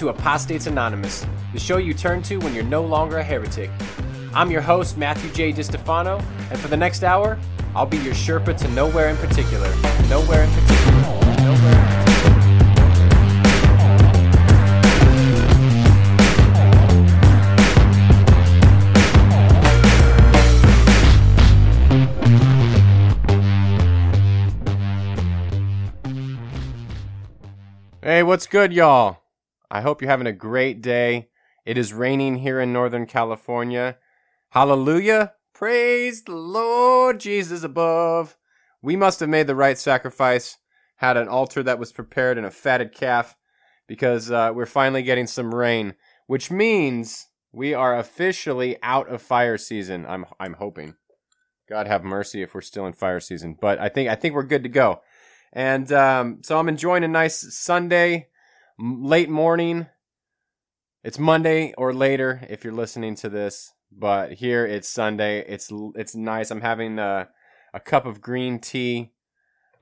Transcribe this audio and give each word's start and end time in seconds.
to 0.00 0.08
Apostates 0.08 0.66
Anonymous, 0.66 1.26
the 1.52 1.60
show 1.60 1.76
you 1.76 1.92
turn 1.92 2.22
to 2.22 2.38
when 2.38 2.54
you're 2.54 2.64
no 2.64 2.82
longer 2.82 3.18
a 3.18 3.22
heretic. 3.22 3.70
I'm 4.32 4.50
your 4.50 4.62
host, 4.62 4.96
Matthew 4.96 5.30
J. 5.32 5.52
DiStefano, 5.52 6.24
and 6.50 6.58
for 6.58 6.68
the 6.68 6.76
next 6.78 7.04
hour, 7.04 7.38
I'll 7.74 7.84
be 7.84 7.98
your 7.98 8.14
Sherpa 8.14 8.56
to 8.56 8.68
nowhere 8.68 9.10
in 9.10 9.18
particular. 9.18 9.68
Nowhere 10.08 10.44
in 10.44 10.50
particular. 10.52 11.02
Nowhere 11.42 11.78
in 11.78 11.86
particular. 11.86 12.40
Hey, 28.02 28.22
what's 28.22 28.46
good, 28.46 28.72
y'all? 28.72 29.19
I 29.70 29.82
hope 29.82 30.02
you're 30.02 30.10
having 30.10 30.26
a 30.26 30.32
great 30.32 30.82
day. 30.82 31.28
It 31.64 31.78
is 31.78 31.92
raining 31.92 32.38
here 32.38 32.60
in 32.60 32.72
Northern 32.72 33.06
California. 33.06 33.98
Hallelujah. 34.50 35.34
Praise 35.54 36.22
the 36.22 36.34
Lord 36.34 37.20
Jesus 37.20 37.62
above. 37.62 38.36
We 38.82 38.96
must 38.96 39.20
have 39.20 39.28
made 39.28 39.46
the 39.46 39.54
right 39.54 39.78
sacrifice, 39.78 40.56
had 40.96 41.16
an 41.16 41.28
altar 41.28 41.62
that 41.62 41.78
was 41.78 41.92
prepared 41.92 42.36
and 42.38 42.46
a 42.46 42.50
fatted 42.50 42.92
calf, 42.92 43.36
because 43.86 44.30
uh, 44.30 44.50
we're 44.54 44.66
finally 44.66 45.02
getting 45.02 45.26
some 45.26 45.54
rain, 45.54 45.94
which 46.26 46.50
means 46.50 47.28
we 47.52 47.74
are 47.74 47.96
officially 47.96 48.76
out 48.82 49.08
of 49.08 49.22
fire 49.22 49.58
season. 49.58 50.06
I'm 50.06 50.24
I'm 50.40 50.54
hoping. 50.54 50.94
God 51.68 51.86
have 51.86 52.02
mercy 52.02 52.42
if 52.42 52.54
we're 52.54 52.60
still 52.62 52.86
in 52.86 52.92
fire 52.92 53.20
season, 53.20 53.56
but 53.60 53.78
I 53.78 53.88
think 53.88 54.08
I 54.08 54.16
think 54.16 54.34
we're 54.34 54.42
good 54.42 54.64
to 54.64 54.68
go. 54.68 55.02
And 55.52 55.92
um, 55.92 56.38
so 56.42 56.58
I'm 56.58 56.68
enjoying 56.68 57.04
a 57.04 57.08
nice 57.08 57.54
Sunday, 57.54 58.28
late 58.80 59.28
morning. 59.28 59.86
It's 61.04 61.18
Monday 61.18 61.74
or 61.76 61.92
later 61.92 62.46
if 62.48 62.64
you're 62.64 62.72
listening 62.72 63.14
to 63.16 63.28
this, 63.28 63.72
but 63.92 64.32
here 64.32 64.66
it's 64.66 64.88
Sunday. 64.88 65.44
It's 65.46 65.70
it's 65.94 66.14
nice. 66.14 66.50
I'm 66.50 66.60
having 66.60 66.98
a, 66.98 67.28
a 67.74 67.80
cup 67.80 68.06
of 68.06 68.20
green 68.20 68.58
tea. 68.58 69.12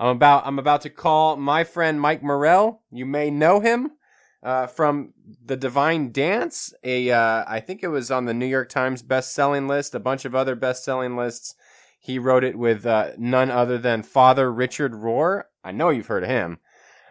I'm 0.00 0.08
about 0.08 0.46
I'm 0.46 0.58
about 0.58 0.82
to 0.82 0.90
call 0.90 1.36
my 1.36 1.64
friend 1.64 2.00
Mike 2.00 2.22
Morrell. 2.22 2.82
You 2.90 3.06
may 3.06 3.30
know 3.30 3.60
him 3.60 3.92
uh, 4.42 4.66
from 4.66 5.14
the 5.44 5.56
Divine 5.56 6.10
Dance. 6.10 6.72
A 6.82 7.10
uh, 7.10 7.44
I 7.46 7.60
think 7.60 7.82
it 7.82 7.88
was 7.88 8.10
on 8.10 8.24
the 8.24 8.34
New 8.34 8.46
York 8.46 8.68
Times 8.68 9.02
best-selling 9.02 9.68
list, 9.68 9.94
a 9.94 10.00
bunch 10.00 10.24
of 10.24 10.34
other 10.34 10.56
best-selling 10.56 11.16
lists. 11.16 11.54
He 12.00 12.18
wrote 12.18 12.44
it 12.44 12.56
with 12.56 12.86
uh, 12.86 13.10
none 13.18 13.50
other 13.50 13.78
than 13.78 14.02
Father 14.02 14.52
Richard 14.52 14.92
Rohr. 14.92 15.44
I 15.64 15.72
know 15.72 15.90
you've 15.90 16.06
heard 16.06 16.22
of 16.22 16.30
him. 16.30 16.58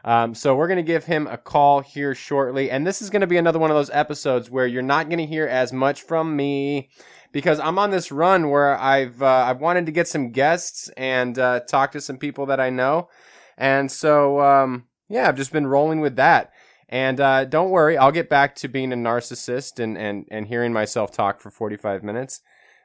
Um, 0.08 0.36
so 0.36 0.55
we're 0.55 0.69
going 0.69 0.77
to 0.77 0.83
give 0.83 1.03
him 1.03 1.27
a 1.27 1.36
call 1.36 1.81
here 1.81 2.16
shortly, 2.16 2.72
and 2.72 2.88
this 2.88 3.02
is 3.02 3.09
going 3.09 3.19
to 3.19 3.27
be 3.27 3.36
another 3.36 3.59
one 3.59 3.72
of 3.72 3.75
those 3.75 3.89
episodes 3.89 4.49
where 4.49 4.66
you're 4.66 4.81
not 4.81 5.09
going 5.09 5.19
to 5.19 5.25
hear 5.25 5.45
as 5.45 5.73
much 5.73 6.02
from 6.02 6.33
me 6.33 6.88
because 7.33 7.59
I'm 7.59 7.77
on 7.77 7.91
this 7.91 8.09
run 8.09 8.49
where 8.49 8.77
I've 8.77 9.22
uh, 9.22 9.44
I've 9.49 9.59
wanted 9.59 9.86
to 9.88 9.91
get 9.91 10.08
some 10.08 10.31
guests 10.31 10.89
and 10.95 11.38
uh, 11.38 11.59
talk 11.59 11.91
to 11.91 11.99
some 11.99 12.17
people 12.17 12.45
that 12.45 12.61
I 12.61 12.69
know, 12.69 13.09
and 13.58 13.91
so 13.91 14.39
um, 14.39 14.86
yeah, 15.09 15.27
I've 15.27 15.36
just 15.36 15.52
been 15.52 15.67
rolling 15.67 15.99
with 15.99 16.16
that. 16.16 16.53
And 16.88 17.19
uh, 17.19 17.44
don't 17.44 17.69
worry, 17.71 17.97
I'll 17.97 18.14
get 18.14 18.30
back 18.30 18.55
to 18.55 18.69
being 18.69 18.94
a 18.94 18.95
narcissist 18.95 19.77
and 19.77 19.97
and 19.97 20.25
and 20.31 20.47
hearing 20.47 20.71
myself 20.71 21.11
talk 21.11 21.42
for 21.42 21.52
45 21.52 22.02
minutes. 22.05 22.39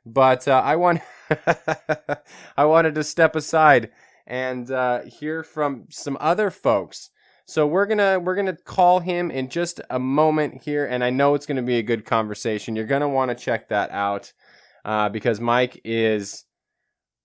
But 0.05 0.49
uh, 0.49 0.61
I 0.65 0.75
want 0.75 1.03
I 2.57 2.65
wanted 2.65 2.97
to 2.97 3.05
step 3.05 3.37
aside 3.37 3.93
and 4.27 4.71
uh, 4.71 5.03
hear 5.03 5.43
from 5.43 5.87
some 5.91 6.17
other 6.21 6.51
folks. 6.51 7.11
So 7.47 7.67
we're 7.67 7.87
gonna 7.87 8.19
we're 8.19 8.37
gonna 8.37 8.57
call 8.57 9.01
him 9.01 9.31
in 9.31 9.49
just 9.49 9.81
a 9.91 9.99
moment 9.99 10.63
here, 10.63 10.87
and 10.87 11.03
I 11.03 11.11
know 11.11 11.35
it's 11.35 11.47
gonna 11.47 11.63
be 11.63 11.79
a 11.79 11.83
good 11.83 12.05
conversation. 12.05 12.77
You're 12.77 12.87
gonna 12.87 13.09
want 13.09 13.31
to 13.31 13.35
check 13.35 13.69
that 13.69 13.91
out 13.91 14.33
uh, 14.85 15.09
because 15.09 15.41
Mike 15.41 15.81
is 15.85 16.45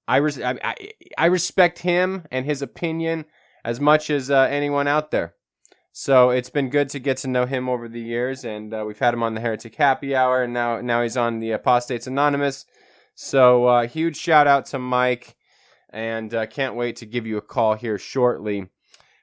I, 0.08 0.18
res- 0.18 0.42
I, 0.42 0.58
I 0.64 0.76
I 1.18 1.26
respect 1.28 1.80
him 1.80 2.26
and 2.32 2.46
his 2.46 2.62
opinion 2.62 3.26
as 3.64 3.80
much 3.80 4.10
as 4.10 4.32
uh, 4.32 4.48
anyone 4.50 4.88
out 4.88 5.12
there. 5.12 5.36
So 5.92 6.30
it's 6.30 6.50
been 6.50 6.70
good 6.70 6.90
to 6.90 7.00
get 7.00 7.18
to 7.18 7.28
know 7.28 7.46
him 7.46 7.68
over 7.68 7.90
the 7.90 8.00
years, 8.00 8.46
and 8.46 8.74
uh, 8.74 8.84
we've 8.86 9.00
had 9.00 9.14
him 9.14 9.24
on 9.24 9.34
the 9.34 9.42
Heretic 9.42 9.76
Happy 9.76 10.16
Hour, 10.16 10.44
and 10.44 10.54
now 10.54 10.80
now 10.82 11.02
he's 11.02 11.18
on 11.18 11.40
the 11.40 11.52
Apostates 11.52 12.08
Anonymous. 12.08 12.66
So 13.16 13.66
uh, 13.66 13.88
huge 13.88 14.16
shout 14.16 14.48
out 14.48 14.68
to 14.68 14.80
Mike, 14.80 15.36
and 15.90 16.34
uh, 16.34 16.46
can't 16.46 16.76
wait 16.76 16.98
to 16.98 17.06
give 17.06 17.26
you 17.26 17.38
a 17.38 17.42
call 17.42 17.76
here 17.76 17.98
shortly. 17.98 18.68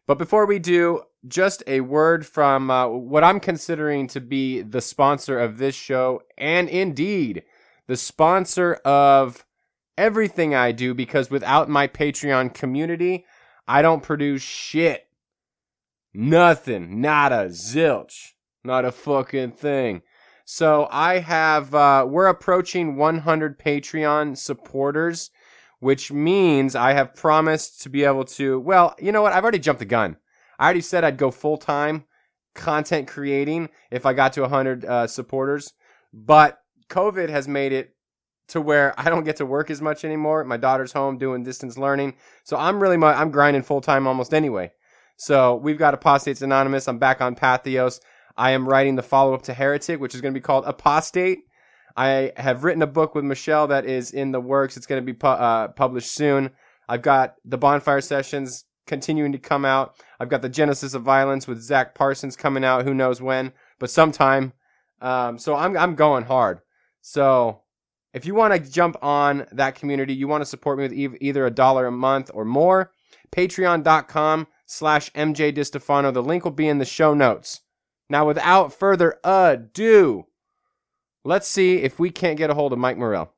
But 0.07 0.19
before 0.19 0.47
we 0.47 0.59
do, 0.59 1.03
just 1.27 1.63
a 1.67 1.81
word 1.81 2.27
from 2.27 2.71
uh, 2.71 2.89
what 2.89 3.25
I'm 3.25 3.41
considering 3.41 4.07
to 4.09 4.21
be 4.21 4.61
the 4.61 4.81
sponsor 4.81 5.39
of 5.39 5.59
this 5.59 5.75
show, 5.75 6.23
and 6.37 6.69
indeed 6.69 7.45
the 7.87 7.97
sponsor 7.97 8.75
of 8.85 9.45
everything 9.97 10.55
I 10.55 10.73
do, 10.73 10.95
because 10.95 11.31
without 11.31 11.69
my 11.69 11.87
Patreon 11.87 12.53
community, 12.53 13.25
I 13.67 13.83
don't 13.83 14.03
produce 14.03 14.43
shit. 14.43 15.07
Nothing. 16.13 17.01
Not 17.01 17.33
a 17.33 17.47
Zilch. 17.47 18.33
Not 18.63 18.85
a 18.85 18.93
fucking 18.93 19.53
thing. 19.53 20.03
So 20.45 20.89
I 20.91 21.21
have, 21.21 21.75
uh, 21.75 22.07
we're 22.09 22.27
approaching 22.27 22.97
100 22.97 23.59
Patreon 23.59 24.37
supporters, 24.37 25.31
which 25.85 26.11
means 26.11 26.75
I 26.75 26.95
have 26.95 27.15
promised 27.15 27.83
to 27.83 27.91
be 27.91 28.05
able 28.05 28.25
to, 28.25 28.59
well, 28.59 28.95
you 28.99 29.13
know 29.13 29.21
what? 29.21 29.35
I've 29.35 29.43
already 29.43 29.59
jumped 29.59 29.81
the 29.81 29.85
gun. 29.85 30.17
I 30.59 30.65
already 30.65 30.81
said 30.81 31.05
I'd 31.05 31.19
go 31.19 31.31
full 31.31 31.59
time 31.59 32.07
content 32.55 33.07
creating 33.07 33.69
if 33.91 34.07
I 34.07 34.15
got 34.15 34.33
to 34.33 34.41
100 34.41 34.87
uh, 34.87 35.07
supporters, 35.07 35.75
but 36.11 36.59
COVID 36.89 37.29
has 37.29 37.47
made 37.47 37.75
it 37.75 37.95
to 38.49 38.63
where 38.63 38.99
I 38.99 39.11
don't 39.11 39.25
get 39.25 39.37
to 39.37 39.45
work 39.45 39.71
as 39.71 39.83
much 39.83 40.07
anymore. 40.07 40.43
My 40.45 40.57
daughter's 40.57 40.93
home 40.93 41.19
doing 41.19 41.43
distance 41.43 41.77
learning. 41.77 42.15
So 42.45 42.57
I'm 42.57 42.83
really, 42.83 42.97
I'm 42.97 43.31
grinding 43.31 43.63
full 43.63 43.83
time 43.83 44.07
almost 44.07 44.33
anyway. 44.33 44.73
So 45.19 45.57
we've 45.57 45.77
got 45.77 45.93
Apostates 45.93 46.41
Anonymous. 46.41 46.89
I'm 46.89 46.99
back 46.99 47.21
on 47.21 47.37
Patheos. 47.37 48.01
I 48.39 48.53
am 48.53 48.67
writing 48.67 48.97
the 48.97 49.03
follow 49.03 49.35
up 49.35 49.43
to 49.43 49.53
Heretic, 49.53 50.01
which 50.01 50.15
is 50.15 50.23
going 50.23 50.33
to 50.33 50.41
be 50.41 50.43
called 50.43 50.65
Apostate. 50.65 51.41
I 51.97 52.33
have 52.37 52.65
written 52.65 52.83
a 52.83 52.87
book 52.89 53.15
with 53.15 53.25
Michelle 53.25 53.69
that 53.69 53.87
is 53.87 54.11
in 54.11 54.33
the 54.33 54.41
works. 54.41 54.77
It's 54.77 54.87
going 54.87 55.01
to 55.01 55.07
be 55.07 55.13
pu- 55.13 55.27
uh, 55.27 55.69
published 55.69 56.13
soon. 56.13 56.51
I've 56.89 57.03
got 57.03 57.37
the 57.45 57.59
Bonfire 57.59 58.01
Sessions 58.01 58.65
continuing 58.87 59.33
to 59.33 59.39
come 59.39 59.65
out. 59.65 59.97
I've 60.21 60.29
got 60.29 60.43
the 60.43 60.49
Genesis 60.49 60.95
of 60.95 61.03
Violence 61.03 61.47
with 61.47 61.63
Zach 61.63 61.95
Parsons 61.95 62.37
coming 62.37 62.65
out. 62.65 62.85
Who 62.85 62.95
knows 62.95 63.23
when, 63.23 63.53
but 63.79 63.91
sometime. 63.91 64.53
Um, 65.01 65.39
so 65.39 65.55
I'm 65.55 65.77
I'm 65.77 65.95
going 65.95 66.25
hard. 66.25 66.61
So 67.01 67.61
if 68.13 68.25
you 68.27 68.35
want 68.35 68.55
to 68.55 68.71
jump 68.71 68.97
on 69.03 69.47
that 69.53 69.75
community, 69.75 70.15
you 70.15 70.29
want 70.29 70.43
to 70.43 70.47
support 70.47 70.79
me 70.79 70.85
with 70.85 70.93
e- 70.93 71.19
either 71.21 71.47
a 71.47 71.51
dollar 71.51 71.87
a 71.87 71.93
month 71.93 72.31
or 72.33 72.45
more, 72.45 72.93
patreon.com 73.33 74.47
slash 74.67 75.11
MJ 75.13 75.55
DiStefano. 75.55 76.13
The 76.13 76.23
link 76.23 76.45
will 76.45 76.53
be 76.53 76.69
in 76.69 76.79
the 76.79 76.85
show 76.85 77.13
notes. 77.13 77.61
Now, 78.09 78.27
without 78.27 78.73
further 78.73 79.19
ado, 79.25 80.27
let's 81.25 81.49
see 81.49 81.79
if 81.79 81.99
we 81.99 82.11
can't 82.11 82.37
get 82.37 82.51
a 82.51 82.55
hold 82.55 82.73
of 82.73 82.79
Mike 82.79 82.99
Morrell. 82.99 83.33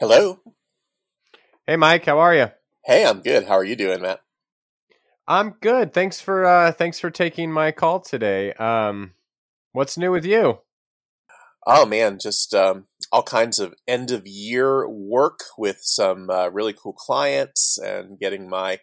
Hello. 0.00 0.40
Hey, 1.64 1.76
Mike, 1.76 2.06
how 2.06 2.18
are 2.18 2.34
you? 2.34 2.50
Hey, 2.84 3.06
I'm 3.06 3.20
good. 3.20 3.44
How 3.44 3.54
are 3.54 3.64
you 3.64 3.76
doing, 3.76 4.02
Matt? 4.02 4.20
I'm 5.28 5.50
good. 5.60 5.94
Thanks 5.94 6.20
for 6.20 6.44
uh, 6.44 6.72
thanks 6.72 6.98
for 6.98 7.08
taking 7.08 7.52
my 7.52 7.70
call 7.70 8.00
today. 8.00 8.52
Um, 8.54 9.12
what's 9.70 9.96
new 9.96 10.10
with 10.10 10.24
you? 10.24 10.58
Oh 11.64 11.86
man, 11.86 12.18
just 12.20 12.52
um, 12.52 12.86
all 13.12 13.22
kinds 13.22 13.60
of 13.60 13.74
end 13.86 14.10
of 14.10 14.26
year 14.26 14.88
work 14.88 15.40
with 15.58 15.78
some 15.82 16.30
uh, 16.30 16.48
really 16.48 16.72
cool 16.72 16.94
clients 16.94 17.78
and 17.78 18.18
getting 18.18 18.48
my 18.48 18.80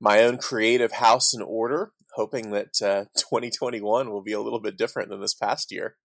my 0.00 0.22
own 0.22 0.38
creative 0.38 0.92
house 0.92 1.32
in 1.32 1.40
order. 1.40 1.92
Hoping 2.14 2.50
that 2.50 2.82
uh, 2.82 3.04
2021 3.16 4.10
will 4.10 4.22
be 4.22 4.32
a 4.32 4.40
little 4.40 4.60
bit 4.60 4.76
different 4.76 5.08
than 5.08 5.20
this 5.20 5.34
past 5.34 5.70
year. 5.70 5.96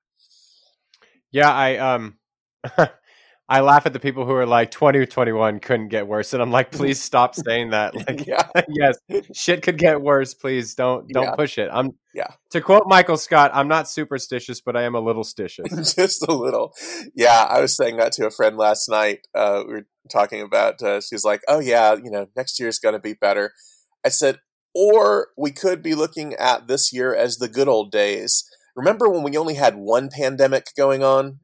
Yeah, 1.32 1.52
I 1.52 1.78
um 1.78 2.20
I 3.48 3.60
laugh 3.62 3.86
at 3.86 3.94
the 3.94 4.00
people 4.00 4.26
who 4.26 4.32
are 4.32 4.46
like 4.48 4.72
2021 4.72 5.60
couldn't 5.60 5.90
get 5.90 6.08
worse 6.08 6.34
and 6.34 6.42
I'm 6.42 6.52
like 6.52 6.72
please 6.80 7.02
stop 7.02 7.36
saying 7.36 7.70
that. 7.72 7.94
Like 8.08 8.26
yeah, 8.26 8.42
yes, 8.70 8.98
shit 9.34 9.62
could 9.62 9.78
get 9.78 10.02
worse, 10.02 10.34
please 10.34 10.74
don't 10.76 11.08
don't 11.10 11.26
Yeah. 11.26 11.36
push 11.36 11.58
it. 11.58 11.70
I'm 11.72 11.92
Yeah. 12.14 12.28
To 12.52 12.62
quote 12.62 12.84
Michael 12.88 13.18
Scott, 13.18 13.52
I'm 13.54 13.68
not 13.68 13.90
superstitious, 13.90 14.62
but 14.62 14.76
I 14.76 14.84
am 14.84 14.96
a 14.96 15.00
little 15.00 15.24
stitious. 15.24 15.96
just 15.96 16.24
a 16.28 16.34
little. 16.34 16.74
Yeah, 17.16 17.46
I 17.50 17.62
was 17.62 17.76
saying 17.76 17.98
that 17.98 18.12
to 18.14 18.26
a 18.26 18.32
friend 18.32 18.58
last 18.58 18.90
night. 18.90 19.28
Uh, 19.36 19.64
we 19.68 19.74
were 19.74 19.88
talking 20.12 20.42
about. 20.42 20.82
Uh, 20.82 21.02
she's 21.02 21.24
like, 21.24 21.42
"Oh 21.48 21.60
yeah, 21.60 21.96
you 21.96 22.10
know, 22.10 22.28
next 22.36 22.60
year's 22.60 22.80
going 22.80 22.94
to 22.94 23.00
be 23.00 23.14
better." 23.14 23.52
I 24.06 24.10
said, 24.10 24.40
"Or 24.74 25.28
we 25.38 25.52
could 25.52 25.82
be 25.84 25.94
looking 25.96 26.34
at 26.36 26.68
this 26.68 26.94
year 26.94 27.14
as 27.14 27.38
the 27.38 27.48
good 27.50 27.68
old 27.68 27.92
days." 27.92 28.44
Remember 28.76 29.10
when 29.10 29.24
we 29.24 29.38
only 29.38 29.56
had 29.56 29.76
one 29.76 30.10
pandemic 30.10 30.68
going 30.78 31.04
on? 31.04 31.40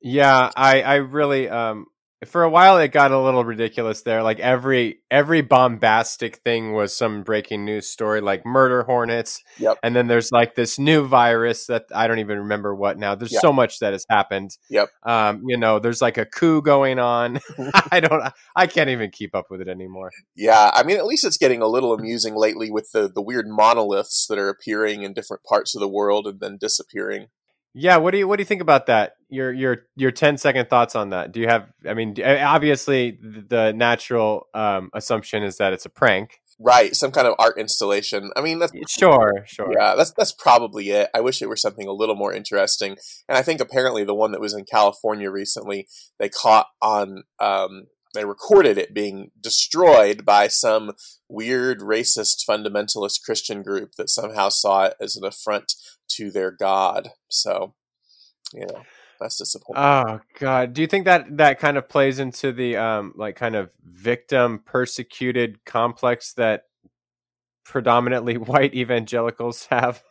Yeah, 0.00 0.50
I 0.56 0.82
I 0.82 0.94
really 0.96 1.48
um 1.48 1.86
for 2.26 2.42
a 2.42 2.50
while 2.50 2.78
it 2.78 2.88
got 2.88 3.10
a 3.10 3.18
little 3.20 3.44
ridiculous 3.44 4.02
there. 4.02 4.22
Like 4.22 4.40
every 4.40 5.00
every 5.10 5.42
bombastic 5.42 6.36
thing 6.36 6.72
was 6.72 6.96
some 6.96 7.22
breaking 7.22 7.64
news 7.64 7.88
story, 7.88 8.20
like 8.20 8.44
murder 8.46 8.82
hornets. 8.82 9.42
Yep. 9.58 9.78
And 9.82 9.94
then 9.94 10.06
there's 10.06 10.32
like 10.32 10.54
this 10.54 10.78
new 10.78 11.06
virus 11.06 11.66
that 11.66 11.84
I 11.94 12.06
don't 12.06 12.18
even 12.18 12.38
remember 12.38 12.74
what 12.74 12.98
now. 12.98 13.14
There's 13.14 13.32
Yep. 13.32 13.42
so 13.42 13.52
much 13.52 13.78
that 13.80 13.92
has 13.92 14.04
happened. 14.08 14.56
Yep. 14.70 14.90
Um, 15.04 15.42
you 15.46 15.56
know, 15.56 15.78
there's 15.78 16.02
like 16.02 16.18
a 16.18 16.24
coup 16.24 16.62
going 16.62 16.98
on. 16.98 17.40
I 17.90 18.00
don't 18.00 18.22
I 18.56 18.66
can't 18.66 18.90
even 18.90 19.10
keep 19.10 19.34
up 19.34 19.46
with 19.50 19.60
it 19.60 19.68
anymore. 19.68 20.10
Yeah, 20.34 20.70
I 20.74 20.82
mean, 20.82 20.96
at 20.96 21.06
least 21.06 21.24
it's 21.24 21.36
getting 21.36 21.62
a 21.62 21.68
little 21.68 21.92
amusing 21.92 22.34
lately 22.34 22.70
with 22.70 22.90
the, 22.92 23.08
the 23.08 23.22
weird 23.22 23.46
monoliths 23.48 24.26
that 24.28 24.38
are 24.38 24.48
appearing 24.48 25.02
in 25.02 25.12
different 25.12 25.44
parts 25.44 25.74
of 25.74 25.80
the 25.80 25.88
world 25.88 26.26
and 26.26 26.40
then 26.40 26.56
disappearing. 26.58 27.28
Yeah, 27.74 27.96
what 27.96 28.12
do 28.12 28.18
you 28.18 28.28
what 28.28 28.36
do 28.36 28.42
you 28.42 28.46
think 28.46 28.62
about 28.62 28.86
that? 28.86 29.16
Your 29.28 29.52
your 29.52 29.86
your 29.96 30.12
10 30.12 30.38
second 30.38 30.70
thoughts 30.70 30.94
on 30.94 31.10
that. 31.10 31.32
Do 31.32 31.40
you 31.40 31.48
have 31.48 31.66
I 31.88 31.94
mean, 31.94 32.14
obviously 32.22 33.18
the 33.20 33.72
natural 33.72 34.46
um 34.54 34.90
assumption 34.94 35.42
is 35.42 35.58
that 35.58 35.72
it's 35.72 35.84
a 35.84 35.90
prank. 35.90 36.40
Right, 36.60 36.94
some 36.94 37.10
kind 37.10 37.26
of 37.26 37.34
art 37.36 37.58
installation. 37.58 38.30
I 38.36 38.40
mean, 38.40 38.60
that's 38.60 38.72
Sure, 38.88 39.44
sure. 39.44 39.72
yeah, 39.76 39.96
that's 39.96 40.12
that's 40.12 40.30
probably 40.32 40.90
it. 40.90 41.10
I 41.12 41.20
wish 41.20 41.42
it 41.42 41.48
were 41.48 41.56
something 41.56 41.88
a 41.88 41.92
little 41.92 42.14
more 42.14 42.32
interesting. 42.32 42.96
And 43.28 43.36
I 43.36 43.42
think 43.42 43.60
apparently 43.60 44.04
the 44.04 44.14
one 44.14 44.30
that 44.30 44.40
was 44.40 44.54
in 44.54 44.64
California 44.64 45.30
recently, 45.32 45.88
they 46.20 46.28
caught 46.28 46.68
on 46.80 47.24
um, 47.40 47.86
they 48.14 48.24
recorded 48.24 48.78
it 48.78 48.94
being 48.94 49.30
destroyed 49.40 50.24
by 50.24 50.48
some 50.48 50.92
weird 51.28 51.80
racist 51.80 52.46
fundamentalist 52.48 53.22
Christian 53.24 53.62
group 53.62 53.92
that 53.98 54.08
somehow 54.08 54.48
saw 54.48 54.84
it 54.84 54.94
as 55.00 55.16
an 55.16 55.24
affront 55.24 55.74
to 56.08 56.30
their 56.30 56.50
god. 56.50 57.10
So, 57.28 57.74
you 58.52 58.66
know, 58.66 58.82
that's 59.20 59.38
disappointing. 59.38 59.82
Oh 59.82 60.20
god, 60.38 60.72
do 60.72 60.80
you 60.80 60.86
think 60.86 61.04
that 61.04 61.36
that 61.36 61.58
kind 61.58 61.76
of 61.76 61.88
plays 61.88 62.18
into 62.18 62.52
the 62.52 62.76
um 62.76 63.12
like 63.16 63.36
kind 63.36 63.56
of 63.56 63.70
victim 63.84 64.60
persecuted 64.64 65.64
complex 65.64 66.32
that 66.34 66.64
predominantly 67.64 68.36
white 68.38 68.74
evangelicals 68.74 69.66
have? 69.70 70.02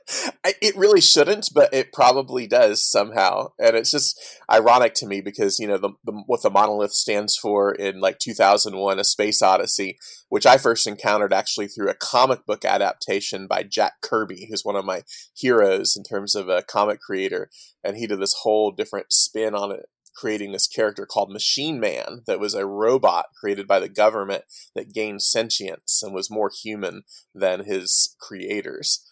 It 0.62 0.76
really 0.76 1.02
shouldn't, 1.02 1.50
but 1.54 1.74
it 1.74 1.94
probably 1.94 2.48
does 2.48 2.84
somehow, 2.84 3.52
and 3.60 3.76
it's 3.76 3.92
just 3.92 4.20
ironic 4.52 4.94
to 4.96 5.08
me 5.08 5.22
because 5.22 5.60
you 5.60 5.68
know 5.68 5.78
the, 5.78 5.92
the 6.04 6.12
what 6.26 6.42
the 6.42 6.50
monolith 6.50 6.94
stands 6.94 7.38
for 7.38 7.74
in 7.74 8.00
like 8.00 8.20
2001: 8.20 9.00
A 9.00 9.04
Space 9.04 9.42
Odyssey, 9.42 9.98
which 10.30 10.46
I 10.46 10.58
first 10.58 10.88
encountered 10.88 11.34
actually 11.34 11.68
through 11.68 11.90
a 11.90 11.96
comic 11.96 12.46
book 12.46 12.66
adaptation 12.66 13.48
by 13.48 13.64
Jack 13.64 14.02
Kirby, 14.02 14.48
who's 14.50 14.66
one 14.66 14.76
of 14.76 14.86
my 14.86 15.04
heroes 15.34 15.96
in 15.96 16.04
terms 16.04 16.36
of 16.36 16.50
a 16.50 16.64
comic 16.64 17.00
creator, 17.00 17.50
and 17.84 17.98
he 17.98 18.08
did 18.08 18.20
this 18.20 18.36
whole 18.42 18.72
different 18.72 19.14
spin 19.14 19.56
on 19.56 19.72
it. 19.72 19.86
Creating 20.16 20.52
this 20.52 20.68
character 20.68 21.06
called 21.06 21.32
Machine 21.32 21.80
Man, 21.80 22.22
that 22.28 22.40
was 22.40 22.54
a 22.54 22.66
robot 22.66 23.26
created 23.40 23.68
by 23.68 23.80
the 23.80 23.90
government 23.90 24.44
that 24.76 24.94
gained 24.94 25.22
sentience 25.22 26.02
and 26.04 26.14
was 26.14 26.32
more 26.32 26.52
human 26.64 27.04
than 27.34 27.66
his 27.66 28.16
creators. 28.20 29.06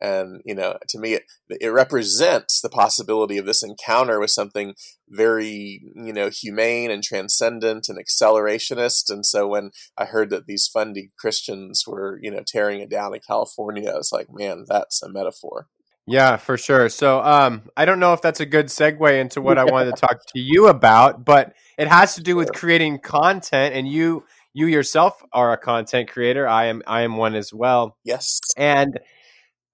And 0.00 0.42
you 0.44 0.54
know 0.54 0.76
to 0.88 0.98
me 0.98 1.14
it, 1.14 1.22
it 1.48 1.68
represents 1.68 2.60
the 2.60 2.68
possibility 2.68 3.38
of 3.38 3.46
this 3.46 3.62
encounter 3.62 4.18
with 4.18 4.30
something 4.30 4.74
very 5.08 5.80
you 5.94 6.12
know 6.12 6.30
humane 6.30 6.90
and 6.90 7.02
transcendent 7.02 7.88
and 7.88 7.98
accelerationist. 7.98 9.10
And 9.10 9.24
so 9.24 9.46
when 9.46 9.70
i 9.96 10.04
heard 10.04 10.30
that 10.30 10.46
these 10.46 10.68
fundy 10.70 11.12
christians 11.18 11.84
were 11.86 12.18
you 12.22 12.30
know 12.30 12.42
tearing 12.44 12.80
it 12.80 12.90
down 12.90 13.14
in 13.14 13.20
california 13.26 13.90
i 13.90 13.96
was 13.96 14.10
like 14.12 14.26
man 14.30 14.64
that's 14.68 15.02
a 15.02 15.08
metaphor 15.08 15.68
Yeah, 16.06 16.36
for 16.36 16.58
sure. 16.58 16.88
So, 16.90 17.22
um, 17.22 17.62
I 17.76 17.84
don't 17.84 17.98
know 17.98 18.12
if 18.12 18.20
that's 18.20 18.40
a 18.40 18.46
good 18.46 18.66
segue 18.66 19.20
into 19.20 19.40
what 19.40 19.58
I 19.58 19.64
wanted 19.70 19.96
to 19.96 20.00
talk 20.00 20.24
to 20.26 20.40
you 20.40 20.68
about, 20.68 21.24
but 21.24 21.54
it 21.78 21.88
has 21.88 22.14
to 22.16 22.22
do 22.22 22.36
with 22.36 22.52
creating 22.52 22.98
content, 22.98 23.74
and 23.74 23.88
you 23.88 24.24
you 24.52 24.66
yourself 24.66 25.22
are 25.32 25.52
a 25.52 25.56
content 25.56 26.10
creator. 26.10 26.46
I 26.46 26.66
am 26.66 26.82
I 26.86 27.02
am 27.02 27.16
one 27.16 27.34
as 27.34 27.52
well. 27.52 27.96
yes 28.04 28.40
And 28.56 28.98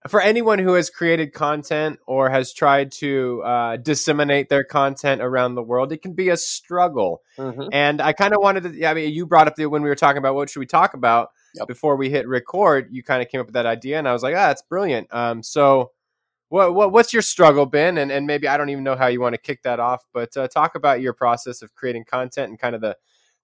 for 0.09 0.21
anyone 0.21 0.59
who 0.59 0.75
has 0.75 0.89
created 0.89 1.35
content 1.35 1.99
or 2.07 2.31
has 2.31 2.55
tried 2.55 2.91
to 2.91 3.43
uh, 3.45 3.77
disseminate 3.77 4.49
their 4.49 4.65
content 4.65 5.21
around 5.21 5.55
the 5.57 5.63
world, 5.63 5.93
it 5.93 6.01
can 6.01 6.15
be 6.15 6.31
a 6.31 6.39
struggle. 6.39 7.21
mm-hmm. 7.37 7.69
And 7.71 8.01
I 8.01 8.15
kind 8.15 8.33
of 8.33 8.41
wanted 8.41 8.63
to. 8.63 8.87
I 8.87 8.95
mean, 8.95 9.13
you 9.13 9.27
brought 9.27 9.47
up 9.47 9.57
the 9.57 9.67
when 9.67 9.83
we 9.83 9.89
were 9.89 9.97
talking 9.97 10.19
about 10.19 10.35
what 10.35 10.49
should 10.49 10.61
we 10.61 10.67
talk 10.67 10.95
about 10.95 11.31
Yep. 11.53 11.67
before 11.67 11.97
we 11.97 12.11
hit 12.11 12.29
record. 12.29 12.91
You 12.93 13.03
kind 13.03 13.21
of 13.21 13.29
came 13.29 13.41
up 13.41 13.49
with 13.49 13.55
that 13.55 13.67
idea, 13.67 13.99
and 13.99 14.07
I 14.07 14.13
was 14.13 14.23
like, 14.23 14.37
ah, 14.37 14.49
that's 14.49 14.63
brilliant. 14.63 15.09
Um, 15.11 15.43
so. 15.43 15.91
What, 16.51 16.75
what 16.75 16.93
what's 16.93 17.13
your 17.13 17.23
struggle 17.23 17.65
been 17.65 17.99
and, 17.99 18.13
and 18.13 18.27
maybe 18.27 18.47
I 18.47 18.57
don't 18.57 18.69
even 18.71 18.85
know 18.85 18.97
how 18.97 19.07
you 19.07 19.21
want 19.21 19.35
to 19.35 19.41
kick 19.41 19.63
that 19.63 19.81
off 19.81 20.05
but 20.13 20.37
uh, 20.37 20.49
talk 20.49 20.75
about 20.75 21.01
your 21.01 21.13
process 21.13 21.63
of 21.63 21.75
creating 21.75 22.05
content 22.05 22.51
and 22.51 22.59
kind 22.59 22.75
of 22.75 22.81
the 22.81 22.97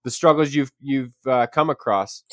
the 0.05 0.11
struggles 0.11 0.55
you've 0.55 0.73
you've 0.81 1.15
uh, 1.27 1.47
come 1.47 1.71
across 1.71 2.25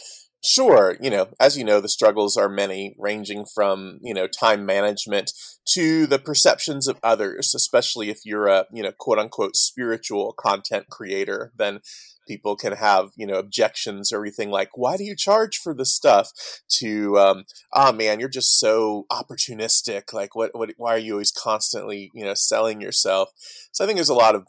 Sure, 0.46 0.98
you 1.00 1.10
know, 1.10 1.30
as 1.40 1.58
you 1.58 1.64
know, 1.64 1.80
the 1.80 1.88
struggles 1.88 2.36
are 2.36 2.50
many, 2.50 2.96
ranging 3.00 3.46
from 3.46 4.00
you 4.02 4.14
know 4.14 4.28
time 4.28 4.66
management 4.66 5.32
to 5.68 6.06
the 6.06 6.20
perceptions 6.20 6.86
of 6.88 7.00
others. 7.02 7.56
Especially 7.56 8.10
if 8.10 8.20
you're 8.26 8.48
a 8.48 8.66
you 8.74 8.84
know 8.84 8.92
quote 8.92 9.20
unquote 9.20 9.56
spiritual 9.56 10.34
content 10.38 10.88
creator, 10.90 11.54
then 11.58 11.80
people 12.28 12.58
can 12.58 12.74
have 12.74 13.12
you 13.16 13.26
know 13.26 13.36
objections 13.36 14.12
or 14.12 14.18
everything 14.18 14.50
like, 14.50 14.72
"Why 14.76 14.98
do 14.98 15.06
you 15.06 15.16
charge 15.16 15.58
for 15.58 15.74
this 15.74 15.96
stuff?" 15.96 16.32
To, 16.80 17.18
um, 17.18 17.46
"Ah, 17.74 17.94
man, 17.94 18.20
you're 18.20 18.28
just 18.28 18.60
so 18.60 19.06
opportunistic. 19.10 20.12
Like, 20.12 20.36
what, 20.36 20.52
what? 20.54 20.72
Why 20.76 20.96
are 20.96 20.98
you 20.98 21.14
always 21.14 21.32
constantly 21.32 22.12
you 22.14 22.26
know 22.26 22.34
selling 22.34 22.82
yourself?" 22.82 23.30
So 23.72 23.86
I 23.86 23.88
think 23.88 23.96
there's 23.96 24.10
a 24.10 24.14
lot 24.14 24.36
of 24.36 24.48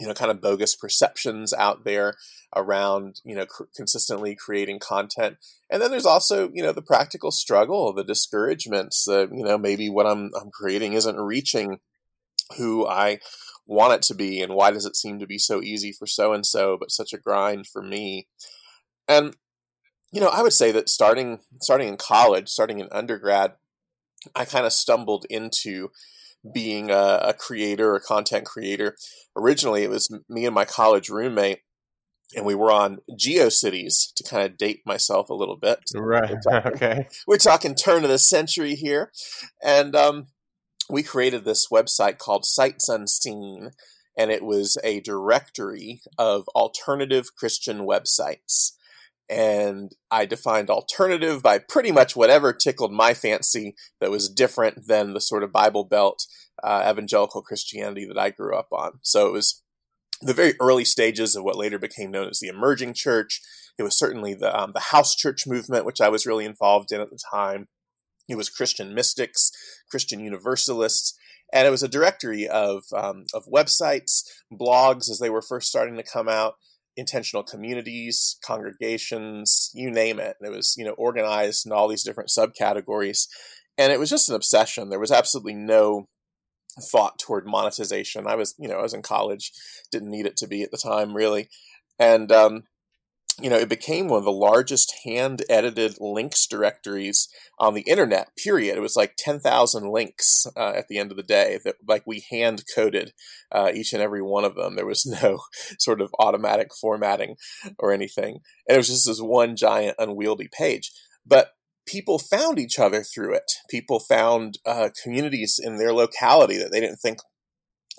you 0.00 0.06
know 0.06 0.14
kind 0.14 0.30
of 0.30 0.40
bogus 0.40 0.74
perceptions 0.74 1.52
out 1.52 1.84
there 1.84 2.14
around 2.56 3.20
you 3.24 3.36
know 3.36 3.46
cr- 3.46 3.64
consistently 3.76 4.34
creating 4.34 4.78
content. 4.78 5.36
And 5.68 5.80
then 5.80 5.90
there's 5.90 6.06
also 6.06 6.50
you 6.52 6.62
know 6.62 6.72
the 6.72 6.82
practical 6.82 7.30
struggle 7.30 7.92
the 7.92 8.02
discouragements 8.02 9.04
that 9.04 9.28
you 9.32 9.44
know 9.44 9.58
maybe 9.58 9.88
what 9.88 10.06
i'm 10.06 10.30
i'm 10.40 10.50
creating 10.50 10.94
isn't 10.94 11.16
reaching 11.16 11.78
who 12.56 12.86
i 12.86 13.18
want 13.66 13.92
it 13.92 14.02
to 14.02 14.14
be 14.14 14.40
and 14.40 14.54
why 14.54 14.72
does 14.72 14.86
it 14.86 14.96
seem 14.96 15.20
to 15.20 15.26
be 15.26 15.38
so 15.38 15.62
easy 15.62 15.92
for 15.92 16.06
so 16.06 16.32
and 16.32 16.44
so 16.44 16.76
but 16.78 16.90
such 16.90 17.12
a 17.12 17.18
grind 17.18 17.66
for 17.66 17.82
me. 17.82 18.26
And 19.06 19.36
you 20.10 20.20
know 20.20 20.28
i 20.28 20.42
would 20.42 20.52
say 20.52 20.72
that 20.72 20.88
starting 20.88 21.40
starting 21.60 21.88
in 21.88 21.96
college 21.96 22.48
starting 22.48 22.80
in 22.80 22.88
undergrad 22.90 23.52
i 24.34 24.44
kind 24.44 24.66
of 24.66 24.72
stumbled 24.72 25.24
into 25.30 25.90
being 26.54 26.90
a, 26.90 27.20
a 27.22 27.34
creator 27.34 27.94
a 27.94 28.00
content 28.00 28.46
creator 28.46 28.96
originally 29.36 29.82
it 29.82 29.90
was 29.90 30.08
me 30.28 30.46
and 30.46 30.54
my 30.54 30.64
college 30.64 31.10
roommate 31.10 31.60
and 32.34 32.46
we 32.46 32.54
were 32.54 32.70
on 32.70 32.98
GeoCities 33.10 34.14
to 34.14 34.22
kind 34.22 34.44
of 34.44 34.56
date 34.56 34.82
myself 34.86 35.30
a 35.30 35.34
little 35.34 35.56
bit. 35.56 35.80
right 35.94 36.36
okay 36.50 37.06
We're 37.26 37.36
talking 37.36 37.74
turn 37.74 38.04
of 38.04 38.10
the 38.10 38.18
century 38.18 38.74
here, 38.74 39.10
and 39.62 39.94
um, 39.96 40.26
we 40.88 41.02
created 41.02 41.44
this 41.44 41.68
website 41.68 42.18
called 42.18 42.44
Sights 42.44 42.88
Unseen, 42.88 43.70
and 44.16 44.30
it 44.30 44.44
was 44.44 44.78
a 44.84 45.00
directory 45.00 46.02
of 46.18 46.48
alternative 46.54 47.34
Christian 47.36 47.80
websites. 47.80 48.72
And 49.30 49.92
I 50.10 50.26
defined 50.26 50.70
alternative 50.70 51.40
by 51.40 51.58
pretty 51.58 51.92
much 51.92 52.16
whatever 52.16 52.52
tickled 52.52 52.92
my 52.92 53.14
fancy 53.14 53.76
that 54.00 54.10
was 54.10 54.28
different 54.28 54.88
than 54.88 55.14
the 55.14 55.20
sort 55.20 55.44
of 55.44 55.52
Bible 55.52 55.84
Belt 55.84 56.26
uh, 56.64 56.88
evangelical 56.90 57.40
Christianity 57.40 58.06
that 58.06 58.18
I 58.18 58.30
grew 58.30 58.56
up 58.56 58.68
on. 58.72 58.98
So 59.02 59.28
it 59.28 59.32
was 59.32 59.62
the 60.20 60.34
very 60.34 60.54
early 60.60 60.84
stages 60.84 61.36
of 61.36 61.44
what 61.44 61.56
later 61.56 61.78
became 61.78 62.10
known 62.10 62.28
as 62.28 62.40
the 62.40 62.48
emerging 62.48 62.94
church. 62.94 63.40
It 63.78 63.82
was 63.82 63.96
certainly 63.96 64.34
the 64.34 64.54
um, 64.58 64.72
the 64.74 64.80
house 64.80 65.14
church 65.14 65.46
movement, 65.46 65.86
which 65.86 66.00
I 66.00 66.08
was 66.08 66.26
really 66.26 66.44
involved 66.44 66.92
in 66.92 67.00
at 67.00 67.10
the 67.10 67.18
time. 67.32 67.68
It 68.28 68.36
was 68.36 68.50
Christian 68.50 68.94
mystics, 68.94 69.50
Christian 69.90 70.20
universalists, 70.20 71.16
and 71.52 71.66
it 71.66 71.70
was 71.70 71.82
a 71.82 71.88
directory 71.88 72.46
of 72.46 72.84
um, 72.94 73.24
of 73.32 73.46
websites, 73.46 74.22
blogs 74.52 75.08
as 75.10 75.18
they 75.20 75.30
were 75.30 75.42
first 75.42 75.68
starting 75.68 75.96
to 75.96 76.02
come 76.02 76.28
out, 76.28 76.54
intentional 77.00 77.42
communities, 77.42 78.36
congregations, 78.44 79.70
you 79.74 79.90
name 79.90 80.20
it. 80.20 80.36
And 80.40 80.52
it 80.52 80.56
was 80.56 80.74
you 80.78 80.84
know 80.84 80.92
organized 80.92 81.66
in 81.66 81.72
all 81.72 81.88
these 81.88 82.04
different 82.04 82.30
subcategories, 82.30 83.26
and 83.76 83.92
it 83.92 83.98
was 83.98 84.10
just 84.10 84.28
an 84.28 84.34
obsession. 84.34 84.90
There 84.90 85.00
was 85.00 85.12
absolutely 85.12 85.54
no 85.54 86.08
thought 86.92 87.18
toward 87.18 87.46
monetization. 87.46 88.26
I 88.26 88.36
was, 88.36 88.54
you 88.58 88.68
know, 88.68 88.78
I 88.78 88.82
was 88.82 88.94
in 88.94 89.02
college, 89.02 89.52
didn't 89.90 90.10
need 90.10 90.26
it 90.26 90.36
to 90.38 90.46
be 90.46 90.62
at 90.62 90.70
the 90.70 90.78
time, 90.78 91.14
really, 91.14 91.48
and 91.98 92.30
um, 92.30 92.62
you 93.42 93.50
know, 93.50 93.56
it 93.56 93.68
became 93.68 94.08
one 94.08 94.18
of 94.18 94.24
the 94.24 94.32
largest 94.32 94.92
hand-edited 95.04 95.96
links 96.00 96.46
directories 96.46 97.28
on 97.58 97.74
the 97.74 97.82
internet. 97.82 98.36
Period. 98.36 98.76
It 98.76 98.80
was 98.80 98.96
like 98.96 99.14
ten 99.16 99.40
thousand 99.40 99.90
links 99.90 100.46
uh, 100.56 100.72
at 100.76 100.88
the 100.88 100.98
end 100.98 101.10
of 101.10 101.16
the 101.16 101.22
day 101.22 101.58
that, 101.64 101.76
like, 101.86 102.06
we 102.06 102.24
hand 102.30 102.64
coded 102.74 103.12
uh, 103.52 103.70
each 103.74 103.92
and 103.92 104.02
every 104.02 104.22
one 104.22 104.44
of 104.44 104.54
them. 104.54 104.76
There 104.76 104.86
was 104.86 105.06
no 105.22 105.40
sort 105.78 106.00
of 106.00 106.14
automatic 106.18 106.68
formatting 106.80 107.36
or 107.78 107.92
anything, 107.92 108.40
and 108.68 108.74
it 108.74 108.78
was 108.78 108.88
just 108.88 109.06
this 109.06 109.20
one 109.20 109.56
giant 109.56 109.96
unwieldy 109.98 110.48
page. 110.52 110.92
But 111.26 111.52
people 111.86 112.18
found 112.18 112.58
each 112.58 112.78
other 112.78 113.02
through 113.02 113.34
it. 113.34 113.52
People 113.68 114.00
found 114.00 114.58
uh, 114.64 114.90
communities 115.02 115.60
in 115.62 115.78
their 115.78 115.92
locality 115.92 116.56
that 116.58 116.70
they 116.70 116.80
didn't 116.80 116.98
think 116.98 117.18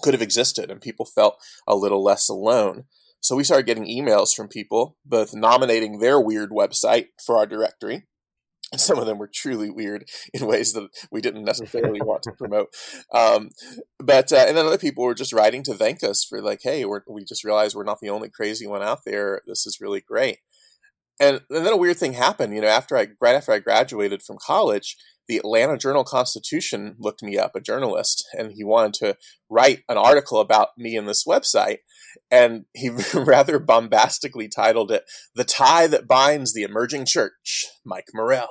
could 0.01 0.13
have 0.13 0.21
existed 0.21 0.71
and 0.71 0.81
people 0.81 1.05
felt 1.05 1.37
a 1.67 1.75
little 1.75 2.03
less 2.03 2.29
alone. 2.29 2.85
So 3.21 3.35
we 3.35 3.43
started 3.43 3.67
getting 3.67 3.85
emails 3.85 4.35
from 4.35 4.47
people, 4.47 4.97
both 5.05 5.33
nominating 5.33 5.99
their 5.99 6.19
weird 6.19 6.49
website 6.49 7.07
for 7.23 7.37
our 7.37 7.45
directory. 7.45 8.07
And 8.71 8.79
some 8.79 8.97
of 8.97 9.05
them 9.05 9.17
were 9.17 9.29
truly 9.31 9.69
weird 9.69 10.05
in 10.33 10.47
ways 10.47 10.73
that 10.73 10.89
we 11.11 11.21
didn't 11.21 11.43
necessarily 11.43 12.01
want 12.03 12.23
to 12.23 12.31
promote. 12.31 12.69
Um, 13.13 13.49
but, 13.99 14.31
uh, 14.31 14.45
and 14.47 14.57
then 14.57 14.65
other 14.65 14.77
people 14.77 15.03
were 15.03 15.13
just 15.13 15.33
writing 15.33 15.61
to 15.63 15.73
thank 15.73 16.03
us 16.03 16.25
for 16.27 16.41
like, 16.41 16.61
hey, 16.63 16.83
we 16.85 17.23
just 17.25 17.43
realized 17.43 17.75
we're 17.75 17.83
not 17.83 17.99
the 18.01 18.09
only 18.09 18.29
crazy 18.29 18.65
one 18.65 18.81
out 18.81 18.99
there. 19.05 19.41
This 19.45 19.67
is 19.67 19.79
really 19.81 20.01
great. 20.01 20.39
And, 21.19 21.41
and 21.49 21.65
then 21.65 21.73
a 21.73 21.77
weird 21.77 21.97
thing 21.97 22.13
happened, 22.13 22.55
you 22.55 22.61
know, 22.61 22.67
after 22.67 22.97
I, 22.97 23.09
right 23.19 23.35
after 23.35 23.51
I 23.51 23.59
graduated 23.59 24.23
from 24.23 24.37
college, 24.43 24.95
the 25.27 25.37
Atlanta 25.37 25.77
Journal 25.77 26.03
Constitution 26.03 26.95
looked 26.97 27.21
me 27.21 27.37
up, 27.37 27.55
a 27.55 27.61
journalist, 27.61 28.25
and 28.33 28.53
he 28.53 28.63
wanted 28.63 28.93
to 28.95 29.17
write 29.49 29.81
an 29.87 29.97
article 29.97 30.39
about 30.39 30.69
me 30.77 30.95
in 30.95 31.05
this 31.05 31.25
website. 31.25 31.77
And 32.29 32.65
he 32.73 32.89
rather 33.13 33.59
bombastically 33.59 34.47
titled 34.47 34.91
it, 34.91 35.03
The 35.35 35.43
Tie 35.43 35.87
That 35.87 36.07
Binds 36.07 36.53
the 36.53 36.63
Emerging 36.63 37.05
Church, 37.05 37.65
Mike 37.85 38.07
Morrell 38.13 38.49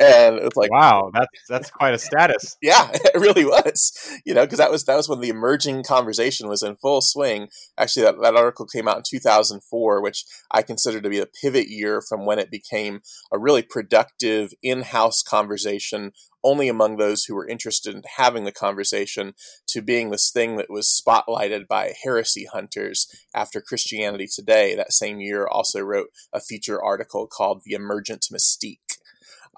and 0.00 0.36
it's 0.38 0.56
like 0.56 0.70
wow 0.70 1.10
that's 1.12 1.28
that's 1.48 1.70
quite 1.70 1.94
a 1.94 1.98
status. 1.98 2.56
Yeah 2.62 2.90
it 2.92 3.14
really 3.14 3.44
was 3.44 3.92
you 4.24 4.34
know 4.34 4.44
because 4.44 4.58
that 4.58 4.70
was 4.70 4.84
that 4.84 4.96
was 4.96 5.08
when 5.08 5.20
the 5.20 5.28
emerging 5.28 5.84
conversation 5.84 6.48
was 6.48 6.62
in 6.62 6.76
full 6.76 7.00
swing. 7.00 7.48
Actually 7.78 8.04
that, 8.04 8.20
that 8.22 8.36
article 8.36 8.66
came 8.66 8.88
out 8.88 8.98
in 8.98 9.02
2004 9.08 10.02
which 10.02 10.24
i 10.50 10.62
consider 10.62 11.00
to 11.00 11.08
be 11.08 11.20
a 11.20 11.26
pivot 11.26 11.68
year 11.68 12.02
from 12.06 12.26
when 12.26 12.38
it 12.38 12.50
became 12.50 13.00
a 13.32 13.38
really 13.38 13.62
productive 13.62 14.52
in-house 14.62 15.22
conversation 15.22 16.12
only 16.44 16.68
among 16.68 16.96
those 16.96 17.24
who 17.24 17.34
were 17.34 17.48
interested 17.48 17.94
in 17.94 18.02
having 18.16 18.44
the 18.44 18.52
conversation 18.52 19.34
to 19.66 19.82
being 19.82 20.10
this 20.10 20.30
thing 20.30 20.56
that 20.56 20.70
was 20.70 20.86
spotlighted 20.88 21.66
by 21.66 21.94
heresy 22.02 22.46
hunters 22.46 23.08
after 23.34 23.60
Christianity 23.60 24.26
Today. 24.26 24.74
That 24.74 24.92
same 24.92 25.20
year 25.20 25.46
also 25.46 25.80
wrote 25.80 26.08
a 26.32 26.40
feature 26.40 26.82
article 26.82 27.26
called 27.26 27.62
The 27.64 27.74
Emergent 27.74 28.28
Mystique. 28.32 28.98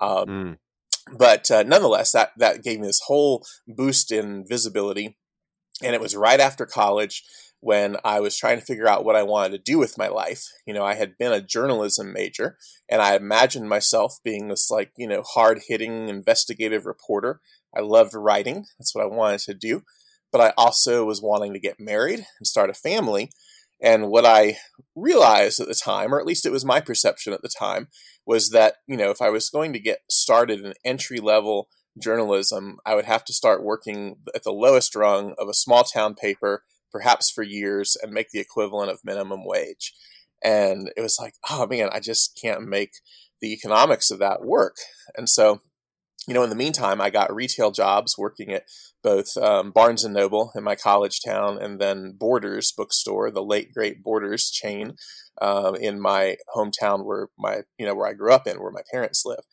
Um, 0.01 0.27
mm. 0.27 0.59
But 1.17 1.51
uh, 1.51 1.63
nonetheless, 1.65 2.13
that 2.13 2.31
that 2.37 2.63
gave 2.63 2.81
me 2.81 2.87
this 2.87 3.03
whole 3.07 3.45
boost 3.67 4.13
in 4.13 4.45
visibility, 4.47 5.17
and 5.83 5.95
it 5.95 6.01
was 6.01 6.17
right 6.17 6.41
after 6.41 6.67
college 6.67 7.23
when 7.61 7.97
I 8.05 8.21
was 8.21 8.37
trying 8.37 8.59
to 8.59 8.65
figure 8.65 8.89
out 8.89 9.05
what 9.05 9.17
I 9.17 9.23
wanted 9.23 9.53
to 9.53 9.73
do 9.73 9.79
with 9.79 9.99
my 9.99 10.09
life. 10.09 10.45
You 10.67 10.73
know, 10.73 10.85
I 10.85 10.95
had 10.95 11.19
been 11.19 11.33
a 11.33 11.43
journalism 11.43 12.13
major, 12.13 12.57
and 12.89 13.03
I 13.03 13.15
imagined 13.17 13.69
myself 13.69 14.19
being 14.25 14.49
this 14.49 14.71
like 14.71 14.93
you 14.97 15.07
know 15.07 15.23
hard 15.23 15.61
hitting 15.69 16.09
investigative 16.09 16.87
reporter. 16.87 17.41
I 17.77 17.81
loved 17.81 18.15
writing; 18.15 18.67
that's 18.79 18.95
what 18.95 19.05
I 19.05 19.09
wanted 19.09 19.41
to 19.41 19.55
do. 19.55 19.83
But 20.33 20.41
I 20.41 20.53
also 20.57 21.05
was 21.05 21.21
wanting 21.21 21.53
to 21.55 21.61
get 21.61 21.81
married 21.81 22.25
and 22.39 22.47
start 22.47 22.71
a 22.71 22.75
family. 22.75 23.31
And 23.83 24.09
what 24.09 24.27
I 24.27 24.59
realized 24.95 25.59
at 25.59 25.67
the 25.67 25.75
time, 25.75 26.15
or 26.15 26.21
at 26.21 26.27
least 26.27 26.47
it 26.47 26.53
was 26.53 26.65
my 26.65 26.81
perception 26.81 27.33
at 27.33 27.43
the 27.43 27.49
time, 27.49 27.89
was 28.27 28.51
that, 28.51 28.77
you 28.87 28.97
know, 28.97 29.11
if 29.11 29.23
I 29.23 29.31
was 29.31 29.49
going 29.49 29.73
to 29.73 29.81
get 29.81 30.01
started 30.11 30.61
in 30.61 30.75
entry 30.85 31.19
level 31.19 31.69
journalism, 31.99 32.79
I 32.85 32.95
would 32.95 33.05
have 33.05 33.25
to 33.25 33.33
start 33.33 33.65
working 33.65 34.17
at 34.35 34.43
the 34.43 34.53
lowest 34.53 34.95
rung 34.95 35.35
of 35.39 35.49
a 35.49 35.55
small 35.55 35.85
town 35.85 36.15
paper, 36.15 36.65
perhaps 36.93 37.31
for 37.31 37.43
years, 37.43 37.97
and 38.03 38.13
make 38.13 38.31
the 38.31 38.41
equivalent 38.41 38.91
of 38.91 39.01
minimum 39.05 39.45
wage. 39.45 39.93
And 40.43 40.91
it 40.97 41.01
was 41.01 41.19
like, 41.21 41.35
oh 41.51 41.67
man, 41.67 41.91
I 41.93 42.01
just 42.01 42.39
can't 42.41 42.63
make 42.63 42.93
the 43.41 43.53
economics 43.53 44.11
of 44.11 44.19
that 44.19 44.45
work. 44.45 44.77
And 45.17 45.29
so 45.29 45.61
you 46.29 46.35
know, 46.35 46.43
in 46.43 46.51
the 46.51 46.57
meantime, 46.57 47.01
I 47.01 47.11
got 47.11 47.35
retail 47.35 47.71
jobs 47.71 48.19
working 48.19 48.53
at 48.53 48.65
both 49.03 49.37
um, 49.39 49.71
Barnes 49.71 50.05
and 50.05 50.15
Noble 50.15 50.53
in 50.55 50.63
my 50.63 50.77
college 50.77 51.21
town, 51.25 51.59
and 51.61 51.81
then 51.81 52.15
Borders 52.19 52.73
bookstore, 52.73 53.31
the 53.31 53.43
late 53.43 53.73
great 53.73 54.03
Borders 54.03 54.51
chain, 54.51 54.97
uh, 55.41 55.73
in 55.81 56.01
my 56.01 56.37
hometown 56.55 57.07
where 57.07 57.29
my 57.39 57.63
you 57.79 57.87
know 57.87 57.95
where 57.95 58.07
I 58.07 58.13
grew 58.13 58.33
up 58.33 58.47
in, 58.47 58.61
where 58.61 58.71
my 58.71 58.83
parents 58.93 59.25
live. 59.25 59.45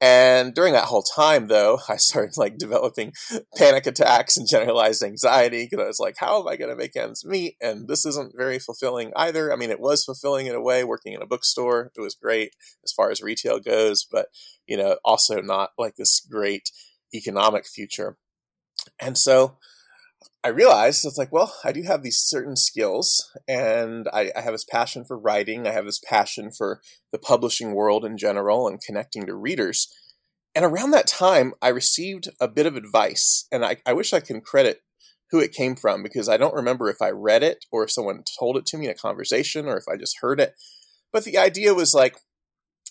And 0.00 0.54
during 0.54 0.72
that 0.72 0.86
whole 0.86 1.02
time, 1.02 1.48
though, 1.48 1.78
I 1.88 1.96
started 1.96 2.36
like 2.36 2.56
developing 2.56 3.12
panic 3.56 3.86
attacks 3.86 4.36
and 4.36 4.48
generalized 4.48 5.02
anxiety 5.02 5.64
because 5.64 5.84
I 5.84 5.86
was 5.86 6.00
like, 6.00 6.16
how 6.18 6.40
am 6.40 6.48
I 6.48 6.56
going 6.56 6.70
to 6.70 6.76
make 6.76 6.96
ends 6.96 7.24
meet? 7.24 7.56
And 7.60 7.86
this 7.86 8.06
isn't 8.06 8.36
very 8.36 8.58
fulfilling 8.58 9.12
either. 9.14 9.52
I 9.52 9.56
mean, 9.56 9.70
it 9.70 9.80
was 9.80 10.04
fulfilling 10.04 10.46
in 10.46 10.54
a 10.54 10.62
way 10.62 10.84
working 10.84 11.12
in 11.12 11.22
a 11.22 11.26
bookstore. 11.26 11.92
It 11.96 12.00
was 12.00 12.14
great 12.14 12.54
as 12.84 12.92
far 12.92 13.10
as 13.10 13.20
retail 13.20 13.60
goes, 13.60 14.06
but, 14.10 14.26
you 14.66 14.76
know, 14.76 14.96
also 15.04 15.40
not 15.40 15.70
like 15.76 15.96
this 15.96 16.20
great 16.20 16.70
economic 17.14 17.66
future. 17.66 18.16
And 18.98 19.18
so 19.18 19.58
I 20.42 20.48
realized 20.48 21.04
it's 21.04 21.18
like, 21.18 21.32
well, 21.32 21.54
I 21.64 21.72
do 21.72 21.82
have 21.82 22.02
these 22.02 22.18
certain 22.18 22.56
skills, 22.56 23.30
and 23.46 24.08
I, 24.12 24.32
I, 24.34 24.40
have 24.40 24.52
this 24.54 24.64
passion 24.64 25.04
for 25.04 25.18
writing. 25.18 25.66
I 25.66 25.72
have 25.72 25.84
this 25.84 26.00
passion 26.02 26.50
for 26.50 26.80
the 27.12 27.18
publishing 27.18 27.74
world 27.74 28.06
in 28.06 28.16
general 28.16 28.66
and 28.66 28.80
connecting 28.80 29.26
to 29.26 29.34
readers. 29.34 29.92
And 30.54 30.64
around 30.64 30.92
that 30.92 31.06
time, 31.06 31.52
I 31.60 31.68
received 31.68 32.30
a 32.40 32.48
bit 32.48 32.64
of 32.64 32.74
advice, 32.74 33.46
and 33.52 33.64
I, 33.64 33.76
I 33.84 33.92
wish 33.92 34.14
I 34.14 34.20
can 34.20 34.40
credit 34.40 34.80
who 35.30 35.40
it 35.40 35.52
came 35.52 35.76
from 35.76 36.02
because 36.02 36.28
I 36.28 36.38
don't 36.38 36.54
remember 36.54 36.88
if 36.88 37.02
I 37.02 37.10
read 37.10 37.42
it 37.42 37.66
or 37.70 37.84
if 37.84 37.90
someone 37.90 38.24
told 38.38 38.56
it 38.56 38.66
to 38.66 38.78
me 38.78 38.86
in 38.86 38.90
a 38.90 38.94
conversation 38.94 39.66
or 39.66 39.76
if 39.76 39.84
I 39.88 39.96
just 39.96 40.18
heard 40.20 40.40
it. 40.40 40.54
But 41.12 41.24
the 41.24 41.38
idea 41.38 41.74
was 41.74 41.94
like, 41.94 42.16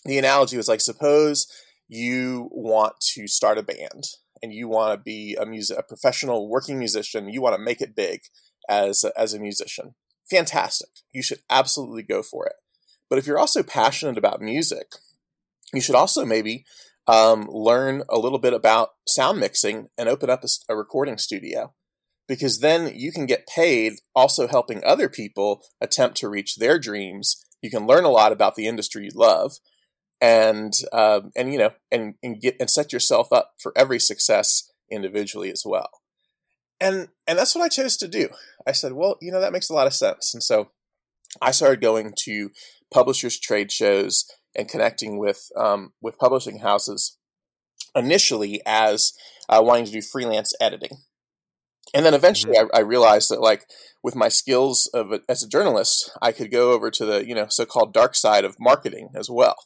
the 0.04 0.18
analogy 0.18 0.56
was 0.56 0.68
like, 0.68 0.80
suppose 0.80 1.46
you 1.88 2.48
want 2.52 2.94
to 3.14 3.26
start 3.26 3.58
a 3.58 3.62
band 3.62 4.04
and 4.42 4.52
you 4.52 4.68
want 4.68 4.92
to 4.92 5.02
be 5.02 5.36
a 5.40 5.46
music, 5.46 5.78
a 5.78 5.82
professional 5.82 6.48
working 6.48 6.78
musician, 6.78 7.28
you 7.28 7.42
want 7.42 7.54
to 7.56 7.62
make 7.62 7.80
it 7.80 7.96
big 7.96 8.20
as 8.68 9.04
as 9.16 9.34
a 9.34 9.40
musician. 9.40 9.94
Fantastic. 10.30 10.90
You 11.12 11.22
should 11.22 11.40
absolutely 11.50 12.02
go 12.02 12.22
for 12.22 12.46
it. 12.46 12.54
But 13.08 13.18
if 13.18 13.26
you're 13.26 13.38
also 13.38 13.62
passionate 13.62 14.16
about 14.16 14.40
music, 14.40 14.92
you 15.74 15.80
should 15.80 15.96
also 15.96 16.24
maybe 16.24 16.64
um, 17.06 17.48
learn 17.50 18.04
a 18.08 18.18
little 18.18 18.38
bit 18.38 18.52
about 18.52 18.90
sound 19.06 19.40
mixing 19.40 19.88
and 19.98 20.08
open 20.08 20.30
up 20.30 20.44
a, 20.44 20.48
a 20.72 20.76
recording 20.76 21.18
studio 21.18 21.74
because 22.28 22.60
then 22.60 22.92
you 22.94 23.10
can 23.10 23.26
get 23.26 23.48
paid 23.48 23.94
also 24.14 24.46
helping 24.46 24.80
other 24.84 25.08
people 25.08 25.62
attempt 25.80 26.16
to 26.18 26.28
reach 26.28 26.56
their 26.56 26.78
dreams. 26.78 27.44
You 27.60 27.70
can 27.70 27.86
learn 27.86 28.04
a 28.04 28.10
lot 28.10 28.30
about 28.30 28.54
the 28.54 28.68
industry 28.68 29.04
you 29.04 29.10
love, 29.12 29.54
and 30.20 30.72
um, 30.92 31.32
and 31.36 31.52
you 31.52 31.58
know 31.58 31.70
and 31.90 32.14
and 32.22 32.40
get 32.40 32.56
and 32.60 32.70
set 32.70 32.92
yourself 32.92 33.32
up 33.32 33.52
for 33.58 33.72
every 33.76 33.98
success 33.98 34.70
individually 34.90 35.50
as 35.50 35.62
well. 35.64 35.90
And 36.80 37.08
and 37.26 37.38
that's 37.38 37.54
what 37.54 37.64
i 37.64 37.68
chose 37.68 37.96
to 37.98 38.08
do. 38.08 38.28
I 38.66 38.72
said 38.72 38.92
well 38.92 39.16
you 39.20 39.32
know 39.32 39.40
that 39.40 39.52
makes 39.52 39.70
a 39.70 39.74
lot 39.74 39.86
of 39.86 39.94
sense. 39.94 40.34
And 40.34 40.42
so 40.42 40.70
i 41.40 41.50
started 41.50 41.80
going 41.80 42.12
to 42.24 42.50
publishers 42.92 43.38
trade 43.38 43.70
shows 43.70 44.24
and 44.56 44.68
connecting 44.68 45.18
with 45.18 45.48
um, 45.56 45.92
with 46.02 46.18
publishing 46.18 46.58
houses 46.58 47.16
initially 47.94 48.60
as 48.66 49.12
uh, 49.48 49.60
wanting 49.62 49.84
to 49.86 49.92
do 49.92 50.02
freelance 50.02 50.52
editing. 50.60 50.98
And 51.92 52.06
then 52.06 52.14
eventually 52.14 52.56
mm-hmm. 52.56 52.68
I, 52.74 52.78
I, 52.78 52.82
realized 52.82 53.30
that 53.30 53.40
like 53.40 53.64
with 54.02 54.14
my 54.14 54.28
skills 54.28 54.88
of 54.94 55.10
a, 55.12 55.20
as 55.28 55.42
a 55.42 55.48
journalist 55.48 56.10
i 56.22 56.30
could 56.30 56.50
go 56.50 56.72
over 56.72 56.90
to 56.90 57.04
the 57.04 57.26
you 57.26 57.34
know 57.34 57.46
so-called 57.48 57.92
dark 57.92 58.14
side 58.14 58.44
of 58.44 58.60
marketing 58.60 59.08
as 59.16 59.28
well 59.28 59.56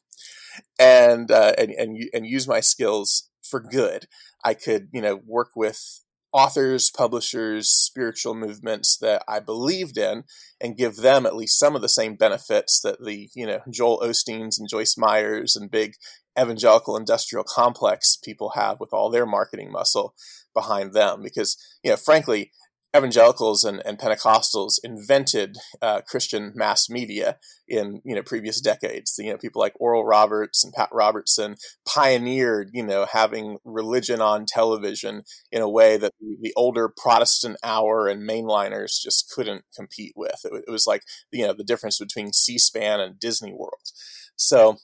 and 0.79 1.31
uh, 1.31 1.53
and 1.59 1.71
and 1.71 1.99
and 2.13 2.27
use 2.27 2.49
my 2.49 2.61
skills 2.61 3.29
for 3.43 3.61
good. 3.61 4.07
I 4.45 4.55
could 4.55 4.89
you 4.93 5.01
know 5.01 5.21
work 5.27 5.51
with 5.55 6.01
authors, 6.35 6.91
publishers, 6.91 7.71
spiritual 7.71 8.35
movements 8.35 8.99
that 8.99 9.23
I 9.29 9.39
believed 9.39 9.97
in, 9.97 10.25
and 10.61 10.77
give 10.77 10.97
them 10.97 11.27
at 11.27 11.37
least 11.37 11.59
some 11.59 11.77
of 11.77 11.83
the 11.83 11.89
same 11.89 12.17
benefits 12.17 12.81
that 12.83 13.03
the 13.03 13.29
you 13.35 13.47
know 13.47 13.61
Joel 13.71 14.01
Osteens 14.01 14.59
and 14.59 14.69
Joyce 14.69 14.97
Meyers 14.99 15.57
and 15.57 15.71
big 15.71 15.95
evangelical 16.39 16.97
industrial 16.97 17.45
complex 17.45 18.17
people 18.17 18.53
have 18.57 18.81
with 18.81 18.93
all 18.93 19.11
their 19.11 19.27
marketing 19.27 19.71
muscle 19.71 20.15
behind 20.53 20.93
them. 20.93 21.23
Because 21.23 21.57
you 21.83 21.91
know, 21.91 21.97
frankly, 21.97 22.51
evangelicals 22.97 23.65
and, 23.65 23.83
and 23.85 23.99
Pentecostals 23.99 24.79
invented 24.85 25.57
uh, 25.83 26.01
Christian 26.03 26.53
mass 26.55 26.89
media 26.89 27.39
in 27.67 28.01
you 28.05 28.15
know 28.15 28.23
previous 28.23 28.61
decades. 28.61 29.15
You 29.19 29.31
know, 29.31 29.39
people 29.39 29.61
like 29.61 29.75
Oral 29.81 30.05
Roberts 30.05 30.65
and 30.65 30.73
Pat 30.73 30.89
Robertson 30.93 31.57
pioneered 31.87 32.71
you 32.73 32.85
know 32.85 33.07
having 33.11 33.59
religion 33.65 34.21
on 34.21 34.47
television 34.47 35.23
in 35.51 35.63
a 35.63 35.69
way 35.69 35.97
that 35.97 36.13
the, 36.21 36.53
older 36.57 36.89
Protestant 36.89 37.57
hour 37.65 38.07
and 38.07 38.29
mainliners 38.29 39.01
just 39.01 39.31
couldn't 39.31 39.65
compete 39.75 40.13
with. 40.15 40.41
It, 40.45 40.65
it 40.69 40.71
was 40.71 40.87
like 40.87 41.03
you 41.33 41.47
know 41.47 41.53
the 41.53 41.65
difference 41.65 41.99
between 41.99 42.33
C-SPAN 42.33 43.01
and 43.01 43.19
Disney 43.19 43.53
World. 43.53 43.91
So 44.37 44.79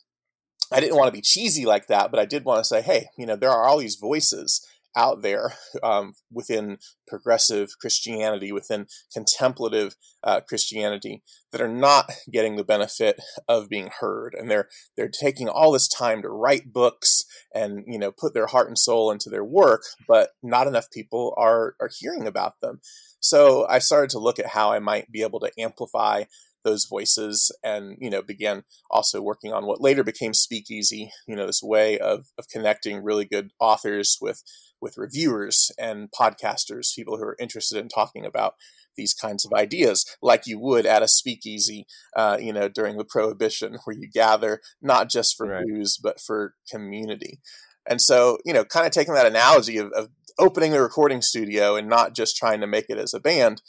I 0.73 0.81
didn't 0.81 0.97
want 0.97 1.09
to 1.09 1.17
be 1.17 1.21
cheesy 1.23 1.65
like 1.67 1.89
that, 1.89 2.11
but 2.11 2.21
I 2.21 2.25
did 2.25 2.45
want 2.45 2.59
to 2.61 2.65
say, 2.65 2.81
hey, 2.81 3.09
you 3.19 3.27
know, 3.27 3.37
there 3.37 3.51
are 3.51 3.67
all 3.67 3.79
these 3.79 3.97
voices 3.97 4.65
out 4.97 5.23
there 5.23 5.55
um, 5.83 6.15
within 6.33 6.79
progressive 7.07 7.71
Christianity, 7.81 8.53
within 8.53 8.87
contemplative 9.13 9.97
uh, 10.23 10.41
Christianity, 10.41 11.23
that 11.53 11.61
are 11.61 11.69
not 11.69 12.11
getting 12.33 12.57
the 12.57 12.65
benefit 12.65 13.21
of 13.49 13.69
being 13.69 13.91
heard, 14.01 14.35
and 14.39 14.51
they're 14.51 14.69
they're 14.97 15.11
taking 15.11 15.49
all 15.49 15.73
this 15.73 15.89
time 15.89 16.23
to 16.23 16.29
write 16.29 16.73
books 16.73 17.25
and 17.55 17.85
you 17.87 17.99
know 17.99 18.13
put 18.13 18.35
their 18.35 18.47
heart 18.47 18.69
and 18.69 18.79
soul 18.79 19.11
into 19.11 19.31
their 19.31 19.45
work, 19.45 19.83
but 20.07 20.31
not 20.43 20.67
enough 20.67 20.91
people 20.91 21.35
are 21.37 21.75
are 21.81 21.91
hearing 21.99 22.27
about 22.27 22.61
them. 22.61 22.81
So 23.21 23.67
I 23.69 23.79
started 23.79 24.11
to 24.11 24.19
look 24.19 24.39
at 24.39 24.49
how 24.49 24.73
I 24.73 24.79
might 24.79 25.13
be 25.13 25.23
able 25.23 25.41
to 25.41 25.53
amplify 25.59 26.25
those 26.65 26.85
voices 26.85 27.51
and 27.63 27.97
you 28.01 28.11
know 28.11 28.23
began 28.23 28.65
also 28.91 29.23
working 29.23 29.53
on 29.53 29.67
what 29.67 29.81
later 29.81 30.05
became 30.05 30.35
speakeasy 30.35 31.11
you 31.27 31.35
know 31.35 31.47
this 31.47 31.63
way 31.63 31.99
of, 31.99 32.27
of 32.39 32.47
connecting 32.49 33.03
really 33.03 33.25
good 33.25 33.51
authors 33.59 34.19
with 34.21 34.43
with 34.81 34.97
reviewers 34.97 35.71
and 35.79 36.11
podcasters 36.11 36.95
people 36.95 37.17
who 37.17 37.25
are 37.25 37.37
interested 37.41 37.79
in 37.79 37.89
talking 37.89 38.25
about 38.25 38.55
these 38.97 39.15
kinds 39.15 39.45
of 39.45 39.53
ideas 39.53 40.05
like 40.21 40.47
you 40.47 40.59
would 40.59 40.85
at 40.87 41.03
a 41.03 41.09
speakeasy 41.09 41.87
uh, 42.17 42.37
you 42.41 42.53
know 42.53 42.69
during 42.69 42.97
the 42.97 43.05
prohibition 43.05 43.79
where 43.85 43.97
you 43.97 44.09
gather 44.13 44.61
not 44.83 45.09
just 45.09 45.37
for 45.37 45.47
right. 45.47 45.65
booze 45.67 45.97
but 45.97 46.21
for 46.21 46.55
community 46.71 47.41
and 47.89 48.01
so 48.01 48.39
you 48.45 48.53
know 48.53 48.65
kind 48.65 48.87
of 48.87 48.93
taking 48.93 49.15
that 49.15 49.27
analogy 49.27 49.79
of, 49.79 49.93
of 49.93 50.09
opening 50.39 50.73
the 50.73 50.81
recording 50.81 51.21
studio 51.21 51.77
and 51.77 51.89
not 51.89 52.15
just 52.15 52.37
trying 52.37 52.61
to 52.61 52.67
make 52.67 52.87
it 52.89 52.99
as 52.99 53.15
a 53.15 53.21
band 53.21 53.63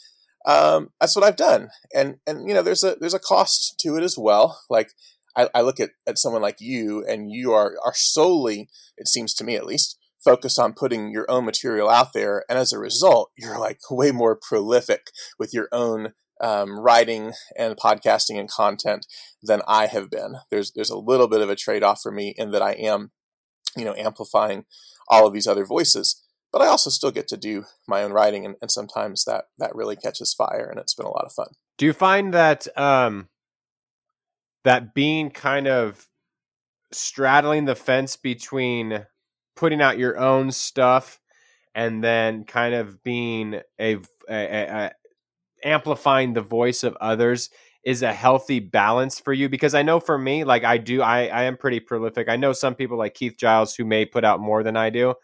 um, 0.44 0.90
that's 1.00 1.14
what 1.14 1.24
I've 1.24 1.36
done. 1.36 1.70
And 1.94 2.16
and 2.26 2.48
you 2.48 2.54
know, 2.54 2.62
there's 2.62 2.84
a 2.84 2.96
there's 2.98 3.14
a 3.14 3.20
cost 3.20 3.78
to 3.80 3.96
it 3.96 4.02
as 4.02 4.16
well. 4.18 4.60
Like 4.68 4.92
I, 5.36 5.48
I 5.54 5.60
look 5.62 5.80
at, 5.80 5.90
at 6.06 6.18
someone 6.18 6.42
like 6.42 6.60
you, 6.60 7.04
and 7.06 7.30
you 7.30 7.52
are 7.52 7.74
are 7.84 7.94
solely, 7.94 8.68
it 8.96 9.08
seems 9.08 9.34
to 9.34 9.44
me 9.44 9.56
at 9.56 9.66
least, 9.66 9.98
focused 10.24 10.58
on 10.58 10.74
putting 10.74 11.10
your 11.10 11.30
own 11.30 11.44
material 11.44 11.88
out 11.88 12.12
there, 12.12 12.44
and 12.48 12.58
as 12.58 12.72
a 12.72 12.78
result, 12.78 13.30
you're 13.36 13.58
like 13.58 13.78
way 13.90 14.10
more 14.10 14.38
prolific 14.40 15.10
with 15.38 15.52
your 15.52 15.68
own 15.72 16.12
um, 16.40 16.78
writing 16.78 17.32
and 17.56 17.76
podcasting 17.76 18.38
and 18.38 18.50
content 18.50 19.06
than 19.42 19.62
I 19.66 19.86
have 19.86 20.10
been. 20.10 20.36
There's 20.50 20.72
there's 20.72 20.90
a 20.90 20.98
little 20.98 21.28
bit 21.28 21.40
of 21.40 21.50
a 21.50 21.56
trade 21.56 21.82
off 21.82 22.00
for 22.02 22.12
me 22.12 22.34
in 22.36 22.50
that 22.52 22.62
I 22.62 22.72
am, 22.72 23.12
you 23.76 23.84
know, 23.84 23.94
amplifying 23.94 24.64
all 25.08 25.26
of 25.26 25.34
these 25.34 25.46
other 25.46 25.64
voices 25.64 26.22
but 26.52 26.60
I 26.60 26.66
also 26.66 26.90
still 26.90 27.10
get 27.10 27.26
to 27.28 27.36
do 27.36 27.64
my 27.88 28.02
own 28.02 28.12
writing, 28.12 28.44
and, 28.44 28.56
and, 28.60 28.70
sometimes 28.70 29.24
that 29.24 29.46
that 29.58 29.74
really 29.74 29.96
catches 29.96 30.34
fire, 30.34 30.68
and 30.70 30.78
it's 30.78 30.94
been 30.94 31.06
a 31.06 31.10
lot 31.10 31.24
of 31.24 31.32
fun. 31.32 31.48
Do 31.78 31.86
you 31.86 31.94
find 31.94 32.34
that 32.34 32.66
um, 32.78 33.28
that 34.64 34.94
being 34.94 35.30
kind 35.30 35.66
of 35.66 36.06
straddling 36.92 37.64
the 37.64 37.74
fence 37.74 38.16
between 38.16 39.06
putting 39.56 39.80
out 39.80 39.98
your 39.98 40.18
own 40.18 40.50
stuff 40.50 41.20
and 41.74 42.02
then 42.02 42.44
kind 42.44 42.74
of 42.74 43.02
being 43.02 43.60
a, 43.80 43.94
a, 43.94 44.00
a, 44.30 44.66
a 44.68 44.92
amplifying 45.64 46.32
the 46.32 46.40
voice 46.40 46.82
of 46.82 46.96
others 47.00 47.50
is 47.84 48.02
a 48.02 48.12
healthy 48.12 48.60
balance 48.60 49.20
for 49.20 49.32
you 49.32 49.48
because 49.48 49.74
i 49.74 49.82
know 49.82 50.00
for 50.00 50.18
me 50.18 50.44
like 50.44 50.64
i 50.64 50.76
do 50.76 51.02
i 51.02 51.26
i 51.26 51.44
am 51.44 51.56
pretty 51.56 51.78
prolific 51.78 52.28
i 52.28 52.36
know 52.36 52.52
some 52.52 52.74
people 52.74 52.98
like 52.98 53.14
keith 53.14 53.36
giles 53.36 53.74
who 53.74 53.84
may 53.84 54.04
put 54.04 54.24
out 54.24 54.40
more 54.40 54.62
than 54.62 54.76
i 54.76 54.90
do 54.90 55.14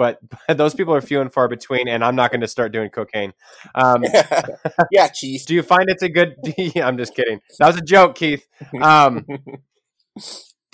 but, 0.00 0.18
but 0.48 0.56
those 0.56 0.74
people 0.74 0.94
are 0.94 1.00
few 1.02 1.20
and 1.20 1.32
far 1.32 1.46
between, 1.46 1.86
and 1.86 2.02
I'm 2.02 2.16
not 2.16 2.32
going 2.32 2.40
to 2.40 2.48
start 2.48 2.72
doing 2.72 2.88
cocaine. 2.88 3.34
Um, 3.74 4.02
yeah, 4.90 5.08
Keith. 5.08 5.44
Do 5.46 5.54
you 5.54 5.62
find 5.62 5.84
it's 5.88 6.02
a 6.02 6.08
good? 6.08 6.36
I'm 6.76 6.96
just 6.96 7.14
kidding. 7.14 7.40
That 7.58 7.66
was 7.66 7.76
a 7.76 7.82
joke, 7.82 8.14
Keith. 8.16 8.48
Um, 8.80 9.26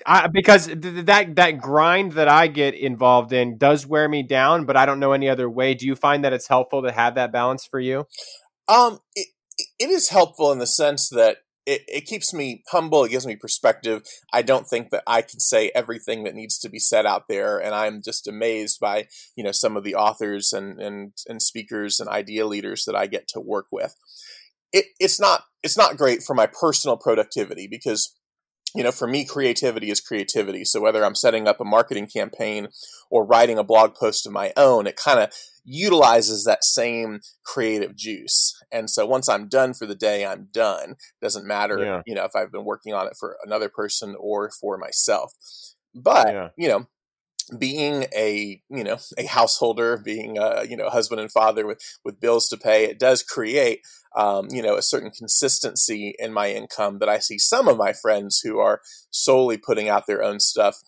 I, 0.07 0.29
because 0.29 0.67
th- 0.67 1.07
that 1.07 1.37
that 1.37 1.59
grind 1.59 2.13
that 2.13 2.29
I 2.29 2.47
get 2.47 2.75
involved 2.75 3.33
in 3.33 3.59
does 3.59 3.87
wear 3.87 4.09
me 4.09 4.23
down, 4.23 4.65
but 4.65 4.77
I 4.77 4.87
don't 4.87 5.01
know 5.01 5.13
any 5.13 5.29
other 5.29 5.51
way. 5.51 5.75
Do 5.75 5.87
you 5.87 5.97
find 5.97 6.25
that 6.25 6.33
it's 6.33 6.49
helpful 6.49 6.83
to 6.83 6.93
have 6.93 7.17
that 7.17 7.33
balance 7.33 7.67
for 7.67 7.81
you? 7.81 8.07
Um, 8.69 9.01
it, 9.15 9.29
it 9.79 9.91
is 9.91 10.11
helpful 10.11 10.53
in 10.53 10.59
the 10.59 10.67
sense 10.67 11.09
that 11.11 11.39
it, 11.67 11.83
it 11.89 12.07
keeps 12.07 12.33
me 12.33 12.63
humble. 12.71 13.05
It 13.05 13.11
gives 13.11 13.27
me 13.27 13.35
perspective. 13.35 14.03
I 14.33 14.43
don't 14.43 14.69
think 14.69 14.91
that 14.91 15.03
I 15.07 15.23
can 15.23 15.41
say 15.41 15.73
everything 15.75 16.23
that 16.23 16.35
needs 16.35 16.59
to 16.61 16.69
be 16.69 16.79
said 16.79 17.05
out 17.05 17.25
there. 17.29 17.59
And 17.59 17.75
I'm 17.75 18.01
just 18.03 18.29
amazed 18.29 18.79
by, 18.81 19.09
you 19.35 19.43
know, 19.43 19.53
some 19.53 19.77
of 19.77 19.83
the 19.83 19.97
authors 19.97 20.53
and, 20.53 20.81
and, 20.81 21.13
and 21.29 21.43
speakers 21.43 21.99
and 21.99 22.09
idea 22.09 22.47
leaders 22.47 22.85
that 22.85 22.95
I 22.95 23.07
get 23.07 23.27
to 23.29 23.41
work 23.41 23.67
with. 23.73 23.95
It, 24.73 24.87
it's 25.01 25.21
not, 25.21 25.45
it's 25.63 25.77
not 25.77 25.97
great 25.97 26.23
for 26.23 26.35
my 26.35 26.47
personal 26.47 26.97
productivity 26.97 27.67
because 27.67 28.15
you 28.75 28.83
know, 28.83 28.93
for 28.93 29.07
me, 29.09 29.25
creativity 29.25 29.91
is 29.91 30.01
creativity. 30.01 30.65
So 30.65 30.81
whether 30.81 31.05
I'm 31.05 31.15
setting 31.15 31.49
up 31.49 31.61
a 31.61 31.65
marketing 31.65 32.09
campaign 32.09 32.69
or 33.11 33.25
writing 33.25 33.59
a 33.59 33.65
blog 33.65 33.95
post 33.95 34.27
of 34.27 34.33
my 34.33 34.53
own, 34.57 34.87
it 34.87 34.97
kind 34.97 35.21
of 35.21 35.31
utilizes 35.65 36.45
that 36.45 36.63
same 36.63 37.21
creative 37.45 37.97
juice. 37.97 38.55
And 38.71 38.91
so 38.91 39.07
once 39.07 39.29
I'm 39.29 39.49
done 39.49 39.75
for 39.75 39.87
the 39.87 39.95
day, 39.95 40.27
I'm 40.27 40.49
done. 40.53 40.97
Doesn't 41.23 41.47
matter, 41.47 41.79
yeah. 41.79 42.03
you 42.07 42.15
know, 42.15 42.25
if 42.25 42.37
I've 42.37 42.53
been 42.53 42.65
working 42.65 42.93
on 42.93 43.07
it 43.07 43.15
for 43.19 43.37
another 43.45 43.69
person 43.69 44.15
or 44.19 44.51
for 44.51 44.77
myself. 44.77 45.33
But, 45.95 46.29
yeah. 46.29 46.49
you 46.59 46.69
know, 46.69 46.87
being 47.59 48.07
a 48.15 48.61
you 48.69 48.83
know 48.83 48.99
a 49.17 49.27
householder 49.27 49.97
being 49.97 50.37
a 50.37 50.65
you 50.65 50.77
know 50.77 50.89
husband 50.89 51.21
and 51.21 51.31
father 51.31 51.65
with 51.67 51.81
with 52.05 52.21
bills 52.21 52.49
to 52.49 52.57
pay 52.57 52.85
it 52.85 52.99
does 52.99 53.23
create 53.23 53.81
um, 54.17 54.49
you 54.51 54.63
know 54.63 54.77
a 54.77 54.83
certain 54.83 55.11
consistency 55.11 56.15
in 56.19 56.33
my 56.33 56.51
income 56.51 56.99
that 56.99 57.09
i 57.09 57.19
see 57.19 57.39
some 57.39 57.69
of 57.69 57.77
my 57.77 57.93
friends 57.93 58.41
who 58.41 58.59
are 58.59 58.81
solely 59.11 59.57
putting 59.57 59.89
out 59.89 60.07
their 60.07 60.23
own 60.23 60.41
stuff 60.41 60.79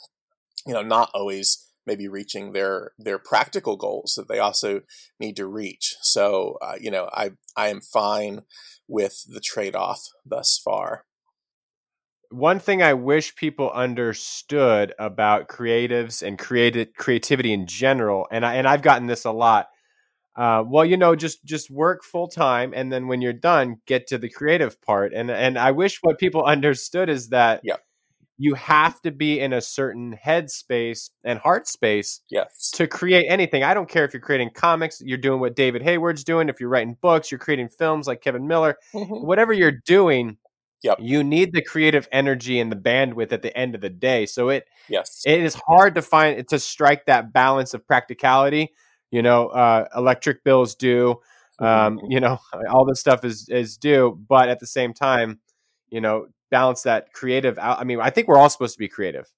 you 0.67 0.73
know 0.73 0.83
not 0.83 1.11
always 1.15 1.67
maybe 1.87 2.09
reaching 2.09 2.53
their 2.53 2.93
their 2.99 3.19
practical 3.19 3.77
goals 3.77 4.15
that 4.17 4.29
they 4.29 4.39
also 4.39 4.83
need 5.21 5.37
to 5.37 5.47
reach 5.47 5.97
so 6.01 6.59
uh, 6.63 6.77
you 6.81 6.91
know 6.91 7.09
i 7.13 7.31
i 7.57 7.69
am 7.69 7.81
fine 7.81 8.43
with 8.87 9.25
the 9.29 9.41
trade-off 9.41 10.09
thus 10.25 10.61
far 10.63 11.05
one 12.31 12.59
thing 12.59 12.83
I 12.83 12.93
wish 12.93 13.37
people 13.37 13.71
understood 13.71 14.95
about 14.99 15.49
creatives 15.49 16.27
and 16.27 16.39
creative 16.39 16.93
creativity 16.95 17.53
in 17.53 17.67
general, 17.67 18.27
and 18.31 18.45
I 18.45 18.57
and 18.57 18.69
I've 18.69 18.83
gotten 18.83 19.07
this 19.07 19.25
a 19.25 19.33
lot. 19.33 19.69
Uh, 20.39 20.63
well, 20.65 20.85
you 20.85 20.97
know, 20.97 21.17
just 21.17 21.45
just 21.45 21.69
work 21.69 22.05
full 22.05 22.29
time, 22.29 22.73
and 22.73 22.93
then 22.93 23.09
when 23.09 23.21
you're 23.21 23.33
done, 23.33 23.81
get 23.87 24.07
to 24.07 24.19
the 24.19 24.29
creative 24.29 24.81
part. 24.81 25.13
And 25.13 25.33
and 25.33 25.59
I 25.59 25.73
wish 25.73 25.99
what 26.01 26.17
people 26.19 26.45
understood 26.47 27.09
is 27.09 27.31
that 27.31 27.61
yeah. 27.65 27.79
you 28.37 28.55
have 28.55 29.03
to 29.03 29.11
be 29.11 29.41
in 29.41 29.53
a 29.53 29.61
certain 29.61 30.13
head 30.13 30.49
space 30.49 31.11
and 31.25 31.41
heart 31.41 31.67
space 31.67 32.21
yes. 32.31 32.71
to 32.75 32.87
create 32.87 33.27
anything. 33.29 33.65
I 33.65 33.75
don't 33.75 33.89
care 33.89 34.05
if 34.05 34.15
you're 34.15 34.21
creating 34.21 34.51
comics, 34.55 35.03
you're 35.05 35.19
doing 35.19 35.41
what 35.41 35.57
David 35.57 35.83
Hayward's 35.83 36.23
doing. 36.23 36.49
If 36.49 36.61
you're 36.61 36.69
writing 36.69 36.97
books, 37.01 37.33
you're 37.33 37.41
creating 37.41 37.71
films 37.71 38.07
like 38.07 38.21
Kevin 38.21 38.47
Miller. 38.47 38.79
Mm-hmm. 38.95 39.27
Whatever 39.27 39.53
you're 39.53 39.73
doing, 39.73 40.37
Yep. 40.85 40.99
You 41.01 41.25
need 41.25 41.53
the 41.53 41.61
creative 41.61 42.09
energy 42.13 42.61
and 42.61 42.71
the 42.71 42.77
bandwidth 42.77 43.33
at 43.33 43.43
the 43.43 43.57
end 43.59 43.75
of 43.75 43.81
the 43.81 43.91
day. 43.91 44.27
So 44.27 44.49
it 44.49 44.69
yes, 44.89 45.25
it 45.27 45.41
is 45.41 45.57
hard 45.67 45.97
to 45.97 46.03
find 46.03 46.47
to 46.47 46.59
strike 46.61 47.07
that 47.07 47.33
balance 47.33 47.75
of 47.75 47.85
practicality. 47.85 48.71
You 49.11 49.23
know, 49.23 49.49
uh, 49.49 49.89
electric 49.97 50.45
bills 50.45 50.75
due. 50.75 51.21
Um, 51.61 51.99
mm-hmm. 51.99 52.11
you 52.11 52.21
know, 52.21 52.39
all 52.71 52.85
this 52.85 53.01
stuff 53.01 53.25
is 53.25 53.49
is 53.49 53.77
due, 53.77 54.19
but 54.29 54.49
at 54.49 54.61
the 54.61 54.67
same 54.67 54.93
time, 54.93 55.41
you 55.91 56.01
know, 56.01 56.27
balance 56.51 56.83
that 56.83 57.13
creative 57.13 57.59
out. 57.59 57.81
I 57.81 57.85
mean, 57.85 58.01
I 58.01 58.11
think 58.11 58.29
we're 58.29 58.39
all 58.39 58.51
supposed 58.51 58.75
to 58.75 58.79
be 58.79 58.89
creative. 58.89 59.31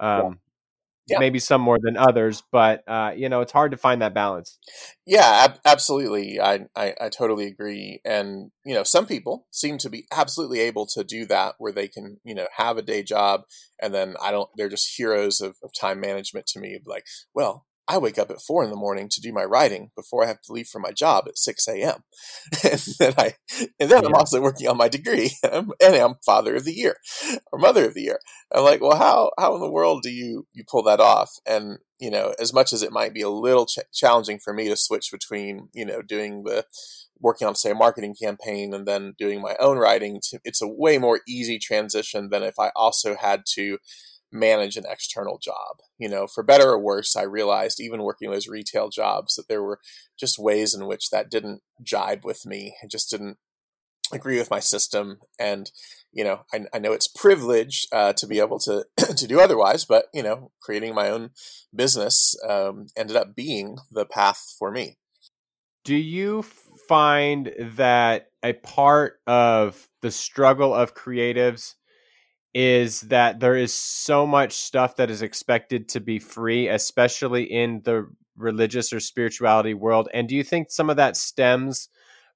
Um, 0.00 0.38
yeah. 1.08 1.18
maybe 1.18 1.38
some 1.38 1.60
more 1.60 1.78
than 1.80 1.96
others, 1.96 2.42
but 2.52 2.84
uh, 2.86 3.12
you 3.16 3.28
know, 3.28 3.40
it's 3.40 3.52
hard 3.52 3.70
to 3.70 3.76
find 3.76 4.02
that 4.02 4.14
balance. 4.14 4.58
Yeah, 5.06 5.46
ab- 5.46 5.60
absolutely. 5.64 6.40
I, 6.40 6.66
I, 6.76 6.94
I 7.00 7.08
totally 7.08 7.46
agree. 7.46 8.00
And 8.04 8.50
you 8.64 8.74
know, 8.74 8.82
some 8.82 9.06
people 9.06 9.46
seem 9.50 9.78
to 9.78 9.90
be 9.90 10.06
absolutely 10.12 10.60
able 10.60 10.86
to 10.88 11.04
do 11.04 11.24
that, 11.26 11.54
where 11.58 11.72
they 11.72 11.88
can 11.88 12.18
you 12.24 12.34
know 12.34 12.46
have 12.56 12.76
a 12.76 12.82
day 12.82 13.02
job, 13.02 13.42
and 13.80 13.94
then 13.94 14.16
I 14.22 14.30
don't. 14.30 14.50
They're 14.56 14.68
just 14.68 14.96
heroes 14.96 15.40
of, 15.40 15.56
of 15.62 15.70
time 15.78 16.00
management 16.00 16.46
to 16.48 16.60
me. 16.60 16.78
Like, 16.84 17.04
well, 17.34 17.66
I 17.88 17.96
wake 17.98 18.18
up 18.18 18.30
at 18.30 18.42
four 18.42 18.62
in 18.62 18.70
the 18.70 18.76
morning 18.76 19.08
to 19.08 19.20
do 19.20 19.32
my 19.32 19.44
writing 19.44 19.90
before 19.96 20.22
I 20.22 20.28
have 20.28 20.42
to 20.42 20.52
leave 20.52 20.68
for 20.68 20.78
my 20.78 20.92
job 20.92 21.24
at 21.26 21.38
six 21.38 21.66
a.m. 21.66 22.04
and 22.64 22.80
then 22.98 23.14
I, 23.16 23.34
and 23.80 23.90
then 23.90 24.02
yeah. 24.02 24.08
I'm 24.08 24.14
also 24.14 24.40
working 24.42 24.68
on 24.68 24.76
my 24.76 24.88
degree, 24.88 25.32
and 25.42 25.72
I'm 25.80 26.16
father 26.24 26.54
of 26.56 26.64
the 26.64 26.74
year 26.74 26.96
or 27.50 27.58
mother 27.58 27.86
of 27.86 27.94
the 27.94 28.02
year. 28.02 28.18
I'm 28.52 28.64
like, 28.64 28.80
well, 28.82 28.96
how 28.96 29.30
how 29.38 29.54
in 29.54 29.60
the 29.60 29.70
world 29.70 30.02
do 30.02 30.10
you 30.10 30.46
you 30.52 30.64
pull 30.68 30.82
that 30.84 31.00
off? 31.00 31.30
And 31.46 31.78
you 31.98 32.10
know, 32.10 32.34
as 32.38 32.52
much 32.52 32.72
as 32.72 32.82
it 32.82 32.92
might 32.92 33.14
be 33.14 33.22
a 33.22 33.30
little 33.30 33.66
ch- 33.66 33.78
challenging 33.92 34.38
for 34.38 34.52
me 34.52 34.68
to 34.68 34.76
switch 34.76 35.10
between 35.10 35.68
you 35.72 35.86
know 35.86 36.02
doing 36.02 36.44
the 36.44 36.64
working 37.20 37.48
on 37.48 37.54
say 37.54 37.70
a 37.70 37.74
marketing 37.74 38.14
campaign 38.20 38.72
and 38.72 38.86
then 38.86 39.14
doing 39.18 39.40
my 39.40 39.56
own 39.58 39.78
writing, 39.78 40.20
it's 40.44 40.62
a 40.62 40.68
way 40.68 40.98
more 40.98 41.20
easy 41.26 41.58
transition 41.58 42.28
than 42.30 42.42
if 42.42 42.58
I 42.58 42.70
also 42.76 43.16
had 43.16 43.42
to 43.54 43.78
manage 44.32 44.76
an 44.76 44.84
external 44.88 45.38
job. 45.38 45.78
You 45.98 46.08
know, 46.08 46.26
for 46.26 46.42
better 46.42 46.70
or 46.70 46.78
worse, 46.78 47.16
I 47.16 47.22
realized 47.22 47.80
even 47.80 48.02
working 48.02 48.30
those 48.30 48.48
retail 48.48 48.88
jobs 48.88 49.34
that 49.34 49.48
there 49.48 49.62
were 49.62 49.80
just 50.18 50.38
ways 50.38 50.74
in 50.74 50.86
which 50.86 51.10
that 51.10 51.30
didn't 51.30 51.62
jibe 51.82 52.24
with 52.24 52.46
me. 52.46 52.76
It 52.82 52.90
just 52.90 53.10
didn't 53.10 53.38
agree 54.12 54.38
with 54.38 54.50
my 54.50 54.60
system 54.60 55.18
and 55.38 55.70
you 56.12 56.24
know 56.24 56.40
i, 56.54 56.64
I 56.72 56.78
know 56.78 56.92
it's 56.92 57.08
privilege 57.08 57.86
uh, 57.92 58.12
to 58.14 58.26
be 58.26 58.40
able 58.40 58.58
to 58.60 58.84
to 58.96 59.26
do 59.26 59.40
otherwise 59.40 59.84
but 59.84 60.06
you 60.14 60.22
know 60.22 60.50
creating 60.62 60.94
my 60.94 61.10
own 61.10 61.30
business 61.74 62.34
um, 62.48 62.86
ended 62.96 63.16
up 63.16 63.34
being 63.34 63.76
the 63.90 64.06
path 64.06 64.54
for 64.58 64.70
me 64.70 64.96
do 65.84 65.94
you 65.94 66.42
find 66.88 67.52
that 67.58 68.28
a 68.42 68.54
part 68.54 69.20
of 69.26 69.88
the 70.00 70.10
struggle 70.10 70.74
of 70.74 70.94
creatives 70.94 71.74
is 72.60 73.02
that 73.02 73.38
there 73.38 73.54
is 73.54 73.72
so 73.72 74.26
much 74.26 74.52
stuff 74.52 74.96
that 74.96 75.10
is 75.10 75.22
expected 75.22 75.88
to 75.88 76.00
be 76.00 76.18
free 76.18 76.66
especially 76.66 77.44
in 77.44 77.80
the 77.84 78.04
religious 78.36 78.92
or 78.92 78.98
spirituality 78.98 79.74
world 79.74 80.08
and 80.12 80.28
do 80.28 80.34
you 80.34 80.42
think 80.42 80.68
some 80.68 80.90
of 80.90 80.96
that 80.96 81.16
stems 81.16 81.88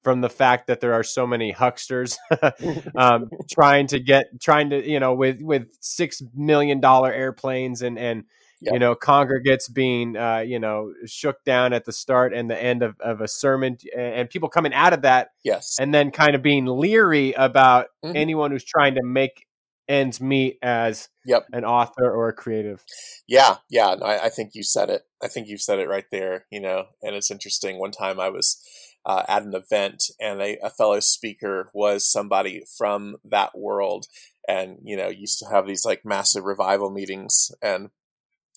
from 0.05 0.21
the 0.21 0.29
fact 0.29 0.69
that 0.69 0.79
there 0.81 0.93
are 0.93 1.03
so 1.03 1.27
many 1.27 1.53
hucksters 1.53 2.17
um, 2.97 3.29
trying 3.51 3.89
to 3.89 3.99
get 3.99 4.27
trying 4.41 4.71
to 4.71 4.89
you 4.89 5.01
know 5.01 5.13
with 5.13 5.41
with 5.43 5.67
six 5.81 6.23
million 6.37 6.79
dollar 6.79 7.13
airplanes 7.13 7.83
and 7.83 7.99
and 7.99 8.23
yep. 8.61 8.75
you 8.75 8.79
know 8.79 8.95
congregates 8.95 9.69
being 9.69 10.17
uh, 10.17 10.39
you 10.39 10.61
know 10.61 10.93
shook 11.05 11.43
down 11.45 11.73
at 11.73 11.85
the 11.85 11.93
start 11.93 12.33
and 12.33 12.49
the 12.49 12.63
end 12.63 12.85
of, 12.85 12.95
of 13.01 13.21
a 13.21 13.27
sermon 13.27 13.77
and 13.97 14.31
people 14.31 14.49
coming 14.49 14.73
out 14.73 14.93
of 14.93 15.03
that 15.03 15.31
yes 15.43 15.79
and 15.81 15.93
then 15.93 16.13
kind 16.13 16.37
of 16.37 16.43
being 16.43 16.65
leery 16.65 17.33
about 17.33 17.87
mm-hmm. 18.05 18.17
anyone 18.17 18.53
who's 18.53 18.65
trying 18.65 18.95
to 18.95 19.03
make 19.03 19.47
ends 19.89 20.21
meet 20.21 20.59
as 20.63 21.09
yep. 21.25 21.47
an 21.53 21.65
author 21.65 22.11
or 22.11 22.29
a 22.29 22.33
creative. 22.33 22.85
Yeah 23.27 23.57
yeah 23.71 23.95
no, 23.99 24.07
I, 24.07 24.25
I 24.25 24.29
think 24.29 24.51
you 24.55 24.63
said 24.63 24.91
it. 24.91 25.03
I 25.23 25.29
think 25.29 25.49
you 25.49 25.59
said 25.59 25.79
it 25.79 25.89
right 25.89 26.07
there 26.11 26.47
you 26.51 26.61
know 26.61 26.87
and 27.03 27.15
it's 27.15 27.31
interesting. 27.31 27.79
One 27.79 27.93
time 27.93 28.21
i 28.21 28.29
was 28.29 28.63
uh, 29.05 29.25
at 29.29 29.43
an 29.43 29.55
event, 29.55 30.05
and 30.21 30.41
a, 30.41 30.59
a, 30.65 30.71
fellow 30.71 31.01
speaker 31.01 31.69
was 31.75 32.11
somebody 32.11 32.63
from 32.79 33.17
that 33.25 33.59
world, 33.59 34.07
and 34.47 34.79
you 34.85 34.97
know 34.97 35.09
used 35.09 35.39
to 35.41 35.47
have 35.47 35.67
these 35.67 35.85
like 35.85 36.05
massive 36.05 36.45
revival 36.45 36.91
meetings, 36.91 37.51
and 37.61 37.91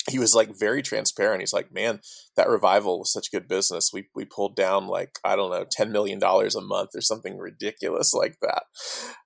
he 0.09 0.19
was 0.19 0.35
like 0.35 0.57
very 0.57 0.81
transparent. 0.81 1.41
He's 1.41 1.53
like, 1.53 1.73
man, 1.73 1.99
that 2.35 2.49
revival 2.49 2.99
was 2.99 3.11
such 3.11 3.31
good 3.31 3.47
business. 3.47 3.91
We 3.91 4.07
we 4.13 4.25
pulled 4.25 4.55
down 4.55 4.87
like 4.87 5.19
I 5.23 5.35
don't 5.35 5.51
know, 5.51 5.65
ten 5.69 5.91
million 5.91 6.19
dollars 6.19 6.55
a 6.55 6.61
month 6.61 6.91
or 6.95 7.01
something 7.01 7.37
ridiculous 7.37 8.13
like 8.13 8.37
that. 8.41 8.63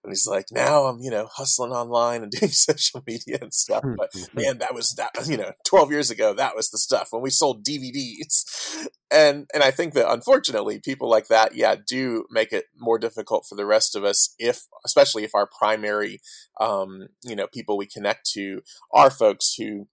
And 0.03 0.11
he's 0.11 0.27
like, 0.27 0.45
now 0.51 0.85
I'm 0.85 0.99
you 1.01 1.11
know 1.11 1.27
hustling 1.33 1.71
online 1.71 2.23
and 2.23 2.31
doing 2.39 2.51
social 2.51 3.03
media 3.05 3.39
and 3.41 3.53
stuff. 3.53 3.83
But 3.97 4.09
man, 4.33 4.59
that 4.59 4.73
was 4.73 4.93
that 4.95 5.11
you 5.27 5.37
know, 5.37 5.51
twelve 5.67 5.91
years 5.91 6.09
ago, 6.09 6.33
that 6.33 6.55
was 6.55 6.69
the 6.69 6.77
stuff 6.77 7.09
when 7.11 7.21
we 7.21 7.29
sold 7.29 7.65
DVDs. 7.65 8.87
And 9.11 9.47
and 9.53 9.63
I 9.63 9.71
think 9.71 9.95
that 9.95 10.11
unfortunately, 10.11 10.79
people 10.79 11.09
like 11.09 11.27
that, 11.27 11.55
yeah, 11.55 11.75
do 11.75 12.25
make 12.29 12.53
it 12.53 12.65
more 12.77 12.99
difficult 12.99 13.45
for 13.49 13.55
the 13.55 13.65
rest 13.65 13.95
of 13.95 14.03
us 14.03 14.33
if, 14.37 14.67
especially 14.85 15.23
if 15.23 15.33
our 15.33 15.49
primary, 15.59 16.19
um, 16.61 17.07
you 17.23 17.35
know, 17.35 17.47
people 17.47 17.75
we 17.75 17.87
connect 17.87 18.29
to 18.33 18.61
are 18.93 19.09
folks 19.09 19.55
who 19.57 19.87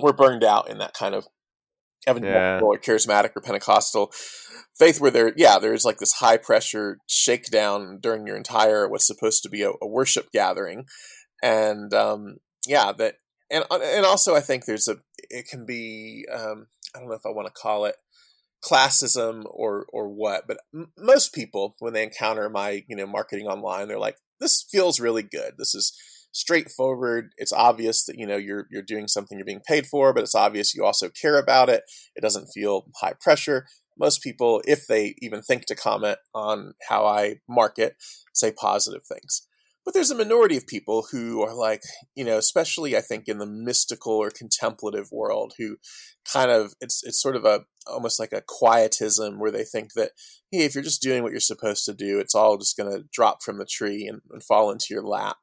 we're 0.00 0.12
burned 0.12 0.44
out 0.44 0.68
in 0.70 0.78
that 0.78 0.94
kind 0.94 1.14
of 1.14 1.26
evangelical 2.08 2.32
yeah. 2.32 2.60
or 2.60 2.78
charismatic 2.78 3.30
or 3.36 3.42
Pentecostal 3.42 4.12
faith 4.78 5.00
where 5.00 5.10
there, 5.10 5.32
yeah, 5.36 5.58
there's 5.58 5.84
like 5.84 5.98
this 5.98 6.14
high 6.14 6.36
pressure 6.36 6.98
shakedown 7.08 7.98
during 8.00 8.26
your 8.26 8.36
entire 8.36 8.88
what's 8.88 9.06
supposed 9.06 9.42
to 9.42 9.48
be 9.48 9.62
a, 9.62 9.70
a 9.82 9.86
worship 9.86 10.30
gathering, 10.32 10.84
and 11.42 11.92
um, 11.92 12.36
yeah, 12.66 12.92
that 12.92 13.16
and 13.50 13.64
uh, 13.70 13.80
and 13.82 14.06
also 14.06 14.34
I 14.34 14.40
think 14.40 14.64
there's 14.64 14.88
a 14.88 14.96
it 15.30 15.46
can 15.48 15.66
be 15.66 16.26
um, 16.32 16.68
I 16.94 17.00
don't 17.00 17.08
know 17.08 17.14
if 17.14 17.26
I 17.26 17.30
want 17.30 17.48
to 17.48 17.60
call 17.60 17.84
it 17.84 17.96
classism 18.64 19.42
or 19.46 19.86
or 19.92 20.08
what, 20.08 20.46
but 20.46 20.58
m- 20.74 20.92
most 20.96 21.34
people 21.34 21.74
when 21.80 21.92
they 21.92 22.04
encounter 22.04 22.48
my 22.48 22.84
you 22.88 22.96
know 22.96 23.06
marketing 23.06 23.46
online, 23.46 23.88
they're 23.88 23.98
like, 23.98 24.18
this 24.40 24.64
feels 24.70 25.00
really 25.00 25.22
good. 25.22 25.54
This 25.58 25.74
is 25.74 25.92
straightforward. 26.38 27.32
It's 27.36 27.52
obvious 27.52 28.04
that 28.04 28.16
you 28.16 28.26
know 28.26 28.36
you're 28.36 28.66
you're 28.70 28.82
doing 28.82 29.08
something 29.08 29.36
you're 29.36 29.44
being 29.44 29.62
paid 29.66 29.86
for, 29.86 30.12
but 30.12 30.22
it's 30.22 30.34
obvious 30.34 30.74
you 30.74 30.84
also 30.84 31.08
care 31.08 31.38
about 31.38 31.68
it. 31.68 31.82
It 32.14 32.22
doesn't 32.22 32.48
feel 32.54 32.86
high 33.00 33.14
pressure. 33.20 33.66
Most 33.98 34.22
people, 34.22 34.62
if 34.64 34.86
they 34.86 35.16
even 35.18 35.42
think 35.42 35.66
to 35.66 35.74
comment 35.74 36.18
on 36.32 36.74
how 36.88 37.04
I 37.04 37.40
market, 37.48 37.96
say 38.32 38.52
positive 38.52 39.02
things. 39.04 39.42
But 39.84 39.94
there's 39.94 40.10
a 40.10 40.14
minority 40.14 40.56
of 40.56 40.66
people 40.66 41.06
who 41.10 41.40
are 41.42 41.54
like, 41.54 41.82
you 42.14 42.22
know, 42.24 42.36
especially 42.36 42.96
I 42.96 43.00
think 43.00 43.24
in 43.26 43.38
the 43.38 43.46
mystical 43.46 44.12
or 44.12 44.30
contemplative 44.30 45.08
world, 45.10 45.54
who 45.58 45.78
kind 46.30 46.50
of 46.50 46.74
it's 46.80 47.02
it's 47.04 47.20
sort 47.20 47.36
of 47.36 47.44
a 47.44 47.64
almost 47.90 48.20
like 48.20 48.32
a 48.32 48.42
quietism 48.46 49.40
where 49.40 49.50
they 49.50 49.64
think 49.64 49.94
that 49.94 50.12
hey, 50.52 50.64
if 50.64 50.74
you're 50.74 50.84
just 50.84 51.02
doing 51.02 51.22
what 51.22 51.32
you're 51.32 51.40
supposed 51.40 51.84
to 51.86 51.94
do, 51.94 52.20
it's 52.20 52.34
all 52.34 52.58
just 52.58 52.76
going 52.76 52.90
to 52.90 53.04
drop 53.12 53.42
from 53.42 53.58
the 53.58 53.66
tree 53.66 54.06
and, 54.06 54.20
and 54.30 54.44
fall 54.44 54.70
into 54.70 54.86
your 54.90 55.02
lap 55.02 55.38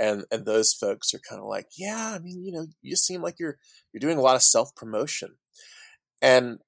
and 0.00 0.24
and 0.32 0.46
those 0.46 0.72
folks 0.72 1.14
are 1.14 1.20
kind 1.28 1.40
of 1.40 1.46
like 1.46 1.66
yeah 1.78 2.14
i 2.16 2.18
mean 2.18 2.42
you 2.42 2.52
know 2.52 2.66
you 2.82 2.96
seem 2.96 3.22
like 3.22 3.36
you're 3.38 3.58
you're 3.92 4.00
doing 4.00 4.18
a 4.18 4.22
lot 4.22 4.36
of 4.36 4.42
self 4.42 4.74
promotion 4.74 5.36
and 6.22 6.58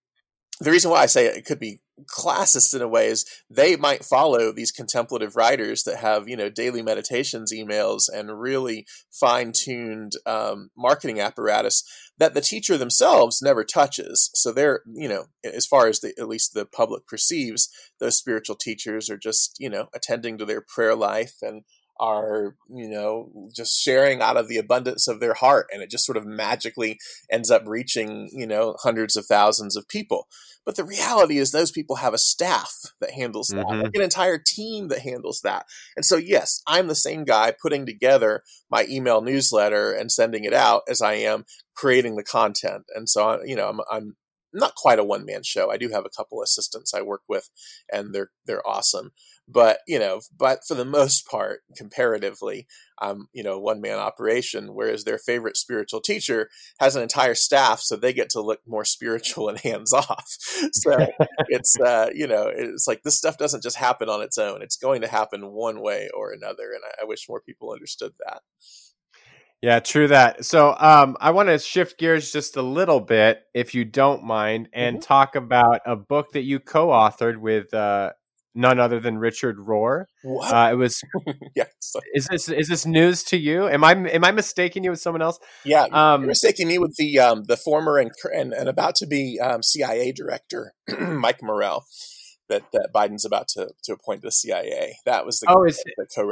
the 0.60 0.70
reason 0.70 0.90
why 0.90 1.02
i 1.02 1.06
say 1.06 1.26
it 1.26 1.44
could 1.44 1.58
be 1.58 1.80
classist 2.06 2.74
in 2.74 2.82
a 2.82 2.88
way 2.88 3.06
is 3.06 3.24
they 3.50 3.76
might 3.76 4.04
follow 4.04 4.52
these 4.52 4.72
contemplative 4.72 5.36
writers 5.36 5.82
that 5.84 5.98
have 5.98 6.28
you 6.28 6.36
know 6.36 6.48
daily 6.48 6.82
meditations 6.82 7.52
emails 7.52 8.04
and 8.12 8.40
really 8.40 8.86
fine-tuned 9.10 10.12
um, 10.26 10.70
marketing 10.76 11.20
apparatus 11.20 11.84
that 12.18 12.34
the 12.34 12.40
teacher 12.40 12.76
themselves 12.76 13.42
never 13.42 13.64
touches. 13.64 14.30
So 14.34 14.52
they're 14.52 14.82
you 14.92 15.08
know 15.08 15.26
as 15.44 15.66
far 15.66 15.88
as 15.88 16.00
the, 16.00 16.14
at 16.18 16.28
least 16.28 16.54
the 16.54 16.66
public 16.66 17.06
perceives 17.06 17.68
those 18.00 18.16
spiritual 18.16 18.56
teachers 18.56 19.10
are 19.10 19.18
just 19.18 19.56
you 19.58 19.68
know 19.68 19.88
attending 19.94 20.38
to 20.38 20.44
their 20.44 20.62
prayer 20.62 20.94
life 20.94 21.34
and 21.42 21.62
are 22.02 22.56
you 22.68 22.88
know 22.88 23.30
just 23.54 23.80
sharing 23.80 24.20
out 24.20 24.36
of 24.36 24.48
the 24.48 24.58
abundance 24.58 25.06
of 25.06 25.20
their 25.20 25.34
heart 25.34 25.68
and 25.72 25.82
it 25.82 25.88
just 25.88 26.04
sort 26.04 26.16
of 26.16 26.26
magically 26.26 26.98
ends 27.30 27.48
up 27.48 27.62
reaching 27.64 28.28
you 28.32 28.44
know 28.44 28.74
hundreds 28.82 29.14
of 29.14 29.24
thousands 29.24 29.76
of 29.76 29.86
people 29.86 30.26
but 30.66 30.74
the 30.74 30.84
reality 30.84 31.38
is 31.38 31.52
those 31.52 31.70
people 31.70 31.96
have 31.96 32.12
a 32.12 32.18
staff 32.18 32.74
that 33.00 33.12
handles 33.12 33.48
that 33.54 33.64
mm-hmm. 33.64 33.82
like 33.82 33.94
an 33.94 34.02
entire 34.02 34.36
team 34.36 34.88
that 34.88 34.98
handles 34.98 35.42
that 35.44 35.64
and 35.94 36.04
so 36.04 36.16
yes 36.16 36.60
i'm 36.66 36.88
the 36.88 36.94
same 36.96 37.22
guy 37.24 37.54
putting 37.62 37.86
together 37.86 38.42
my 38.68 38.84
email 38.90 39.22
newsletter 39.22 39.92
and 39.92 40.10
sending 40.10 40.42
it 40.42 40.52
out 40.52 40.82
as 40.88 41.00
i 41.00 41.14
am 41.14 41.44
creating 41.76 42.16
the 42.16 42.24
content 42.24 42.82
and 42.96 43.08
so 43.08 43.28
I, 43.28 43.44
you 43.44 43.54
know 43.54 43.68
i'm, 43.68 43.80
I'm 43.88 44.16
not 44.52 44.74
quite 44.74 44.98
a 44.98 45.04
one 45.04 45.24
man 45.24 45.42
show. 45.42 45.70
I 45.70 45.78
do 45.78 45.88
have 45.88 46.04
a 46.04 46.10
couple 46.14 46.42
assistants 46.42 46.92
I 46.92 47.00
work 47.00 47.22
with, 47.26 47.48
and 47.90 48.14
they're 48.14 48.30
they're 48.44 48.66
awesome 48.68 49.12
but 49.48 49.78
you 49.86 49.98
know 49.98 50.20
but 50.36 50.60
for 50.66 50.74
the 50.74 50.84
most 50.92 51.26
part 51.26 51.60
comparatively 51.76 52.66
um 53.00 53.28
you 53.32 53.42
know 53.42 53.58
one 53.58 53.80
man 53.80 53.98
operation 53.98 54.74
whereas 54.74 55.04
their 55.04 55.18
favorite 55.18 55.56
spiritual 55.56 56.00
teacher 56.00 56.48
has 56.78 56.96
an 56.96 57.02
entire 57.02 57.34
staff 57.34 57.80
so 57.80 57.96
they 57.96 58.12
get 58.12 58.30
to 58.30 58.40
look 58.40 58.60
more 58.66 58.84
spiritual 58.84 59.48
and 59.50 59.60
hands 59.60 59.92
off 59.92 60.24
so 60.72 61.06
it's 61.48 61.78
uh 61.80 62.08
you 62.14 62.26
know 62.26 62.50
it's 62.54 62.86
like 62.86 63.02
this 63.02 63.18
stuff 63.18 63.36
doesn't 63.38 63.62
just 63.62 63.76
happen 63.76 64.08
on 64.08 64.22
its 64.22 64.38
own 64.38 64.62
it's 64.62 64.76
going 64.76 65.00
to 65.00 65.08
happen 65.08 65.52
one 65.52 65.80
way 65.80 66.08
or 66.14 66.32
another 66.32 66.72
and 66.72 66.82
i, 66.86 67.02
I 67.02 67.04
wish 67.04 67.28
more 67.28 67.40
people 67.40 67.72
understood 67.72 68.12
that 68.24 68.42
yeah, 69.62 69.78
true 69.78 70.08
that. 70.08 70.44
So 70.44 70.74
um, 70.76 71.16
I 71.20 71.30
want 71.30 71.48
to 71.48 71.56
shift 71.56 71.96
gears 71.96 72.32
just 72.32 72.56
a 72.56 72.62
little 72.62 72.98
bit, 72.98 73.44
if 73.54 73.76
you 73.76 73.84
don't 73.84 74.24
mind, 74.24 74.68
and 74.72 74.96
mm-hmm. 74.96 75.04
talk 75.04 75.36
about 75.36 75.82
a 75.86 75.94
book 75.94 76.32
that 76.32 76.42
you 76.42 76.58
co 76.58 76.88
authored 76.88 77.36
with 77.36 77.72
uh, 77.72 78.10
none 78.54 78.78
other 78.78 79.00
than 79.00 79.18
Richard 79.18 79.58
Rohr. 79.58 80.04
Uh, 80.24 80.70
it 80.72 80.76
was. 80.76 81.00
yes. 81.56 81.68
Is 82.14 82.26
this 82.30 82.48
is 82.48 82.68
this 82.68 82.86
news 82.86 83.22
to 83.24 83.36
you? 83.36 83.68
Am 83.68 83.84
I 83.84 83.92
am 83.92 84.24
I 84.24 84.32
mistaking 84.32 84.84
you 84.84 84.90
with 84.90 85.00
someone 85.00 85.22
else? 85.22 85.38
Yeah, 85.64 85.84
um, 85.92 86.22
you're 86.22 86.28
mistaking 86.28 86.68
me 86.68 86.78
with 86.78 86.94
the 86.96 87.18
um, 87.18 87.44
the 87.44 87.56
former 87.56 87.98
and, 87.98 88.10
and, 88.34 88.52
and 88.52 88.68
about 88.68 88.94
to 88.96 89.06
be 89.06 89.38
um, 89.40 89.62
CIA 89.62 90.12
director 90.12 90.74
Mike 91.00 91.42
Morell 91.42 91.84
that, 92.52 92.70
that 92.72 92.90
Biden's 92.94 93.24
about 93.24 93.48
to, 93.48 93.70
to 93.84 93.92
appoint 93.92 94.22
the 94.22 94.30
CIA. 94.30 94.96
That 95.06 95.24
was 95.24 95.40
the 95.40 95.46
oh, 95.48 95.64
is, 95.64 95.82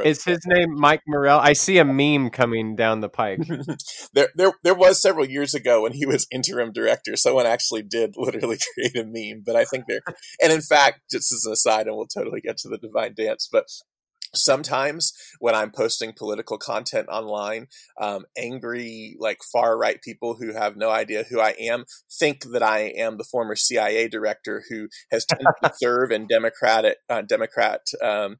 is 0.05 0.25
his 0.25 0.41
name 0.47 0.75
Mike 0.75 1.03
Morell? 1.09 1.39
I 1.39 1.55
see 1.55 1.79
a 1.79 1.85
meme 1.85 2.31
coming 2.31 2.77
down 2.77 3.01
the 3.01 3.09
pike. 3.09 3.41
there, 4.13 4.29
there, 4.35 4.53
there 4.63 4.75
was 4.75 5.01
several 5.01 5.27
years 5.27 5.55
ago 5.55 5.83
when 5.83 5.93
he 5.93 6.05
was 6.05 6.27
interim 6.31 6.73
director. 6.73 7.17
Someone 7.17 7.47
actually 7.47 7.83
did 7.83 8.15
literally 8.17 8.59
create 8.75 8.97
a 8.97 9.05
meme, 9.05 9.43
but 9.45 9.57
I 9.57 9.65
think 9.65 9.85
there, 9.89 10.01
and 10.43 10.53
in 10.53 10.61
fact, 10.61 11.01
just 11.11 11.33
as 11.33 11.45
an 11.47 11.53
aside, 11.53 11.87
and 11.87 11.97
we'll 11.97 12.07
totally 12.07 12.41
get 12.41 12.59
to 12.59 12.69
the 12.69 12.79
divine 12.79 13.15
dance, 13.15 13.49
but 13.51 13.65
sometimes 14.35 15.13
when 15.39 15.55
i'm 15.55 15.71
posting 15.71 16.13
political 16.13 16.59
content 16.59 17.09
online 17.09 17.67
um, 18.01 18.25
angry 18.37 19.17
like 19.19 19.39
far 19.53 19.79
right 19.79 20.03
people 20.03 20.37
who 20.41 20.53
have 20.53 20.77
no 20.77 20.91
idea 20.91 21.25
who 21.31 21.41
i 21.41 21.55
am 21.59 21.85
think 22.19 22.45
that 22.53 22.63
i 22.63 22.81
am 22.97 23.19
the 23.19 23.25
former 23.25 23.57
cia 23.57 24.09
director 24.09 24.65
who 24.69 24.89
has 25.11 25.25
tended 25.25 25.47
to 25.63 25.73
serve 25.83 26.11
in 26.11 26.27
democratic 26.27 26.97
uh, 27.09 27.23
democrat 27.23 27.81
um, 28.03 28.37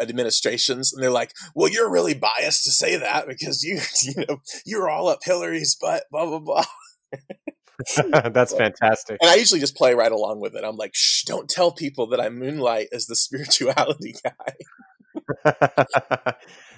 administrations 0.00 0.92
and 0.92 1.02
they're 1.02 1.10
like 1.10 1.32
well 1.54 1.70
you're 1.70 1.90
really 1.90 2.14
biased 2.14 2.64
to 2.64 2.70
say 2.70 2.96
that 2.96 3.26
because 3.26 3.62
you 3.62 3.80
you 4.02 4.24
know 4.28 4.38
you're 4.64 4.88
all 4.88 5.08
up 5.08 5.20
hillary's 5.24 5.76
butt 5.80 6.04
blah 6.10 6.26
blah 6.26 6.38
blah 6.38 6.64
That's 7.96 8.52
fantastic. 8.52 9.18
And 9.20 9.30
I 9.30 9.36
usually 9.36 9.60
just 9.60 9.76
play 9.76 9.94
right 9.94 10.10
along 10.10 10.40
with 10.40 10.54
it. 10.56 10.64
I'm 10.64 10.76
like, 10.76 10.92
shh, 10.94 11.22
don't 11.24 11.48
tell 11.48 11.72
people 11.72 12.08
that 12.08 12.20
I 12.20 12.28
moonlight 12.28 12.88
as 12.92 13.06
the 13.06 13.16
spirituality 13.16 14.14
guy. 14.24 14.54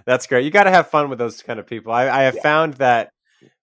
That's 0.07 0.27
great. 0.27 0.45
You 0.45 0.51
got 0.51 0.65
to 0.65 0.71
have 0.71 0.89
fun 0.89 1.11
with 1.11 1.19
those 1.19 1.43
kind 1.43 1.59
of 1.61 1.67
people. 1.67 1.93
I, 1.93 2.09
I 2.09 2.23
have 2.23 2.37
yeah. 2.37 2.43
found 2.43 2.75
that 2.75 3.11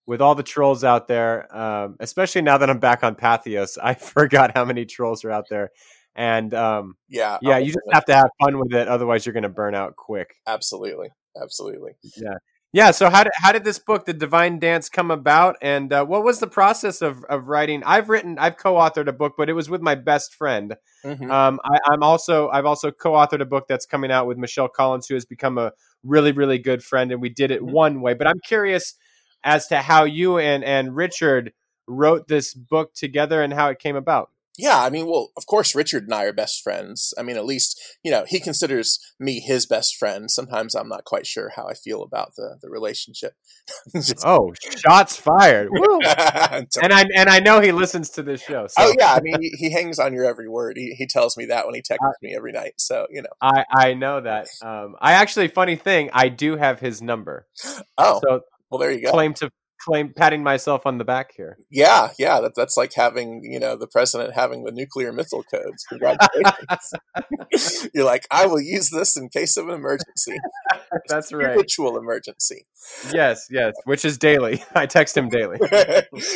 with 0.06 0.22
all 0.22 0.36
the 0.36 0.44
trolls 0.44 0.84
out 0.84 1.08
there, 1.08 1.56
um, 1.56 1.98
especially 2.00 2.42
now 2.42 2.58
that 2.58 2.70
I'm 2.70 2.80
back 2.80 3.04
on 3.04 3.16
Patheos, 3.16 3.78
I 3.84 3.94
forgot 3.94 4.52
how 4.56 4.66
many 4.66 4.86
trolls 4.86 5.24
are 5.24 5.32
out 5.32 5.46
there. 5.50 5.70
And 6.16 6.52
um, 6.56 6.96
yeah, 7.08 7.38
yeah, 7.44 7.60
you 7.60 7.68
just 7.68 7.86
have 7.92 8.06
to 8.06 8.16
have 8.16 8.30
fun 8.44 8.58
with 8.58 8.74
it. 8.74 8.88
Otherwise, 8.88 9.26
you're 9.26 9.34
going 9.34 9.44
to 9.44 9.50
burn 9.50 9.76
out 9.76 9.96
quick. 9.96 10.34
Absolutely, 10.48 11.10
absolutely. 11.40 11.92
Yeah, 12.16 12.38
yeah. 12.74 12.92
So 12.92 13.10
how 13.10 13.24
did 13.24 13.34
how 13.36 13.52
did 13.52 13.64
this 13.64 13.80
book, 13.80 14.06
The 14.06 14.14
Divine 14.14 14.60
Dance, 14.60 14.90
come 14.90 15.12
about? 15.12 15.56
And 15.62 15.92
uh, 15.92 16.06
what 16.06 16.24
was 16.24 16.40
the 16.40 16.48
process 16.48 17.02
of 17.02 17.24
of 17.26 17.48
writing? 17.48 17.84
I've 17.86 18.10
written, 18.10 18.38
I've 18.38 18.58
co-authored 18.58 19.08
a 19.08 19.14
book, 19.14 19.36
but 19.38 19.50
it 19.50 19.54
was 19.54 19.70
with 19.70 19.82
my 19.82 19.96
best 19.96 20.36
friend. 20.36 20.76
Mm-hmm. 21.06 21.32
Um, 21.32 21.60
I, 21.64 21.80
I'm 21.90 22.04
also 22.04 22.50
I've 22.50 22.66
also 22.66 22.92
co-authored 22.92 23.42
a 23.42 23.46
book 23.46 23.66
that's 23.68 23.86
coming 23.86 24.12
out 24.12 24.28
with 24.28 24.38
Michelle 24.38 24.68
Collins, 24.68 25.08
who 25.08 25.14
has 25.14 25.26
become 25.26 25.58
a 25.58 25.72
really 26.04 26.32
really 26.32 26.60
good 26.60 26.84
friend, 26.84 27.12
and 27.12 27.22
we 27.22 27.30
did 27.30 27.52
it 27.52 27.62
mm-hmm. 27.62 27.74
one 27.74 28.02
way. 28.02 28.14
But 28.14 28.28
I'm 28.28 28.40
curious 28.46 28.96
as 29.44 29.68
to 29.68 29.78
how 29.78 30.04
you 30.04 30.38
and 30.38 30.64
and 30.64 30.96
Richard 30.96 31.54
wrote 31.88 32.28
this 32.28 32.54
book 32.54 32.94
together 32.94 33.42
and 33.42 33.54
how 33.54 33.70
it 33.70 33.80
came 33.80 33.96
about. 33.96 34.30
Yeah, 34.58 34.82
I 34.82 34.90
mean, 34.90 35.06
well, 35.06 35.30
of 35.38 35.46
course, 35.46 35.76
Richard 35.76 36.04
and 36.04 36.14
I 36.14 36.24
are 36.24 36.34
best 36.34 36.64
friends. 36.64 37.14
I 37.18 37.24
mean, 37.24 37.38
at 37.38 37.46
least 37.46 37.80
you 38.04 38.12
know 38.12 38.26
he 38.28 38.40
considers 38.40 39.00
me 39.20 39.40
his 39.40 39.66
best 39.66 39.96
friend. 39.96 40.32
Sometimes 40.32 40.74
I'm 40.74 40.90
not 40.90 41.06
quite 41.06 41.28
sure 41.28 41.52
how 41.56 41.68
I 41.68 41.74
feel 41.74 42.02
about 42.02 42.36
the 42.36 42.58
the 42.62 42.70
relationship. 42.70 43.34
Just... 43.94 44.24
Oh, 44.26 44.54
shots 44.78 45.18
fired! 45.18 45.70
and 45.74 46.94
I 46.94 47.06
and 47.16 47.30
I 47.30 47.40
know 47.40 47.60
he 47.60 47.72
listens 47.72 48.10
to 48.12 48.24
this 48.24 48.42
show. 48.42 48.68
So. 48.68 48.76
Oh 48.80 48.94
yeah, 48.98 49.14
I 49.14 49.22
mean, 49.22 49.36
he, 49.42 49.50
he, 49.58 49.72
hangs 49.72 50.00
on 50.00 50.14
your 50.14 50.26
every 50.26 50.50
word. 50.50 50.78
He 50.78 50.96
he 50.98 51.06
tells 51.06 51.38
me 51.38 51.46
that 51.46 51.66
when 51.66 51.76
he 51.76 51.82
texts 51.82 52.04
uh, 52.04 52.12
me 52.22 52.36
every 52.36 52.52
night. 52.52 52.74
So 52.78 53.06
you 53.12 53.22
know, 53.22 53.30
I 53.42 53.64
I 53.72 53.94
know 53.94 54.22
that. 54.22 54.48
Um, 54.64 54.96
I 55.00 55.14
actually, 55.14 55.50
funny 55.50 55.76
thing, 55.76 56.10
I 56.14 56.30
do 56.30 56.56
have 56.58 56.80
his 56.80 57.02
number. 57.02 57.48
Oh, 58.00 58.22
so 58.24 58.42
well, 58.70 58.80
there 58.80 58.92
you 58.92 59.02
go. 59.02 59.12
Claim 59.12 59.34
to 59.36 59.50
claim 59.80 60.14
patting 60.16 60.44
myself 60.44 60.86
on 60.86 60.98
the 60.98 61.04
back 61.04 61.32
here. 61.36 61.58
Yeah, 61.70 62.12
yeah, 62.18 62.40
that, 62.42 62.54
that's 62.56 62.78
like 62.78 62.94
having 62.94 63.42
you 63.44 63.60
know 63.60 63.76
the 63.76 63.88
president 63.88 64.34
having 64.34 64.64
the 64.64 64.72
nuclear 64.72 65.12
missile 65.12 65.44
codes. 65.44 65.86
Congratulations! 65.90 67.90
You're 67.94 68.06
like, 68.06 68.28
I 68.32 68.48
will 68.48 68.62
use 68.62 68.90
this 68.90 69.18
in 69.18 69.30
case 69.30 69.58
of 69.58 69.68
an 69.68 69.76
emergency. 69.76 70.38
that's 71.08 71.34
right. 71.34 71.58
Ritual 71.58 71.98
emergency. 71.98 72.66
Yes, 73.14 73.48
yes, 73.50 73.74
which 73.86 74.06
is 74.06 74.18
daily. 74.18 74.64
I 74.76 74.86
text 74.86 75.18
him 75.18 75.30
daily. 75.30 75.58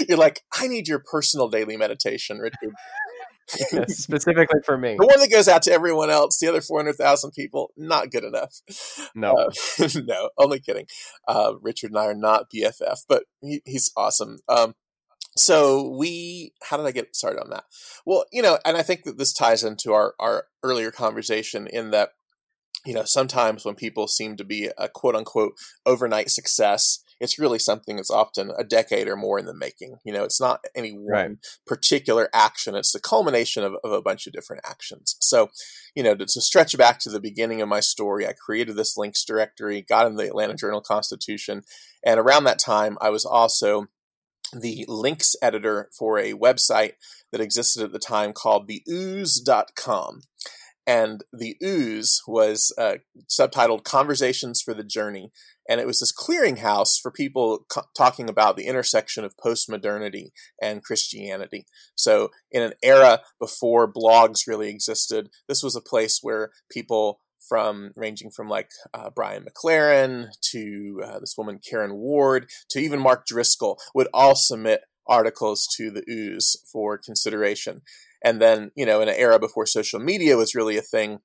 You're 0.07 0.17
like, 0.17 0.41
I 0.57 0.67
need 0.67 0.87
your 0.87 0.99
personal 0.99 1.49
daily 1.49 1.77
meditation, 1.77 2.39
Richard. 2.39 2.73
specifically 3.87 4.59
for 4.65 4.77
me. 4.77 4.95
The 4.99 5.05
one 5.05 5.19
that 5.19 5.31
goes 5.31 5.47
out 5.47 5.61
to 5.63 5.71
everyone 5.71 6.09
else, 6.09 6.39
the 6.39 6.47
other 6.47 6.61
400,000 6.61 7.31
people, 7.31 7.71
not 7.75 8.11
good 8.11 8.23
enough. 8.23 8.61
No. 9.15 9.33
Uh, 9.33 9.87
no, 10.03 10.29
only 10.37 10.59
kidding. 10.59 10.87
Uh, 11.27 11.53
Richard 11.61 11.91
and 11.91 11.99
I 11.99 12.05
are 12.07 12.13
not 12.13 12.49
BFF, 12.49 13.05
but 13.07 13.23
he, 13.41 13.61
he's 13.65 13.91
awesome. 13.95 14.39
Um, 14.47 14.75
so 15.35 15.87
we, 15.87 16.53
how 16.63 16.77
did 16.77 16.85
I 16.85 16.91
get 16.91 17.15
started 17.15 17.41
on 17.41 17.49
that? 17.51 17.63
Well, 18.05 18.25
you 18.31 18.41
know, 18.41 18.59
and 18.65 18.75
I 18.75 18.83
think 18.83 19.03
that 19.03 19.17
this 19.17 19.33
ties 19.33 19.63
into 19.63 19.93
our, 19.93 20.13
our 20.19 20.45
earlier 20.63 20.91
conversation 20.91 21.67
in 21.67 21.91
that, 21.91 22.11
you 22.85 22.93
know, 22.93 23.05
sometimes 23.05 23.63
when 23.63 23.75
people 23.75 24.07
seem 24.07 24.35
to 24.37 24.43
be 24.43 24.69
a 24.77 24.89
quote 24.89 25.15
unquote 25.15 25.53
overnight 25.85 26.31
success, 26.31 26.99
it's 27.21 27.37
really 27.37 27.59
something 27.59 27.97
that's 27.97 28.09
often 28.09 28.51
a 28.57 28.63
decade 28.63 29.07
or 29.07 29.15
more 29.15 29.37
in 29.37 29.45
the 29.45 29.53
making. 29.53 29.97
You 30.03 30.11
know, 30.11 30.23
it's 30.23 30.41
not 30.41 30.65
any 30.75 30.91
one 30.91 31.05
right. 31.07 31.31
particular 31.67 32.29
action; 32.33 32.75
it's 32.75 32.91
the 32.91 32.99
culmination 32.99 33.63
of, 33.63 33.75
of, 33.83 33.91
a 33.91 34.01
bunch 34.01 34.25
of 34.25 34.33
different 34.33 34.63
actions. 34.65 35.15
So, 35.21 35.51
you 35.95 36.01
know, 36.01 36.15
to, 36.15 36.25
to, 36.25 36.41
stretch 36.41 36.75
back 36.77 36.99
to 37.01 37.09
the 37.09 37.19
beginning 37.19 37.61
of 37.61 37.69
my 37.69 37.79
story, 37.79 38.27
I 38.27 38.33
created 38.33 38.75
this 38.75 38.97
links 38.97 39.23
directory, 39.23 39.85
got 39.87 40.07
in 40.07 40.15
the 40.15 40.27
Atlanta 40.27 40.55
Journal 40.55 40.81
Constitution, 40.81 41.61
and 42.03 42.19
around 42.19 42.45
that 42.45 42.59
time, 42.59 42.97
I 42.99 43.11
was 43.11 43.23
also 43.23 43.87
the 44.59 44.83
links 44.87 45.35
editor 45.41 45.89
for 45.97 46.17
a 46.17 46.33
website 46.33 46.93
that 47.31 47.39
existed 47.39 47.83
at 47.83 47.91
the 47.91 47.99
time 47.99 48.33
called 48.33 48.67
theooze.com. 48.67 50.21
And 50.87 51.23
the 51.31 51.57
ooze 51.63 52.21
was 52.27 52.73
uh, 52.77 52.95
subtitled 53.29 53.83
Conversations 53.83 54.61
for 54.61 54.73
the 54.73 54.83
Journey 54.83 55.31
and 55.71 55.79
it 55.79 55.87
was 55.87 55.99
this 55.99 56.11
clearinghouse 56.11 56.99
for 57.01 57.11
people 57.11 57.65
co- 57.69 57.83
talking 57.95 58.29
about 58.29 58.57
the 58.57 58.65
intersection 58.65 59.23
of 59.23 59.37
postmodernity 59.37 60.31
and 60.61 60.83
Christianity. 60.83 61.65
So, 61.95 62.29
in 62.51 62.61
an 62.61 62.73
era 62.83 63.21
before 63.39 63.91
blogs 63.91 64.47
really 64.47 64.69
existed, 64.69 65.29
this 65.47 65.63
was 65.63 65.75
a 65.75 65.81
place 65.81 66.19
where 66.21 66.51
people 66.69 67.21
from 67.47 67.91
ranging 67.95 68.31
from 68.31 68.49
like 68.49 68.69
uh, 68.93 69.09
Brian 69.15 69.45
McLaren 69.45 70.27
to 70.51 71.01
uh, 71.05 71.19
this 71.19 71.35
woman 71.37 71.59
Karen 71.67 71.93
Ward 71.93 72.49
to 72.69 72.79
even 72.79 72.99
Mark 72.99 73.25
Driscoll 73.25 73.79
would 73.95 74.07
all 74.13 74.35
submit 74.35 74.81
articles 75.07 75.67
to 75.77 75.89
the 75.89 76.03
ooze 76.09 76.57
for 76.71 76.97
consideration. 76.97 77.81
And 78.23 78.41
then, 78.41 78.71
you 78.75 78.85
know, 78.85 79.01
in 79.01 79.09
an 79.09 79.15
era 79.17 79.39
before 79.39 79.65
social 79.65 79.99
media 79.99 80.37
was 80.37 80.55
really 80.55 80.77
a 80.77 80.81
thing, 80.81 81.19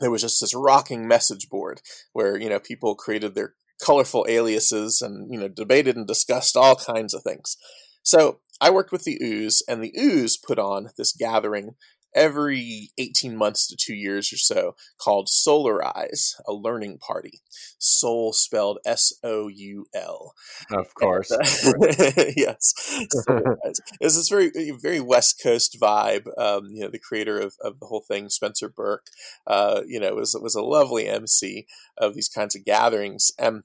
there 0.00 0.10
was 0.10 0.22
just 0.22 0.40
this 0.40 0.54
rocking 0.54 1.06
message 1.06 1.48
board 1.48 1.80
where 2.12 2.36
you 2.36 2.48
know 2.48 2.58
people 2.58 2.94
created 2.94 3.34
their 3.34 3.54
colorful 3.80 4.26
aliases 4.28 5.00
and 5.00 5.32
you 5.32 5.38
know 5.38 5.48
debated 5.48 5.96
and 5.96 6.06
discussed 6.06 6.56
all 6.56 6.76
kinds 6.76 7.14
of 7.14 7.22
things. 7.22 7.56
So 8.02 8.40
I 8.60 8.70
worked 8.70 8.92
with 8.92 9.04
the 9.04 9.18
Ooze, 9.22 9.62
and 9.68 9.82
the 9.82 9.94
Ooze 9.98 10.36
put 10.36 10.58
on 10.58 10.90
this 10.96 11.12
gathering 11.12 11.74
every 12.14 12.90
18 12.98 13.36
months 13.36 13.66
to 13.68 13.76
two 13.76 13.94
years 13.94 14.32
or 14.32 14.36
so 14.36 14.76
called 14.98 15.28
Soularize, 15.28 16.34
a 16.46 16.52
learning 16.52 16.98
party. 16.98 17.40
Soul 17.78 18.32
spelled 18.32 18.78
S 18.84 19.12
O 19.22 19.48
U 19.48 19.86
L. 19.94 20.34
Of 20.70 20.94
course. 20.94 21.30
And, 21.30 21.42
uh, 21.42 22.24
yes. 22.36 22.72
Soularize. 23.28 23.80
it's 24.00 24.16
this 24.16 24.28
very, 24.28 24.50
very 24.80 25.00
West 25.00 25.40
Coast 25.42 25.78
vibe. 25.80 26.26
Um, 26.38 26.68
you 26.70 26.82
know, 26.82 26.90
the 26.90 26.98
creator 26.98 27.38
of, 27.38 27.54
of 27.60 27.80
the 27.80 27.86
whole 27.86 28.04
thing, 28.06 28.28
Spencer 28.28 28.68
Burke, 28.68 29.06
uh, 29.46 29.82
you 29.86 30.00
know, 30.00 30.14
was, 30.14 30.36
was 30.40 30.54
a 30.54 30.62
lovely 30.62 31.08
MC 31.08 31.66
of 31.98 32.14
these 32.14 32.28
kinds 32.28 32.54
of 32.54 32.64
gatherings. 32.64 33.32
And 33.38 33.64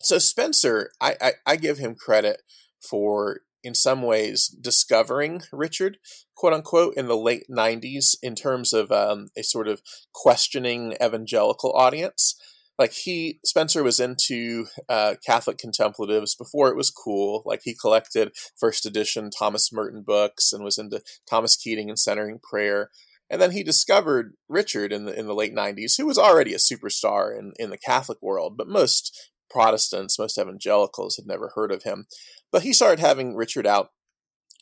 so 0.00 0.18
Spencer, 0.18 0.90
I, 1.00 1.16
I, 1.20 1.32
I 1.46 1.56
give 1.56 1.78
him 1.78 1.94
credit 1.94 2.42
for 2.80 3.40
in 3.64 3.74
some 3.74 4.02
ways 4.02 4.46
discovering 4.48 5.42
Richard, 5.50 5.96
quote 6.36 6.52
unquote, 6.52 6.94
in 6.96 7.08
the 7.08 7.16
late 7.16 7.46
90s 7.50 8.14
in 8.22 8.34
terms 8.34 8.72
of 8.72 8.92
um, 8.92 9.28
a 9.36 9.42
sort 9.42 9.66
of 9.66 9.80
questioning 10.12 10.94
evangelical 11.02 11.72
audience. 11.72 12.36
Like 12.78 12.92
he, 12.92 13.38
Spencer 13.44 13.82
was 13.82 14.00
into 14.00 14.66
uh, 14.88 15.14
Catholic 15.24 15.58
contemplatives 15.58 16.34
before 16.34 16.68
it 16.68 16.76
was 16.76 16.90
cool. 16.90 17.42
Like 17.46 17.60
he 17.64 17.74
collected 17.74 18.32
first 18.58 18.84
edition 18.84 19.30
Thomas 19.30 19.72
Merton 19.72 20.02
books 20.06 20.52
and 20.52 20.64
was 20.64 20.76
into 20.76 21.00
Thomas 21.28 21.56
Keating 21.56 21.88
and 21.88 21.98
centering 21.98 22.40
prayer. 22.42 22.90
And 23.30 23.40
then 23.40 23.52
he 23.52 23.62
discovered 23.62 24.34
Richard 24.48 24.92
in 24.92 25.06
the 25.06 25.18
in 25.18 25.26
the 25.26 25.34
late 25.34 25.54
'90s, 25.54 25.94
who 25.96 26.04
was 26.04 26.18
already 26.18 26.52
a 26.52 26.58
superstar 26.58 27.36
in, 27.36 27.52
in 27.58 27.70
the 27.70 27.78
Catholic 27.78 28.18
world, 28.20 28.56
but 28.56 28.68
most 28.68 29.32
Protestants, 29.54 30.18
most 30.18 30.36
evangelicals 30.36 31.14
had 31.14 31.26
never 31.26 31.52
heard 31.54 31.70
of 31.70 31.84
him. 31.84 32.06
But 32.50 32.62
he 32.62 32.72
started 32.72 32.98
having 32.98 33.36
Richard 33.36 33.68
out 33.68 33.90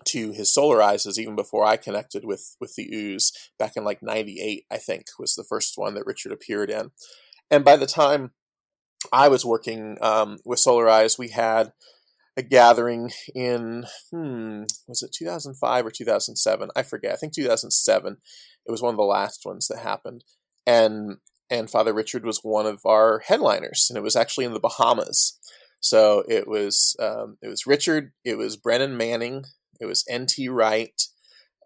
to 0.09 0.33
his 0.33 0.55
Soularizes 0.55 1.19
even 1.19 1.35
before 1.35 1.65
I 1.65 1.77
connected 1.77 2.25
with 2.25 2.57
with 2.61 2.75
the 2.77 2.89
ooze 2.93 3.33
back 3.59 3.73
in 3.77 3.85
like 3.85 4.03
98 4.03 4.65
I 4.71 4.77
think 4.77 5.07
was 5.19 5.35
the 5.35 5.45
first 5.45 5.75
one 5.77 5.95
that 5.95 6.07
Richard 6.07 6.33
appeared 6.33 6.71
in. 6.71 6.91
And 7.51 7.65
by 7.65 7.77
the 7.77 7.87
time 7.87 8.33
I 9.13 9.29
was 9.29 9.45
working 9.45 9.99
um, 10.01 10.39
with 10.45 10.59
Soularize 10.59 11.19
we 11.19 11.29
had 11.29 11.73
a 12.37 12.43
gathering 12.43 13.13
in 13.35 13.85
hmm 14.11 14.63
was 14.89 15.03
it 15.03 15.15
2005 15.17 15.87
or 15.87 15.91
2007 15.91 16.71
I 16.75 16.83
forget. 16.83 17.13
I 17.13 17.17
think 17.17 17.35
2007 17.35 18.17
it 18.67 18.71
was 18.71 18.83
one 18.83 18.95
of 18.95 18.99
the 18.99 19.05
last 19.05 19.43
ones 19.45 19.69
that 19.69 19.79
happened. 19.79 20.25
And 20.67 21.19
and 21.53 21.69
Father 21.69 21.93
Richard 21.93 22.25
was 22.25 22.41
one 22.43 22.65
of 22.65 22.81
our 22.87 23.21
headliners, 23.27 23.89
and 23.91 23.99
it 23.99 24.03
was 24.03 24.17
actually 24.17 24.47
in 24.47 24.55
the 24.55 24.61
Bahamas. 24.61 25.39
So 25.81 26.25
it 26.27 26.49
was 26.49 26.97
um, 26.99 27.37
it 27.43 27.49
was 27.49 27.67
Richard, 27.67 28.13
it 28.25 28.39
was 28.39 28.57
Brennan 28.57 28.97
Manning, 28.97 29.45
it 29.79 29.87
was 29.87 30.05
N.T. 30.09 30.49
Wright, 30.49 31.01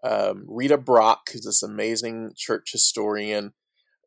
um, 0.03 0.43
Rita 0.45 0.77
Brock, 0.77 1.29
who's 1.31 1.45
this 1.45 1.63
amazing 1.63 2.33
church 2.35 2.71
historian, 2.73 3.53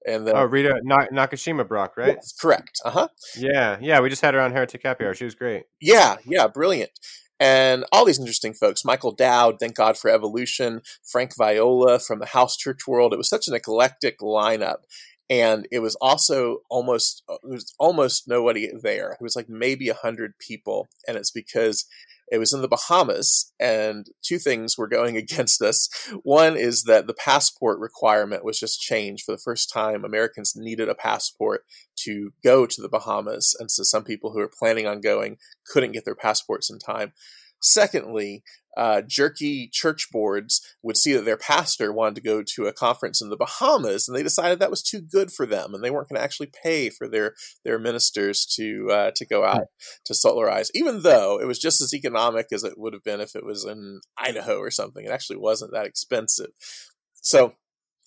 and 0.06 0.26
then 0.26 0.36
oh 0.36 0.44
Rita 0.44 0.80
Na- 0.84 1.06
Nakashima 1.10 1.66
Brock, 1.66 1.96
right? 1.96 2.16
Yes, 2.16 2.34
correct. 2.38 2.78
Uh 2.84 2.90
huh. 2.90 3.08
Yeah, 3.36 3.78
yeah. 3.80 4.00
We 4.00 4.10
just 4.10 4.22
had 4.22 4.34
her 4.34 4.40
on 4.40 4.52
Heretic 4.52 4.82
Happy 4.84 5.06
Hour. 5.06 5.14
She 5.14 5.24
was 5.24 5.34
great. 5.34 5.64
Yeah, 5.80 6.16
yeah, 6.26 6.46
brilliant. 6.46 6.90
And 7.42 7.86
all 7.90 8.04
these 8.04 8.18
interesting 8.18 8.52
folks, 8.52 8.84
Michael 8.84 9.12
Dowd, 9.12 9.56
thank 9.58 9.74
God 9.74 9.96
for 9.96 10.10
evolution, 10.10 10.82
Frank 11.10 11.32
Viola 11.38 11.98
from 11.98 12.18
the 12.18 12.26
house 12.26 12.54
church 12.54 12.86
world. 12.86 13.14
It 13.14 13.16
was 13.16 13.30
such 13.30 13.48
an 13.48 13.54
eclectic 13.54 14.18
lineup 14.18 14.80
and 15.30 15.66
it 15.70 15.78
was 15.78 15.94
also 15.96 16.58
almost 16.68 17.22
uh, 17.28 17.36
there 17.44 17.52
was 17.52 17.72
almost 17.78 18.28
nobody 18.28 18.68
there. 18.82 19.12
It 19.12 19.22
was 19.22 19.36
like 19.36 19.48
maybe 19.48 19.88
a 19.88 19.94
hundred 19.94 20.34
people, 20.38 20.88
and 21.08 21.16
it's 21.16 21.30
because 21.30 21.86
It 22.32 22.38
was 22.38 22.52
in 22.52 22.62
the 22.62 22.68
Bahamas, 22.68 23.52
and 23.58 24.06
two 24.22 24.38
things 24.38 24.78
were 24.78 24.86
going 24.88 25.16
against 25.24 25.60
us. 25.62 25.88
One 26.22 26.56
is 26.56 26.84
that 26.84 27.06
the 27.06 27.14
passport 27.14 27.80
requirement 27.80 28.44
was 28.44 28.58
just 28.58 28.80
changed 28.80 29.24
for 29.24 29.32
the 29.32 29.42
first 29.44 29.72
time. 29.72 30.04
Americans 30.04 30.54
needed 30.56 30.88
a 30.88 30.94
passport 30.94 31.64
to 32.04 32.32
go 32.44 32.66
to 32.66 32.82
the 32.82 32.88
Bahamas, 32.88 33.56
and 33.58 33.70
so 33.70 33.82
some 33.82 34.04
people 34.04 34.32
who 34.32 34.38
were 34.38 34.50
planning 34.58 34.86
on 34.86 35.00
going 35.00 35.38
couldn't 35.66 35.92
get 35.92 36.04
their 36.04 36.14
passports 36.14 36.70
in 36.70 36.78
time. 36.78 37.12
Secondly, 37.62 38.42
uh, 38.76 39.02
jerky 39.06 39.68
church 39.72 40.08
boards 40.12 40.60
would 40.82 40.96
see 40.96 41.12
that 41.12 41.24
their 41.24 41.36
pastor 41.36 41.92
wanted 41.92 42.14
to 42.14 42.20
go 42.20 42.42
to 42.42 42.66
a 42.66 42.72
conference 42.72 43.20
in 43.20 43.28
the 43.28 43.36
Bahamas, 43.36 44.06
and 44.06 44.16
they 44.16 44.22
decided 44.22 44.58
that 44.58 44.70
was 44.70 44.82
too 44.82 45.00
good 45.00 45.32
for 45.32 45.46
them, 45.46 45.74
and 45.74 45.82
they 45.82 45.90
weren't 45.90 46.08
going 46.08 46.18
to 46.18 46.24
actually 46.24 46.50
pay 46.62 46.90
for 46.90 47.08
their 47.08 47.34
their 47.64 47.78
ministers 47.78 48.46
to 48.56 48.88
uh, 48.90 49.10
to 49.16 49.26
go 49.26 49.44
out 49.44 49.66
to 50.04 50.12
Soularize, 50.12 50.68
even 50.74 51.02
though 51.02 51.40
it 51.40 51.46
was 51.46 51.58
just 51.58 51.80
as 51.80 51.94
economic 51.94 52.46
as 52.52 52.64
it 52.64 52.78
would 52.78 52.92
have 52.92 53.04
been 53.04 53.20
if 53.20 53.34
it 53.34 53.44
was 53.44 53.64
in 53.64 54.00
Idaho 54.18 54.58
or 54.58 54.70
something. 54.70 55.04
It 55.04 55.10
actually 55.10 55.38
wasn't 55.38 55.72
that 55.72 55.86
expensive. 55.86 56.50
So 57.22 57.54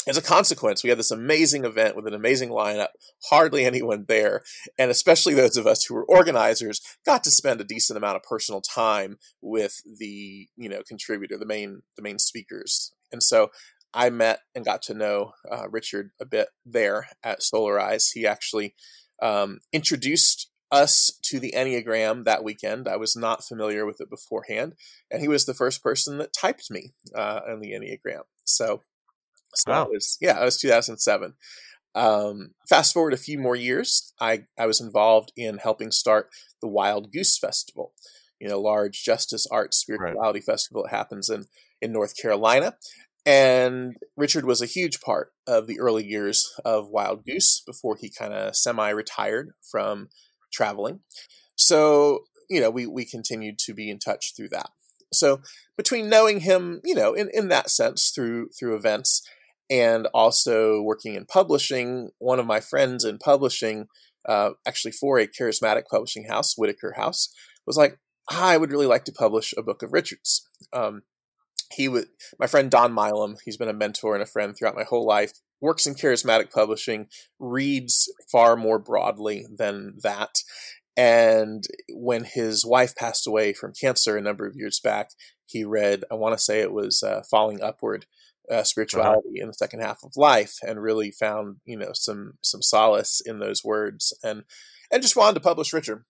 as 0.07 0.17
a 0.17 0.21
consequence, 0.21 0.83
we 0.83 0.89
had 0.89 0.99
this 0.99 1.11
amazing 1.11 1.63
event 1.63 1.95
with 1.95 2.07
an 2.07 2.13
amazing 2.13 2.49
lineup, 2.49 2.89
hardly 3.29 3.63
anyone 3.63 4.05
there, 4.07 4.43
and 4.77 4.91
especially 4.91 5.33
those 5.33 5.57
of 5.57 5.65
us 5.65 5.85
who 5.85 5.95
were 5.95 6.05
organizers 6.05 6.81
got 7.05 7.23
to 7.23 7.31
spend 7.31 7.61
a 7.61 7.65
decent 7.65 7.97
amount 7.97 8.17
of 8.17 8.23
personal 8.23 8.61
time 8.61 9.17
with 9.41 9.81
the, 9.99 10.47
you 10.57 10.69
know, 10.69 10.81
contributor, 10.87 11.37
the 11.37 11.45
main 11.45 11.83
the 11.95 12.03
main 12.03 12.19
speakers. 12.19 12.93
And 13.11 13.23
so 13.23 13.49
I 13.93 14.09
met 14.09 14.39
and 14.55 14.65
got 14.65 14.81
to 14.83 14.93
know 14.93 15.33
uh, 15.49 15.69
Richard 15.69 16.11
a 16.19 16.25
bit 16.25 16.49
there 16.65 17.07
at 17.23 17.41
Soularize. 17.41 18.11
He 18.13 18.25
actually 18.25 18.75
um, 19.21 19.59
introduced 19.71 20.49
us 20.71 21.19
to 21.21 21.39
the 21.39 21.53
Enneagram 21.55 22.25
that 22.25 22.43
weekend. 22.43 22.87
I 22.87 22.97
was 22.97 23.15
not 23.15 23.45
familiar 23.45 23.85
with 23.85 24.01
it 24.01 24.09
beforehand, 24.09 24.73
and 25.11 25.21
he 25.21 25.27
was 25.27 25.45
the 25.45 25.53
first 25.53 25.83
person 25.83 26.17
that 26.17 26.33
typed 26.33 26.71
me 26.71 26.93
uh, 27.15 27.41
on 27.47 27.59
the 27.61 27.71
Enneagram. 27.71 28.23
So 28.43 28.81
so 29.55 29.71
wow. 29.71 29.87
was 29.91 30.17
yeah, 30.21 30.41
it 30.41 30.45
was 30.45 30.59
2007. 30.59 31.33
Um, 31.95 32.51
fast 32.67 32.93
forward 32.93 33.13
a 33.13 33.17
few 33.17 33.37
more 33.37 33.55
years, 33.55 34.13
I 34.19 34.45
I 34.57 34.65
was 34.65 34.81
involved 34.81 35.31
in 35.37 35.57
helping 35.57 35.91
start 35.91 36.29
the 36.61 36.67
Wild 36.67 37.11
Goose 37.11 37.37
Festival, 37.37 37.93
you 38.39 38.47
know, 38.47 38.59
large 38.59 39.03
justice, 39.03 39.45
art, 39.51 39.73
spirituality 39.73 40.39
right. 40.39 40.45
festival 40.45 40.83
that 40.83 40.95
happens 40.95 41.29
in 41.29 41.45
in 41.81 41.91
North 41.91 42.15
Carolina. 42.19 42.75
And 43.25 43.95
Richard 44.17 44.45
was 44.45 44.61
a 44.61 44.65
huge 44.65 44.99
part 44.99 45.31
of 45.47 45.67
the 45.67 45.79
early 45.79 46.05
years 46.05 46.51
of 46.65 46.89
Wild 46.89 47.25
Goose 47.25 47.61
before 47.65 47.95
he 47.95 48.09
kind 48.09 48.33
of 48.33 48.55
semi 48.55 48.89
retired 48.89 49.51
from 49.71 50.09
traveling. 50.51 50.99
So, 51.55 52.25
you 52.49 52.59
know, 52.59 52.69
we, 52.69 52.85
we 52.85 53.05
continued 53.05 53.59
to 53.59 53.73
be 53.73 53.89
in 53.89 53.99
touch 53.99 54.33
through 54.35 54.49
that. 54.49 54.69
So 55.13 55.41
between 55.77 56.09
knowing 56.09 56.41
him, 56.41 56.81
you 56.83 56.95
know, 56.95 57.13
in, 57.13 57.29
in 57.33 57.47
that 57.49 57.69
sense 57.69 58.11
through 58.13 58.49
through 58.59 58.75
events 58.75 59.21
and 59.69 60.07
also 60.13 60.81
working 60.81 61.15
in 61.15 61.25
publishing. 61.25 62.09
One 62.19 62.39
of 62.39 62.45
my 62.45 62.59
friends 62.59 63.05
in 63.05 63.17
publishing, 63.17 63.87
uh, 64.27 64.51
actually 64.67 64.91
for 64.91 65.19
a 65.19 65.27
charismatic 65.27 65.83
publishing 65.89 66.25
house, 66.25 66.55
Whitaker 66.57 66.93
House, 66.95 67.33
was 67.65 67.77
like, 67.77 67.97
I 68.29 68.57
would 68.57 68.71
really 68.71 68.85
like 68.85 69.05
to 69.05 69.11
publish 69.11 69.53
a 69.57 69.63
book 69.63 69.83
of 69.83 69.93
Richard's. 69.93 70.47
Um, 70.71 71.03
he 71.71 71.87
would, 71.87 72.07
my 72.39 72.47
friend 72.47 72.69
Don 72.69 72.93
Milam, 72.93 73.37
he's 73.43 73.57
been 73.57 73.69
a 73.69 73.73
mentor 73.73 74.13
and 74.13 74.23
a 74.23 74.27
friend 74.27 74.55
throughout 74.55 74.75
my 74.75 74.83
whole 74.83 75.05
life, 75.05 75.33
works 75.59 75.85
in 75.85 75.95
charismatic 75.95 76.51
publishing, 76.51 77.07
reads 77.39 78.11
far 78.31 78.55
more 78.55 78.79
broadly 78.79 79.45
than 79.57 79.95
that. 80.03 80.39
And 80.95 81.63
when 81.89 82.25
his 82.25 82.65
wife 82.65 82.95
passed 82.95 83.25
away 83.25 83.53
from 83.53 83.73
cancer 83.73 84.15
a 84.15 84.21
number 84.21 84.45
of 84.45 84.55
years 84.55 84.79
back, 84.79 85.09
he 85.45 85.63
read, 85.63 86.03
I 86.11 86.15
want 86.15 86.37
to 86.37 86.43
say 86.43 86.59
it 86.59 86.71
was 86.71 87.01
uh, 87.01 87.23
Falling 87.29 87.61
Upward 87.61 88.05
uh, 88.49 88.55
uh-huh. 88.55 88.63
spirituality 88.63 89.29
uh-huh. 89.29 89.43
in 89.43 89.47
the 89.47 89.53
second 89.53 89.81
half 89.81 90.03
of 90.03 90.11
life 90.15 90.55
and 90.61 90.81
really 90.81 91.11
found 91.11 91.57
you 91.65 91.77
know 91.77 91.91
some 91.93 92.33
some 92.41 92.61
solace 92.61 93.21
in 93.25 93.39
those 93.39 93.63
words 93.63 94.17
and 94.23 94.43
and 94.91 95.01
just 95.01 95.15
wanted 95.15 95.35
to 95.35 95.41
publish 95.41 95.73
Richard. 95.73 96.05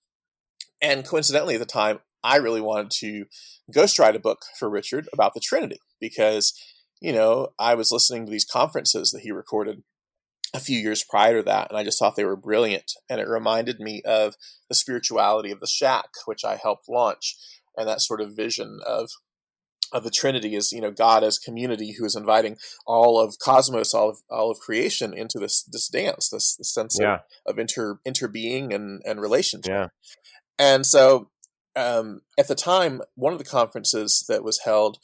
And 0.82 1.08
coincidentally, 1.08 1.56
at 1.56 1.62
the 1.62 1.66
time, 1.66 2.00
I 2.24 2.38
really 2.38 2.60
wanted 2.60 2.92
to 3.00 3.26
ghostwrite 3.74 4.16
a 4.16 4.20
book 4.20 4.42
for 4.60 4.70
Richard 4.70 5.08
about 5.14 5.34
the 5.34 5.40
Trinity 5.40 5.80
because 6.00 6.54
you 7.02 7.14
know 7.14 7.50
I 7.58 7.76
was 7.76 7.92
listening 7.92 8.26
to 8.26 8.32
these 8.32 8.46
conferences 8.46 9.12
that 9.12 9.22
he 9.22 9.32
recorded 9.32 9.84
a 10.54 10.60
few 10.60 10.78
years 10.78 11.04
prior 11.04 11.38
to 11.38 11.44
that, 11.44 11.70
and 11.70 11.78
I 11.78 11.84
just 11.84 11.98
thought 11.98 12.16
they 12.16 12.26
were 12.26 12.36
brilliant. 12.36 12.92
And 13.10 13.20
it 13.20 13.28
reminded 13.28 13.80
me 13.80 14.02
of 14.04 14.36
the 14.70 14.76
spirituality 14.76 15.52
of 15.52 15.60
the 15.60 15.68
Shack, 15.68 16.10
which 16.26 16.46
I 16.46 16.58
helped 16.58 16.90
launch, 16.90 17.36
and 17.78 17.88
that 17.88 18.02
sort 18.02 18.22
of 18.22 18.36
vision 18.36 18.80
of 18.86 19.10
of 19.92 20.04
the 20.04 20.12
Trinity 20.12 20.56
is, 20.56 20.72
you 20.72 20.82
know, 20.82 20.92
God 20.92 21.24
as 21.24 21.40
community 21.40 21.96
who 21.98 22.06
is 22.06 22.16
inviting 22.16 22.58
all 22.86 23.20
of 23.20 23.38
cosmos, 23.40 23.94
all 23.94 24.10
of 24.10 24.20
all 24.30 24.52
of 24.52 24.60
creation 24.60 25.14
into 25.14 25.40
this 25.40 25.64
this 25.64 25.88
dance, 25.88 26.30
this, 26.30 26.56
this 26.56 26.74
sense 26.74 26.98
yeah. 27.00 27.20
of, 27.46 27.54
of 27.54 27.60
inter 27.60 28.00
interbeing 28.08 28.74
and 28.74 29.02
and 29.06 29.22
relationship. 29.22 29.70
Yeah. 29.70 29.88
And 30.60 30.86
so, 30.86 31.30
um, 31.76 32.22
at 32.38 32.48
the 32.48 32.56
time, 32.56 33.02
one 33.16 33.34
of 33.34 33.40
the 33.40 33.46
conferences 33.46 34.26
that 34.30 34.44
was 34.44 34.60
held 34.60 35.00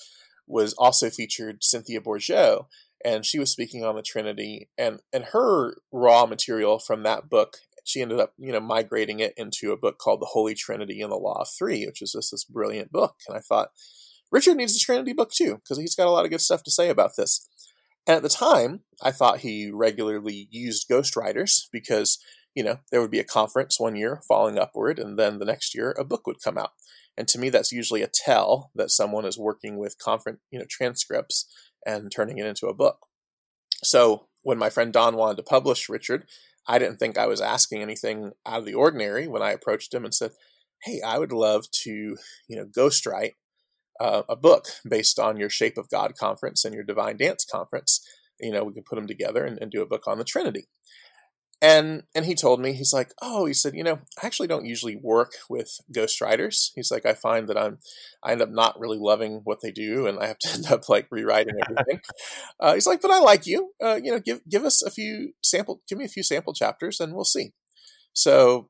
was 0.47 0.73
also 0.73 1.09
featured 1.09 1.63
Cynthia 1.63 2.01
Bourgeault, 2.01 2.65
and 3.03 3.25
she 3.25 3.39
was 3.39 3.51
speaking 3.51 3.83
on 3.83 3.95
the 3.95 4.01
Trinity, 4.01 4.69
and 4.77 4.99
and 5.11 5.25
her 5.25 5.75
raw 5.91 6.25
material 6.25 6.79
from 6.79 7.03
that 7.03 7.29
book 7.29 7.57
she 7.89 8.01
ended 8.01 8.19
up, 8.19 8.33
you 8.37 8.51
know, 8.51 8.59
migrating 8.59 9.19
it 9.19 9.33
into 9.35 9.71
a 9.71 9.77
book 9.77 9.97
called 9.97 10.21
The 10.21 10.27
Holy 10.27 10.53
Trinity 10.53 11.01
and 11.01 11.11
the 11.11 11.17
Law 11.17 11.41
of 11.41 11.47
Three, 11.49 11.85
which 11.85 12.01
is 12.01 12.11
just 12.11 12.31
this 12.31 12.43
brilliant 12.43 12.91
book. 12.91 13.15
And 13.27 13.35
I 13.35 13.41
thought, 13.41 13.69
Richard 14.31 14.57
needs 14.57 14.75
a 14.75 14.79
Trinity 14.79 15.13
book 15.13 15.31
too, 15.31 15.55
because 15.55 15.77
he's 15.77 15.95
got 15.95 16.07
a 16.07 16.11
lot 16.11 16.25
of 16.25 16.31
good 16.31 16.41
stuff 16.41 16.63
to 16.63 16.71
say 16.71 16.89
about 16.89 17.15
this. 17.17 17.47
And 18.07 18.15
at 18.15 18.23
the 18.23 18.29
time, 18.29 18.81
I 19.01 19.11
thought 19.11 19.39
he 19.39 19.69
regularly 19.71 20.47
used 20.49 20.89
ghostwriters 20.89 21.65
because, 21.71 22.17
you 22.55 22.63
know, 22.63 22.79
there 22.91 23.01
would 23.01 23.11
be 23.11 23.19
a 23.19 23.23
conference 23.23 23.79
one 23.79 23.95
year 23.95 24.21
falling 24.27 24.57
upward, 24.57 24.99
and 24.99 25.17
then 25.17 25.39
the 25.39 25.45
next 25.45 25.75
year 25.75 25.95
a 25.97 26.03
book 26.03 26.25
would 26.25 26.41
come 26.43 26.57
out. 26.57 26.71
And 27.17 27.27
to 27.27 27.39
me, 27.39 27.49
that's 27.49 27.71
usually 27.71 28.01
a 28.01 28.09
tell 28.11 28.71
that 28.75 28.91
someone 28.91 29.25
is 29.25 29.37
working 29.37 29.77
with 29.77 29.97
conference, 29.97 30.39
you 30.51 30.59
know, 30.59 30.65
transcripts 30.69 31.45
and 31.85 32.11
turning 32.11 32.37
it 32.37 32.45
into 32.45 32.67
a 32.67 32.73
book. 32.73 32.99
So 33.83 34.27
when 34.41 34.57
my 34.57 34.69
friend 34.69 34.93
Don 34.93 35.15
wanted 35.15 35.37
to 35.37 35.43
publish 35.43 35.89
Richard, 35.89 36.25
I 36.67 36.79
didn't 36.79 36.97
think 36.97 37.17
I 37.17 37.27
was 37.27 37.41
asking 37.41 37.81
anything 37.81 38.31
out 38.45 38.59
of 38.59 38.65
the 38.65 38.73
ordinary 38.73 39.27
when 39.27 39.41
I 39.41 39.51
approached 39.51 39.93
him 39.93 40.05
and 40.05 40.13
said, 40.13 40.31
"Hey, 40.83 41.01
I 41.01 41.17
would 41.17 41.31
love 41.31 41.69
to, 41.83 41.91
you 42.47 42.55
know, 42.55 42.65
ghostwrite 42.65 43.33
uh, 43.99 44.23
a 44.29 44.35
book 44.35 44.65
based 44.87 45.19
on 45.19 45.37
your 45.37 45.49
Shape 45.49 45.77
of 45.77 45.89
God 45.89 46.15
conference 46.15 46.65
and 46.65 46.73
your 46.73 46.83
Divine 46.83 47.17
Dance 47.17 47.45
conference. 47.49 48.01
You 48.39 48.51
know, 48.51 48.63
we 48.63 48.73
can 48.73 48.83
put 48.83 48.95
them 48.95 49.07
together 49.07 49.45
and, 49.45 49.57
and 49.59 49.71
do 49.71 49.81
a 49.81 49.87
book 49.87 50.07
on 50.07 50.17
the 50.17 50.23
Trinity. 50.23 50.67
And 51.61 52.03
and 52.15 52.25
he 52.25 52.35
told 52.35 52.61
me, 52.61 52.71
he's 52.71 52.93
like, 52.93 53.11
oh, 53.21 53.45
he 53.45 53.53
said, 53.53 53.73
you 53.75 53.83
know, 53.83 53.99
I 54.21 54.25
actually 54.25 54.47
don't 54.47 54.65
usually 54.65 54.95
work 54.95 55.33
with 55.49 55.69
ghostwriters. 55.93 56.71
He's 56.73 56.89
like, 56.89 57.05
I 57.05 57.13
find 57.13 57.49
that 57.49 57.57
I'm, 57.57 57.79
I 58.23 58.31
end 58.31 58.41
up 58.41 58.49
not 58.49 58.79
really 58.79 58.97
loving 58.97 59.41
what 59.43 59.59
they 59.61 59.71
do, 59.71 60.07
and 60.07 60.19
I 60.19 60.27
have 60.27 60.39
to 60.39 60.49
end 60.53 60.71
up 60.71 60.87
like 60.87 61.07
rewriting 61.11 61.55
everything. 61.61 61.99
uh, 62.61 62.75
he's 62.75 62.87
like, 62.87 63.01
but 63.01 63.11
I 63.11 63.19
like 63.19 63.45
you. 63.45 63.73
Uh, 63.83 63.99
you 64.01 64.09
know, 64.09 64.19
give 64.19 64.39
give 64.47 64.63
us 64.63 64.81
a 64.81 64.89
few 64.89 65.33
sample, 65.43 65.81
give 65.89 65.97
me 65.97 66.05
a 66.05 66.09
few 66.09 66.23
sample 66.23 66.53
chapters, 66.53 67.01
and 67.01 67.13
we'll 67.13 67.25
see. 67.25 67.51
So 68.13 68.69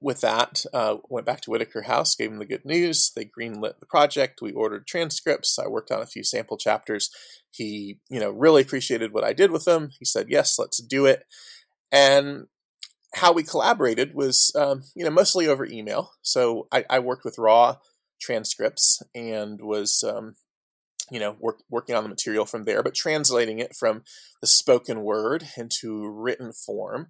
with 0.00 0.20
that, 0.20 0.64
uh, 0.72 0.96
went 1.08 1.26
back 1.26 1.40
to 1.42 1.50
Whitaker 1.50 1.82
House, 1.82 2.14
gave 2.14 2.30
them 2.30 2.38
the 2.38 2.46
good 2.46 2.64
news. 2.64 3.10
They 3.14 3.24
greenlit 3.24 3.80
the 3.80 3.86
project. 3.86 4.40
We 4.40 4.52
ordered 4.52 4.86
transcripts. 4.86 5.58
I 5.58 5.66
worked 5.66 5.90
on 5.90 6.00
a 6.00 6.06
few 6.06 6.24
sample 6.24 6.56
chapters. 6.56 7.10
He, 7.50 7.98
you 8.08 8.20
know, 8.20 8.30
really 8.30 8.62
appreciated 8.62 9.12
what 9.12 9.24
I 9.24 9.32
did 9.32 9.50
with 9.50 9.64
them. 9.64 9.90
He 9.98 10.04
said, 10.04 10.28
"Yes, 10.30 10.58
let's 10.58 10.78
do 10.78 11.06
it." 11.06 11.24
And 11.90 12.46
how 13.14 13.32
we 13.32 13.42
collaborated 13.42 14.14
was, 14.14 14.52
um, 14.54 14.84
you 14.94 15.04
know, 15.04 15.10
mostly 15.10 15.48
over 15.48 15.66
email. 15.66 16.12
So 16.22 16.68
I, 16.70 16.84
I, 16.88 17.00
worked 17.00 17.24
with 17.24 17.38
raw 17.38 17.76
transcripts 18.20 19.02
and 19.14 19.60
was, 19.60 20.04
um, 20.04 20.36
you 21.10 21.18
know, 21.18 21.36
work, 21.40 21.62
working 21.68 21.96
on 21.96 22.04
the 22.04 22.08
material 22.08 22.46
from 22.46 22.64
there, 22.64 22.82
but 22.84 22.94
translating 22.94 23.58
it 23.58 23.74
from 23.74 24.04
the 24.40 24.46
spoken 24.46 25.02
word 25.02 25.48
into 25.56 26.08
written 26.08 26.52
form. 26.52 27.08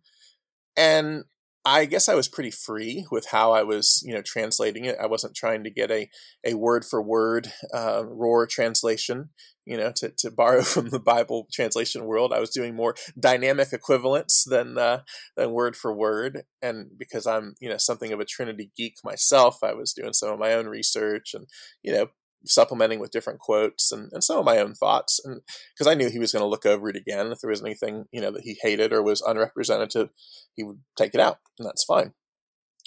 And 0.77 1.25
I 1.65 1.85
guess 1.85 2.09
I 2.09 2.15
was 2.15 2.29
pretty 2.29 2.51
free 2.51 3.07
with 3.11 3.27
how 3.31 3.53
I 3.53 3.63
was, 3.65 4.03
you 4.05 4.15
know, 4.15 4.23
translating 4.23 4.87
it. 4.87 4.97
I 4.99 5.07
wasn't 5.07 5.37
trying 5.37 5.63
to 5.65 5.71
get 5.71 5.91
a, 5.91 6.09
a 6.45 6.55
word 6.55 6.87
for 6.87 7.03
word 7.03 7.53
uh, 7.75 8.03
Rohr 8.05 8.49
translation, 8.49 9.29
you 9.67 9.77
know, 9.77 9.93
to, 9.97 10.11
to 10.19 10.31
borrow 10.31 10.63
from 10.65 10.89
the 10.89 10.99
Bible 10.99 11.49
translation 11.53 12.07
world. 12.07 12.33
I 12.33 12.41
was 12.41 12.51
doing 12.51 12.75
more 12.75 12.95
dynamic 13.19 13.75
equivalents 13.75 14.45
than 14.45 14.79
uh, 14.79 15.01
than 15.37 15.53
word 15.53 15.77
for 15.77 15.95
word. 15.95 16.45
And 16.63 16.93
because 16.99 17.27
I'm, 17.27 17.55
you 17.61 17.69
know, 17.69 17.77
something 17.77 18.11
of 18.11 18.21
a 18.21 18.25
Trinity 18.25 18.71
geek 18.75 18.95
myself, 19.05 19.59
I 19.63 19.75
was 19.75 19.93
doing 19.93 20.15
some 20.15 20.31
of 20.31 20.39
my 20.39 20.55
own 20.55 20.67
research 20.67 21.35
and, 21.35 21.47
you 21.83 21.93
know, 21.93 22.07
supplementing 22.45 23.01
with 23.01 23.11
different 23.11 23.39
quotes 23.39 23.93
and, 23.93 24.11
and 24.13 24.25
some 24.25 24.39
of 24.39 24.45
my 24.45 24.59
own 24.59 24.75
thoughts. 24.75 25.21
And 25.25 25.43
because 25.75 25.87
I 25.87 25.95
knew 25.95 26.11
he 26.11 26.19
was 26.19 26.33
going 26.33 26.43
to 26.43 26.49
look 26.49 26.67
over 26.67 26.89
it 26.89 26.97
again. 26.97 27.31
If 27.33 27.41
there 27.41 27.51
was 27.51 27.63
anything, 27.63 28.07
you 28.13 28.21
know, 28.21 28.31
that 28.31 28.43
he 28.43 28.59
hated 28.63 28.93
or 28.93 29.03
was 29.03 29.21
unrepresentative, 29.21 30.11
he 30.55 30.63
would 30.63 30.81
take 30.97 31.15
it 31.15 31.21
out, 31.21 31.39
and 31.59 31.67
that's 31.67 31.85
fine. 31.85 32.15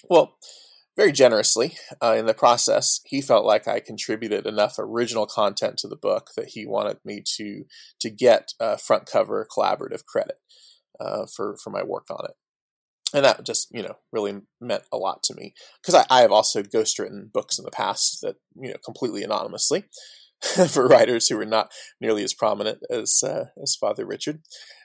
Well, 0.09 0.37
very 0.95 1.11
generously 1.11 1.77
uh, 2.01 2.15
in 2.17 2.25
the 2.25 2.33
process. 2.33 3.01
He 3.05 3.21
felt 3.21 3.45
like 3.45 3.67
I 3.67 3.79
contributed 3.79 4.45
enough 4.45 4.75
original 4.77 5.25
content 5.25 5.77
to 5.79 5.87
the 5.87 5.95
book 5.95 6.31
that 6.35 6.49
he 6.49 6.65
wanted 6.65 6.97
me 7.03 7.23
to 7.37 7.65
to 7.99 8.09
get 8.09 8.53
front 8.79 9.05
cover 9.05 9.47
collaborative 9.55 10.05
credit 10.05 10.37
uh, 10.99 11.25
for 11.25 11.57
for 11.57 11.69
my 11.69 11.83
work 11.83 12.07
on 12.09 12.25
it. 12.25 12.35
And 13.13 13.23
that 13.25 13.45
just 13.45 13.67
you 13.71 13.83
know 13.83 13.95
really 14.11 14.41
meant 14.59 14.83
a 14.91 14.97
lot 14.97 15.21
to 15.23 15.35
me 15.35 15.53
because 15.81 15.93
I, 15.95 16.05
I 16.09 16.21
have 16.21 16.31
also 16.31 16.63
ghostwritten 16.63 17.31
books 17.31 17.59
in 17.59 17.65
the 17.65 17.71
past 17.71 18.19
that 18.21 18.35
you 18.55 18.69
know 18.69 18.77
completely 18.83 19.23
anonymously 19.23 19.85
for 20.69 20.87
writers 20.87 21.27
who 21.27 21.37
were 21.37 21.45
not 21.45 21.71
nearly 22.01 22.23
as 22.23 22.33
prominent 22.33 22.79
as 22.89 23.21
uh, 23.23 23.45
as 23.61 23.75
Father 23.75 24.05
Richard. 24.05 24.41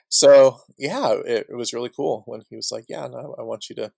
So 0.09 0.59
yeah, 0.77 1.13
it, 1.25 1.47
it, 1.49 1.55
was 1.55 1.73
really 1.73 1.91
cool 1.95 2.23
when 2.25 2.41
he 2.49 2.55
was 2.55 2.69
like, 2.71 2.85
"Yeah, 2.87 3.07
no, 3.07 3.35
I 3.37 3.43
want 3.43 3.69
you 3.69 3.75
to 3.77 3.91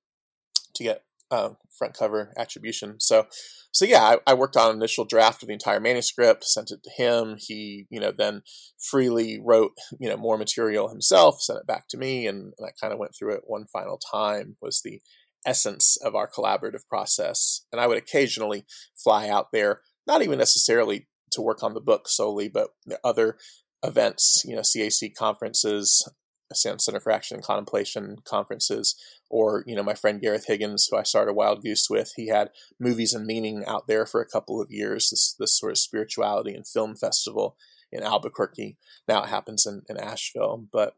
to 0.76 0.84
get 0.84 1.04
uh, 1.32 1.52
front 1.78 1.98
cover 1.98 2.34
attribution. 2.38 2.96
So, 3.00 3.26
so 3.72 3.86
yeah, 3.86 4.04
I, 4.04 4.18
I, 4.28 4.34
worked 4.34 4.58
on 4.58 4.70
an 4.70 4.76
initial 4.76 5.06
draft 5.06 5.42
of 5.42 5.48
the 5.48 5.54
entire 5.54 5.80
manuscript, 5.80 6.44
sent 6.44 6.72
it 6.72 6.82
to 6.84 6.92
him. 7.02 7.38
He, 7.40 7.88
you 7.90 8.00
know, 8.00 8.12
then 8.12 8.42
freely 8.90 9.40
wrote, 9.44 9.72
you 10.00 10.10
know, 10.10 10.18
more 10.18 10.38
material 10.38 10.90
himself, 10.90 11.42
sent 11.42 11.60
it 11.60 11.68
back 11.68 11.86
to 11.90 11.98
me, 11.98 12.28
and, 12.28 12.54
and 12.58 12.68
I 12.68 12.72
kind 12.80 12.94
of 12.94 13.00
went 13.00 13.14
through 13.18 13.36
it 13.36 13.44
one 13.46 13.66
final 13.72 13.98
time. 14.14 14.58
Was 14.62 14.82
the 14.84 15.02
essence 15.46 15.98
of 16.04 16.16
our 16.16 16.30
collaborative 16.30 16.86
process, 16.90 17.66
and 17.72 17.80
I 17.80 17.88
would 17.88 17.98
occasionally 17.98 18.66
fly 19.02 19.30
out 19.30 19.48
there, 19.54 19.82
not 20.06 20.22
even 20.22 20.38
necessarily 20.38 21.08
to 21.32 21.42
work 21.42 21.64
on 21.64 21.74
the 21.74 21.82
book 21.82 22.10
solely, 22.10 22.50
but 22.50 22.72
other 23.04 23.38
events, 23.84 24.44
you 24.46 24.56
know, 24.56 24.62
CAC 24.62 25.16
conferences, 25.18 26.08
Center 26.56 27.00
for 27.00 27.12
Action 27.12 27.36
and 27.36 27.44
Contemplation 27.44 28.18
conferences, 28.24 28.96
or 29.30 29.64
you 29.68 29.76
know 29.76 29.84
my 29.84 29.94
friend 29.94 30.22
Gareth 30.22 30.46
Higgins, 30.48 30.88
who 30.90 30.98
I 30.98 31.04
started 31.04 31.34
Wild 31.34 31.64
Goose 31.64 31.90
with. 31.90 32.14
He 32.16 32.28
had 32.28 32.52
Movies 32.80 33.14
and 33.14 33.26
Meaning 33.26 33.64
out 33.66 33.88
there 33.88 34.06
for 34.06 34.22
a 34.22 34.28
couple 34.28 34.62
of 34.62 34.72
years. 34.72 35.10
This 35.10 35.36
this 35.40 35.58
sort 35.58 35.72
of 35.72 35.78
spirituality 35.78 36.54
and 36.54 36.68
film 36.68 36.96
festival 36.96 37.56
in 37.92 38.04
Albuquerque. 38.04 38.78
Now 39.08 39.24
it 39.24 39.30
happens 39.30 39.66
in, 39.66 39.82
in 39.90 39.98
Asheville, 39.98 40.66
but 40.72 40.96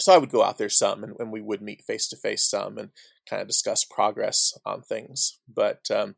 so 0.00 0.12
I 0.12 0.18
would 0.18 0.30
go 0.30 0.42
out 0.42 0.58
there 0.58 0.68
some, 0.68 1.04
and, 1.04 1.14
and 1.18 1.32
we 1.32 1.40
would 1.40 1.62
meet 1.62 1.84
face 1.84 2.08
to 2.08 2.16
face 2.16 2.48
some, 2.48 2.78
and 2.78 2.90
kind 3.28 3.40
of 3.40 3.48
discuss 3.48 3.84
progress 3.84 4.52
on 4.66 4.82
things. 4.82 5.38
But 5.48 5.90
um, 5.90 6.16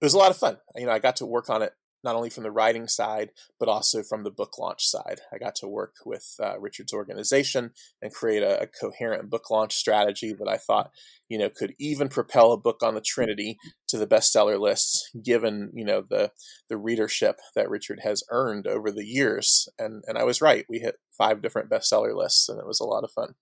it 0.00 0.04
was 0.04 0.14
a 0.14 0.18
lot 0.18 0.30
of 0.30 0.36
fun. 0.36 0.58
You 0.76 0.86
know, 0.86 0.92
I 0.92 0.98
got 0.98 1.16
to 1.16 1.26
work 1.26 1.50
on 1.50 1.62
it 1.62 1.74
not 2.04 2.16
only 2.16 2.30
from 2.30 2.42
the 2.42 2.50
writing 2.50 2.88
side, 2.88 3.30
but 3.58 3.68
also 3.68 4.02
from 4.02 4.24
the 4.24 4.30
book 4.30 4.58
launch 4.58 4.84
side. 4.84 5.20
I 5.32 5.38
got 5.38 5.54
to 5.56 5.68
work 5.68 5.94
with 6.04 6.34
uh, 6.42 6.58
Richard's 6.58 6.92
organization 6.92 7.70
and 8.00 8.12
create 8.12 8.42
a, 8.42 8.62
a, 8.62 8.66
coherent 8.66 9.30
book 9.30 9.50
launch 9.50 9.74
strategy 9.74 10.32
that 10.32 10.48
I 10.48 10.56
thought, 10.56 10.90
you 11.28 11.38
know, 11.38 11.48
could 11.48 11.74
even 11.78 12.08
propel 12.08 12.52
a 12.52 12.58
book 12.58 12.82
on 12.82 12.94
the 12.94 13.00
Trinity 13.00 13.56
to 13.88 13.98
the 13.98 14.06
bestseller 14.06 14.58
lists, 14.58 15.10
given 15.22 15.70
you 15.74 15.84
know 15.84 16.02
the 16.08 16.30
the 16.68 16.76
readership 16.76 17.36
that 17.54 17.70
Richard 17.70 18.00
has 18.02 18.22
earned 18.30 18.66
over 18.66 18.90
the 18.90 19.04
years. 19.04 19.68
And 19.78 20.02
and 20.06 20.18
I 20.18 20.24
was 20.24 20.40
right. 20.40 20.64
We 20.68 20.78
hit 20.78 20.96
five 21.16 21.42
different 21.42 21.70
bestseller 21.70 22.16
lists, 22.16 22.48
and 22.48 22.58
it 22.58 22.66
was 22.66 22.80
a 22.80 22.84
lot 22.84 23.04
of 23.04 23.12
fun. 23.12 23.34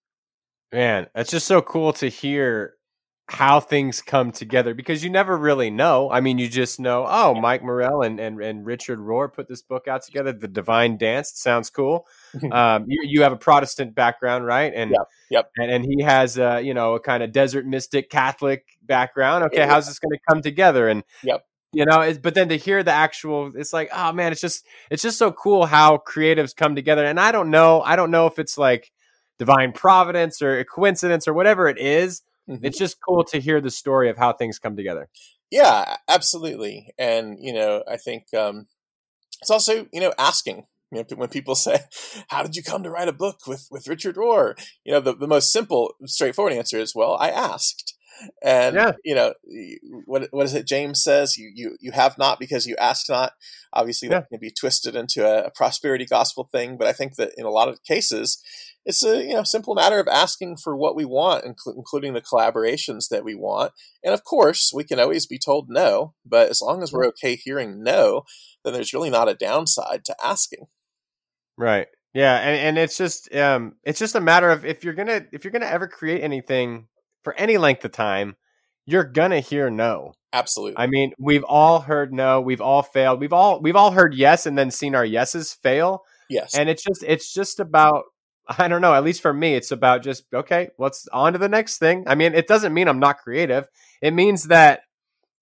Man, 0.73 1.09
it's 1.15 1.33
just 1.33 1.47
so 1.47 1.63
cool 1.63 1.93
to 1.95 2.09
hear 2.09 2.75
how 3.31 3.61
things 3.61 4.03
come 4.03 4.33
together 4.33 4.75
because 4.75 5.05
you 5.05 5.09
never 5.09 5.37
really 5.37 5.71
know. 5.71 6.11
I 6.11 6.21
mean, 6.21 6.39
you 6.39 6.49
just 6.49 6.81
know, 6.81 7.07
oh, 7.09 7.33
Mike 7.33 7.63
Morrell 7.63 8.03
and, 8.03 8.19
and, 8.19 8.43
and 8.43 8.67
Richard 8.67 8.99
Rohr 8.99 9.33
put 9.33 9.49
this 9.49 9.63
book 9.63 9.87
out 9.87 10.03
together. 10.03 10.33
The 10.33 10.49
Divine 10.49 10.97
Dance 10.97 11.33
sounds 11.37 11.71
cool. 11.71 12.09
um, 12.53 12.87
you, 12.89 13.03
you 13.05 13.23
have 13.23 13.33
a 13.33 13.37
Protestant 13.37 13.95
background, 13.95 14.47
right? 14.47 14.73
And 14.75 14.91
yep, 14.91 15.07
yep. 15.31 15.51
And, 15.57 15.71
and 15.71 15.85
he 15.85 16.03
has, 16.03 16.41
uh, 16.41 16.61
you 16.63 16.75
know, 16.75 16.95
a 16.95 17.01
kind 17.01 17.23
of 17.23 17.31
desert 17.31 17.67
mystic 17.67 18.11
Catholic 18.11 18.65
background. 18.83 19.45
Okay, 19.45 19.59
yeah. 19.59 19.69
how's 19.69 19.87
this 19.87 20.01
going 20.01 20.11
to 20.11 20.21
come 20.29 20.43
together? 20.43 20.89
And 20.89 21.05
yep. 21.23 21.47
You 21.73 21.85
know, 21.85 22.13
but 22.21 22.35
then 22.35 22.49
to 22.49 22.57
hear 22.57 22.83
the 22.83 22.91
actual, 22.91 23.53
it's 23.55 23.73
like, 23.73 23.91
oh 23.95 24.13
man, 24.13 24.33
it's 24.33 24.41
just, 24.41 24.67
it's 24.91 25.05
just 25.05 25.19
so 25.19 25.31
cool 25.31 25.67
how 25.67 25.99
creatives 25.99 26.55
come 26.55 26.75
together. 26.75 27.05
And 27.05 27.21
I 27.21 27.31
don't 27.31 27.49
know, 27.49 27.81
I 27.83 27.95
don't 27.95 28.11
know 28.11 28.27
if 28.27 28.41
it's 28.41 28.59
like 28.59 28.91
divine 29.39 29.71
providence 29.71 30.43
or 30.43 30.59
a 30.59 30.65
coincidence 30.65 31.29
or 31.29 31.33
whatever 31.33 31.69
it 31.69 31.79
is 31.79 32.23
Mm-hmm. 32.51 32.65
It's 32.65 32.79
just 32.79 32.99
cool 33.07 33.25
to 33.25 33.41
hear 33.41 33.61
the 33.61 33.71
story 33.71 34.11
of 34.11 34.17
how 34.19 34.33
things 34.33 34.59
come 34.59 34.77
together. 34.77 35.09
Yeah, 35.51 35.97
absolutely. 36.09 36.93
And, 36.99 37.39
you 37.41 37.53
know, 37.53 37.85
I 37.89 37.97
think 37.97 38.33
um, 38.35 38.67
it's 39.41 39.51
also, 39.51 39.87
you 39.93 40.01
know, 40.01 40.13
asking. 40.19 40.67
You 40.93 41.05
know, 41.09 41.17
when 41.17 41.29
people 41.29 41.55
say, 41.55 41.79
"How 42.29 42.43
did 42.43 42.57
you 42.57 42.63
come 42.65 42.83
to 42.83 42.91
write 42.91 43.09
a 43.09 43.13
book 43.13 43.47
with 43.47 43.69
with 43.71 43.87
Richard 43.87 44.17
Rohr?" 44.17 44.55
You 44.85 44.93
know, 44.93 45.01
the, 45.01 45.15
the 45.15 45.29
most 45.29 45.53
simple, 45.53 45.95
straightforward 46.07 46.53
answer 46.53 46.79
is, 46.79 46.95
"Well, 46.95 47.17
I 47.21 47.31
asked." 47.31 47.90
And 48.43 48.77
yeah. 48.77 48.93
you 49.05 49.15
know, 49.15 49.35
what 50.07 50.29
what 50.31 50.47
is 50.47 50.55
it? 50.55 50.67
James 50.67 51.03
says, 51.03 51.37
"You 51.37 51.51
you 51.55 51.77
you 51.81 51.93
have 51.93 52.19
not 52.19 52.39
because 52.39 52.67
you 52.67 52.77
ask 52.79 53.09
not." 53.09 53.33
Obviously, 53.73 54.09
that 54.09 54.29
can 54.29 54.41
be 54.41 54.51
twisted 54.51 54.97
into 54.97 55.27
a, 55.27 55.45
a 55.47 55.51
prosperity 55.51 56.05
gospel 56.05 56.49
thing, 56.51 56.77
but 56.77 56.89
I 56.89 56.93
think 56.93 57.17
that 57.17 57.33
in 57.37 57.47
a 57.47 57.51
lot 57.51 57.69
of 57.69 57.85
cases, 57.85 58.43
it's 58.85 59.05
a 59.05 59.23
you 59.23 59.35
know 59.35 59.45
simple 59.45 59.75
matter 59.75 59.99
of 59.99 60.09
asking 60.09 60.57
for 60.57 60.77
what 60.77 60.97
we 60.97 61.05
want, 61.05 61.45
including 61.45 62.15
the 62.15 62.21
collaborations 62.21 63.09
that 63.11 63.25
we 63.25 63.35
want. 63.35 63.73
And 64.03 64.15
of 64.15 64.25
course, 64.25 64.73
we 64.75 64.85
can 64.85 64.99
always 64.99 65.27
be 65.27 65.39
told 65.39 65.67
no, 65.69 66.15
but 66.25 66.51
as 66.51 66.61
long 66.61 66.83
as 66.83 66.93
we're 66.93 67.03
mm-hmm. 67.03 67.27
okay 67.27 67.37
hearing 67.37 67.83
no, 67.83 68.23
then 68.65 68.73
there's 68.73 68.93
really 68.93 69.11
not 69.11 69.29
a 69.29 69.35
downside 69.35 70.05
to 70.07 70.17
asking. 70.25 70.67
Right. 71.57 71.89
Yeah, 72.15 72.37
and, 72.39 72.57
and 72.57 72.79
it's 72.79 72.97
just 72.97 73.33
um 73.35 73.75
it's 73.85 73.99
just 73.99 74.15
a 74.15 74.21
matter 74.21 74.51
of 74.51 74.65
if 74.65 74.83
you're 74.83 74.95
gonna 74.95 75.27
if 75.33 75.45
you're 75.45 75.53
gonna 75.53 75.67
ever 75.67 75.87
create 75.87 76.23
anything 76.23 76.89
for 77.23 77.35
any 77.35 77.59
length 77.59 77.85
of 77.85 77.93
time, 77.93 78.37
you're 78.87 79.05
gonna 79.05 79.41
hear 79.41 79.71
no. 79.71 80.15
Absolutely. 80.33 80.79
I 80.79 80.87
mean, 80.87 81.13
we've 81.19 81.45
all 81.45 81.81
heard 81.81 82.13
no, 82.13 82.41
we've 82.41 82.61
all 82.61 82.83
failed. 82.83 83.21
We've 83.21 83.33
all 83.33 83.61
we've 83.61 83.77
all 83.77 83.93
heard 83.93 84.15
yes 84.15 84.47
and 84.47 84.57
then 84.57 84.71
seen 84.71 84.95
our 84.95 85.05
yeses 85.05 85.53
fail. 85.53 86.05
Yes. 86.29 86.57
And 86.57 86.69
it's 86.69 86.83
just 86.83 87.03
it's 87.03 87.33
just 87.33 87.61
about 87.61 88.05
I 88.59 88.69
don't 88.69 88.81
know. 88.81 88.95
At 88.95 89.05
least 89.05 89.23
for 89.23 89.33
me, 89.33 89.55
it's 89.55 89.71
about 89.71 90.03
just 90.03 90.25
okay. 90.33 90.71
Let's 90.79 91.07
on 91.09 91.33
to 91.35 91.39
the 91.39 91.49
next 91.49 91.79
thing. 91.79 92.05
I 92.07 92.15
mean, 92.15 92.35
it 92.35 92.47
doesn't 92.47 92.75
mean 92.75 92.89
I'm 92.89 92.99
not 92.99 93.19
creative. 93.19 93.69
It 94.03 94.13
means 94.13 94.45
that 94.45 94.83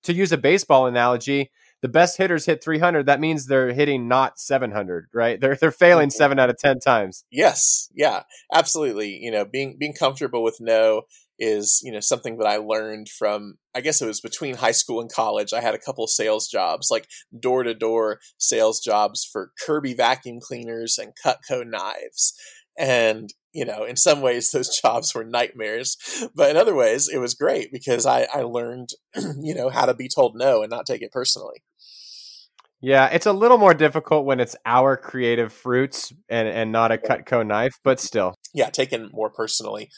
to 0.04 0.12
use 0.12 0.32
a 0.32 0.38
baseball 0.38 0.86
analogy, 0.86 1.50
the 1.80 1.88
best 1.88 2.16
hitters 2.16 2.46
hit 2.46 2.62
300. 2.62 3.06
That 3.06 3.20
means 3.20 3.46
they're 3.46 3.72
hitting 3.72 4.08
not 4.08 4.38
700, 4.38 5.08
right? 5.12 5.40
They're 5.40 5.56
they're 5.56 5.70
failing 5.70 6.08
mm-hmm. 6.08 6.16
seven 6.16 6.38
out 6.38 6.50
of 6.50 6.58
ten 6.58 6.80
times. 6.80 7.24
Yes, 7.30 7.88
yeah, 7.94 8.22
absolutely. 8.52 9.18
You 9.20 9.30
know, 9.30 9.44
being 9.44 9.76
being 9.78 9.94
comfortable 9.94 10.42
with 10.42 10.58
no 10.60 11.02
is 11.38 11.80
you 11.84 11.92
know 11.92 12.00
something 12.00 12.38
that 12.38 12.46
I 12.46 12.56
learned 12.56 13.08
from. 13.08 13.58
I 13.74 13.80
guess 13.80 14.02
it 14.02 14.06
was 14.06 14.20
between 14.20 14.56
high 14.56 14.72
school 14.72 15.00
and 15.00 15.12
college. 15.12 15.52
I 15.52 15.60
had 15.60 15.74
a 15.74 15.78
couple 15.78 16.06
sales 16.06 16.48
jobs, 16.48 16.88
like 16.90 17.06
door 17.38 17.62
to 17.62 17.74
door 17.74 18.20
sales 18.38 18.80
jobs 18.80 19.24
for 19.24 19.52
Kirby 19.64 19.94
vacuum 19.94 20.40
cleaners 20.40 20.98
and 20.98 21.12
Cutco 21.24 21.64
knives 21.66 22.34
and 22.78 23.34
you 23.52 23.64
know 23.64 23.84
in 23.84 23.96
some 23.96 24.22
ways 24.22 24.50
those 24.52 24.80
jobs 24.80 25.14
were 25.14 25.24
nightmares 25.24 25.96
but 26.34 26.50
in 26.50 26.56
other 26.56 26.74
ways 26.74 27.08
it 27.08 27.18
was 27.18 27.34
great 27.34 27.70
because 27.72 28.06
i 28.06 28.26
i 28.32 28.40
learned 28.40 28.90
you 29.40 29.54
know 29.54 29.68
how 29.68 29.84
to 29.84 29.94
be 29.94 30.08
told 30.08 30.36
no 30.36 30.62
and 30.62 30.70
not 30.70 30.86
take 30.86 31.02
it 31.02 31.12
personally 31.12 31.62
yeah 32.80 33.06
it's 33.06 33.26
a 33.26 33.32
little 33.32 33.58
more 33.58 33.74
difficult 33.74 34.24
when 34.24 34.38
it's 34.38 34.56
our 34.64 34.96
creative 34.96 35.52
fruits 35.52 36.12
and 36.28 36.48
and 36.48 36.70
not 36.70 36.92
a 36.92 36.96
cutco 36.96 37.44
knife 37.44 37.78
but 37.82 37.98
still 37.98 38.34
yeah 38.54 38.70
taken 38.70 39.10
more 39.12 39.30
personally 39.30 39.90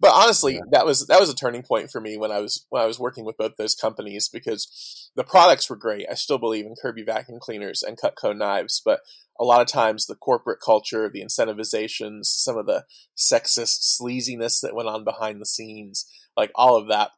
but 0.00 0.12
honestly 0.12 0.54
yeah. 0.54 0.60
that 0.70 0.86
was 0.86 1.06
that 1.06 1.20
was 1.20 1.30
a 1.30 1.34
turning 1.34 1.62
point 1.62 1.90
for 1.90 2.00
me 2.00 2.16
when 2.16 2.30
i 2.30 2.40
was 2.40 2.66
when 2.70 2.82
i 2.82 2.86
was 2.86 2.98
working 2.98 3.24
with 3.24 3.36
both 3.36 3.56
those 3.56 3.74
companies 3.74 4.28
because 4.28 5.10
the 5.16 5.24
products 5.24 5.68
were 5.68 5.76
great 5.76 6.06
i 6.10 6.14
still 6.14 6.38
believe 6.38 6.66
in 6.66 6.74
kirby 6.80 7.02
vacuum 7.02 7.38
cleaners 7.40 7.82
and 7.82 7.98
cutco 7.98 8.36
knives 8.36 8.80
but 8.84 9.00
a 9.38 9.44
lot 9.44 9.60
of 9.60 9.66
times 9.66 10.06
the 10.06 10.14
corporate 10.14 10.60
culture, 10.60 11.08
the 11.08 11.22
incentivizations, 11.22 12.26
some 12.26 12.56
of 12.56 12.66
the 12.66 12.84
sexist 13.16 14.00
sleaziness 14.00 14.60
that 14.60 14.74
went 14.74 14.88
on 14.88 15.04
behind 15.04 15.40
the 15.40 15.46
scenes, 15.46 16.06
like 16.36 16.50
all 16.54 16.76
of 16.76 16.88
that 16.88 17.10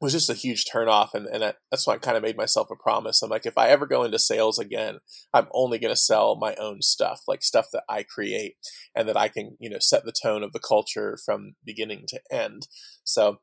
was 0.00 0.12
just 0.12 0.30
a 0.30 0.34
huge 0.34 0.64
turnoff. 0.64 1.10
And, 1.12 1.26
and 1.26 1.54
that's 1.70 1.86
why 1.86 1.94
I 1.94 1.98
kind 1.98 2.16
of 2.16 2.22
made 2.22 2.36
myself 2.36 2.68
a 2.70 2.76
promise. 2.76 3.22
I'm 3.22 3.30
like, 3.30 3.46
if 3.46 3.58
I 3.58 3.68
ever 3.68 3.86
go 3.86 4.02
into 4.02 4.18
sales 4.18 4.58
again, 4.58 4.98
I'm 5.34 5.48
only 5.52 5.78
going 5.78 5.92
to 5.92 6.00
sell 6.00 6.36
my 6.36 6.54
own 6.54 6.80
stuff, 6.80 7.20
like 7.28 7.42
stuff 7.42 7.66
that 7.72 7.84
I 7.88 8.02
create 8.02 8.56
and 8.94 9.08
that 9.08 9.16
I 9.16 9.28
can, 9.28 9.56
you 9.60 9.68
know, 9.68 9.78
set 9.78 10.04
the 10.04 10.12
tone 10.12 10.42
of 10.42 10.52
the 10.52 10.60
culture 10.60 11.18
from 11.24 11.54
beginning 11.64 12.04
to 12.08 12.20
end. 12.32 12.66
So 13.04 13.38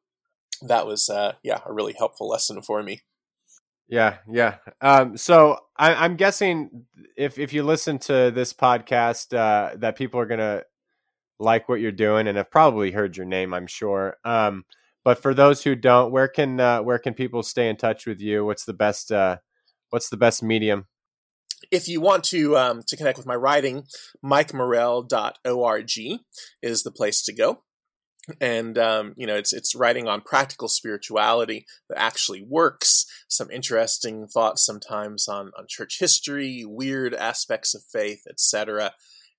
that 0.68 0.88
was, 0.88 1.10
uh, 1.10 1.34
yeah, 1.44 1.60
a 1.66 1.74
really 1.74 1.94
helpful 1.98 2.28
lesson 2.28 2.62
for 2.62 2.82
me. 2.82 3.02
Yeah, 3.88 4.18
yeah. 4.30 4.56
Um, 4.82 5.16
so 5.16 5.60
I, 5.78 6.06
am 6.06 6.18
guessing 6.18 6.86
if 7.16 7.40
if 7.40 7.54
you 7.54 7.64
listen 7.64 8.00
to 8.00 8.32
this 8.32 8.52
podcast, 8.52 9.34
uh, 9.34 9.78
that 9.78 9.96
people 9.96 10.20
are 10.20 10.26
gonna 10.26 10.64
like 11.40 11.70
what 11.70 11.80
you're 11.80 11.94
doing 11.94 12.28
and 12.28 12.36
have 12.38 12.52
probably 12.52 12.92
heard 12.92 13.16
your 13.16 13.26
name. 13.26 13.54
I'm 13.54 13.68
sure. 13.68 14.18
Um, 14.26 14.66
but 15.08 15.22
for 15.22 15.34
those 15.34 15.64
who 15.64 15.74
don't, 15.74 16.12
where 16.12 16.28
can 16.28 16.60
uh, 16.60 16.82
where 16.82 17.00
can 17.00 17.14
people 17.14 17.42
stay 17.42 17.70
in 17.70 17.78
touch 17.78 18.06
with 18.06 18.20
you? 18.20 18.44
What's 18.44 18.66
the 18.66 18.74
best 18.74 19.10
uh, 19.10 19.38
What's 19.90 20.10
the 20.10 20.18
best 20.18 20.44
medium? 20.44 20.88
If 21.72 21.88
you 21.88 22.02
want 22.02 22.26
to 22.26 22.58
um, 22.58 22.82
to 22.86 22.98
connect 22.98 23.18
with 23.18 23.26
my 23.26 23.34
writing, 23.34 23.84
mikemorrell.org 24.22 25.92
is 26.62 26.84
the 26.84 26.92
place 26.92 27.24
to 27.24 27.34
go. 27.34 27.64
and 28.42 28.78
um, 28.78 29.14
you 29.16 29.26
know 29.26 29.36
it's 29.36 29.54
it's 29.54 29.74
writing 29.76 30.10
on 30.10 30.20
practical 30.20 30.68
spirituality 30.68 31.66
that 31.88 31.98
actually 31.98 32.42
works 32.46 33.06
some 33.30 33.50
interesting 33.50 34.28
thoughts 34.28 34.66
sometimes 34.66 35.30
on 35.30 35.52
on 35.58 35.68
church 35.70 36.00
history 36.02 36.66
weird 36.68 37.14
aspects 37.14 37.74
of 37.74 37.82
faith 37.90 38.24
etc 38.30 38.92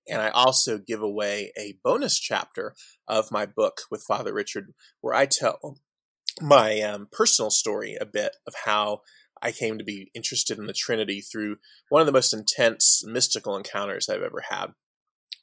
and 0.08 0.20
i 0.20 0.28
also 0.28 0.78
give 0.78 1.02
away 1.02 1.52
a 1.58 1.78
bonus 1.82 2.18
chapter 2.18 2.74
of 3.06 3.30
my 3.30 3.46
book 3.46 3.82
with 3.90 4.04
father 4.06 4.32
richard 4.32 4.72
where 5.00 5.14
i 5.14 5.26
tell 5.26 5.78
my 6.40 6.80
um, 6.80 7.08
personal 7.10 7.50
story 7.50 7.96
a 8.00 8.06
bit 8.06 8.36
of 8.46 8.54
how 8.64 9.00
i 9.42 9.50
came 9.50 9.78
to 9.78 9.84
be 9.84 10.10
interested 10.14 10.58
in 10.58 10.66
the 10.66 10.72
trinity 10.72 11.20
through 11.20 11.56
one 11.88 12.00
of 12.00 12.06
the 12.06 12.12
most 12.12 12.32
intense 12.32 13.02
mystical 13.06 13.56
encounters 13.56 14.08
i've 14.08 14.22
ever 14.22 14.44
had 14.50 14.68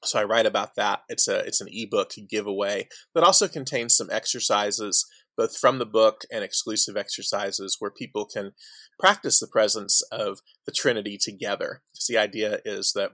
so 0.04 0.20
I 0.20 0.24
write 0.24 0.46
about 0.46 0.76
that. 0.76 1.02
It's 1.10 1.28
a 1.28 1.40
it's 1.40 1.62
an 1.62 1.68
ebook 1.72 2.12
giveaway 2.30 2.90
that 3.16 3.24
also 3.24 3.48
contains 3.48 3.96
some 3.96 4.10
exercises 4.12 5.06
both 5.38 5.58
from 5.58 5.80
the 5.80 5.86
book 5.86 6.22
and 6.32 6.44
exclusive 6.44 6.96
exercises 6.96 7.78
where 7.80 7.92
people 7.92 8.26
can 8.26 8.54
practice 9.00 9.40
the 9.40 9.48
presence 9.48 10.02
of 10.12 10.40
the 10.66 10.72
Trinity 10.72 11.18
together. 11.22 11.82
Because 11.94 12.08
the 12.08 12.18
idea 12.18 12.60
is 12.64 12.94
that 12.96 13.12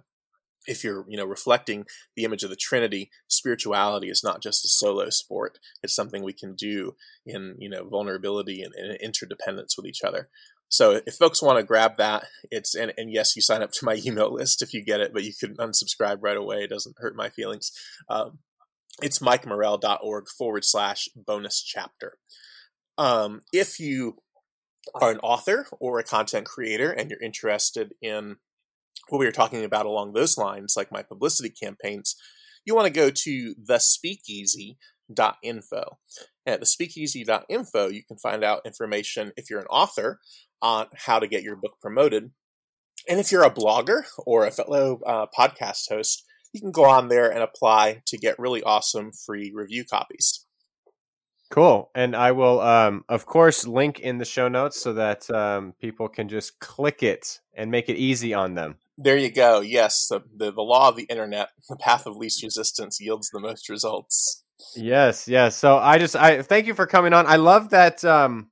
if 0.67 0.83
you're 0.83 1.05
you 1.07 1.17
know 1.17 1.25
reflecting 1.25 1.85
the 2.15 2.23
image 2.23 2.43
of 2.43 2.49
the 2.49 2.55
trinity 2.55 3.09
spirituality 3.27 4.09
is 4.09 4.23
not 4.23 4.41
just 4.41 4.65
a 4.65 4.67
solo 4.67 5.09
sport 5.09 5.59
it's 5.81 5.95
something 5.95 6.23
we 6.23 6.33
can 6.33 6.55
do 6.55 6.95
in 7.25 7.55
you 7.57 7.69
know 7.69 7.87
vulnerability 7.87 8.61
and, 8.61 8.73
and 8.75 8.95
interdependence 8.97 9.75
with 9.77 9.85
each 9.85 10.03
other 10.03 10.29
so 10.71 11.01
if 11.05 11.15
folks 11.15 11.41
want 11.41 11.59
to 11.59 11.65
grab 11.65 11.97
that, 11.97 12.23
it's 12.49 12.75
and, 12.75 12.93
and 12.97 13.11
yes, 13.11 13.35
you 13.35 13.41
sign 13.41 13.61
up 13.61 13.73
to 13.73 13.85
my 13.85 13.99
email 14.05 14.33
list 14.33 14.61
if 14.61 14.73
you 14.73 14.83
get 14.83 15.01
it, 15.01 15.13
but 15.13 15.23
you 15.23 15.33
can 15.37 15.55
unsubscribe 15.57 16.19
right 16.21 16.37
away. 16.37 16.63
It 16.63 16.69
doesn't 16.69 16.95
hurt 16.97 17.13
my 17.13 17.29
feelings. 17.29 17.73
Um, 18.09 18.39
it's 19.01 19.19
mikemorrell.org 19.19 20.29
forward 20.29 20.63
slash 20.63 21.09
bonus 21.15 21.61
chapter. 21.61 22.17
Um, 22.97 23.41
if 23.51 23.79
you 23.79 24.17
are 24.95 25.11
an 25.11 25.19
author 25.19 25.67
or 25.79 25.99
a 25.99 26.03
content 26.03 26.45
creator 26.45 26.91
and 26.91 27.09
you're 27.09 27.21
interested 27.21 27.93
in 28.01 28.37
what 29.09 29.19
we 29.19 29.25
were 29.25 29.31
talking 29.31 29.63
about 29.63 29.85
along 29.85 30.13
those 30.13 30.37
lines, 30.37 30.75
like 30.77 30.91
my 30.91 31.03
publicity 31.03 31.49
campaigns, 31.49 32.15
you 32.65 32.75
want 32.75 32.87
to 32.87 32.93
go 32.93 33.09
to 33.09 33.55
thespeakeasy.info. 33.69 35.97
At 36.45 36.61
thespeakeasy.info, 36.61 37.89
you 37.89 38.03
can 38.03 38.17
find 38.17 38.43
out 38.43 38.65
information 38.65 39.31
if 39.35 39.49
you're 39.49 39.59
an 39.59 39.67
author 39.67 40.19
on 40.61 40.87
how 40.95 41.19
to 41.19 41.27
get 41.27 41.43
your 41.43 41.55
book 41.55 41.77
promoted. 41.81 42.31
And 43.09 43.19
if 43.19 43.31
you're 43.31 43.43
a 43.43 43.51
blogger 43.51 44.03
or 44.17 44.45
a 44.45 44.51
fellow 44.51 44.99
uh, 45.05 45.25
podcast 45.37 45.89
host, 45.89 46.23
you 46.53 46.61
can 46.61 46.71
go 46.71 46.85
on 46.85 47.07
there 47.07 47.31
and 47.31 47.41
apply 47.41 48.03
to 48.07 48.17
get 48.17 48.37
really 48.37 48.61
awesome 48.61 49.11
free 49.11 49.51
review 49.53 49.85
copies. 49.85 50.45
Cool. 51.49 51.89
And 51.93 52.15
I 52.15 52.31
will, 52.31 52.61
um, 52.61 53.03
of 53.09 53.25
course, 53.25 53.67
link 53.67 53.99
in 53.99 54.19
the 54.19 54.25
show 54.25 54.47
notes 54.47 54.81
so 54.81 54.93
that 54.93 55.29
um, 55.29 55.73
people 55.81 56.07
can 56.07 56.29
just 56.29 56.59
click 56.59 57.03
it 57.03 57.41
and 57.53 57.69
make 57.69 57.89
it 57.89 57.97
easy 57.97 58.33
on 58.33 58.55
them. 58.55 58.77
There 59.03 59.17
you 59.17 59.31
go. 59.31 59.61
Yes, 59.61 60.07
the, 60.07 60.21
the, 60.35 60.51
the 60.51 60.61
law 60.61 60.89
of 60.89 60.95
the 60.95 61.03
internet, 61.03 61.49
the 61.67 61.75
path 61.75 62.05
of 62.05 62.15
least 62.17 62.43
resistance 62.43 62.99
yields 63.01 63.29
the 63.29 63.39
most 63.39 63.69
results. 63.69 64.43
Yes, 64.75 65.27
yes. 65.27 65.55
So 65.55 65.77
I 65.77 65.97
just 65.97 66.15
I 66.15 66.43
thank 66.43 66.67
you 66.67 66.75
for 66.75 66.85
coming 66.85 67.13
on. 67.13 67.25
I 67.25 67.37
love 67.37 67.71
that 67.71 68.05
um 68.05 68.51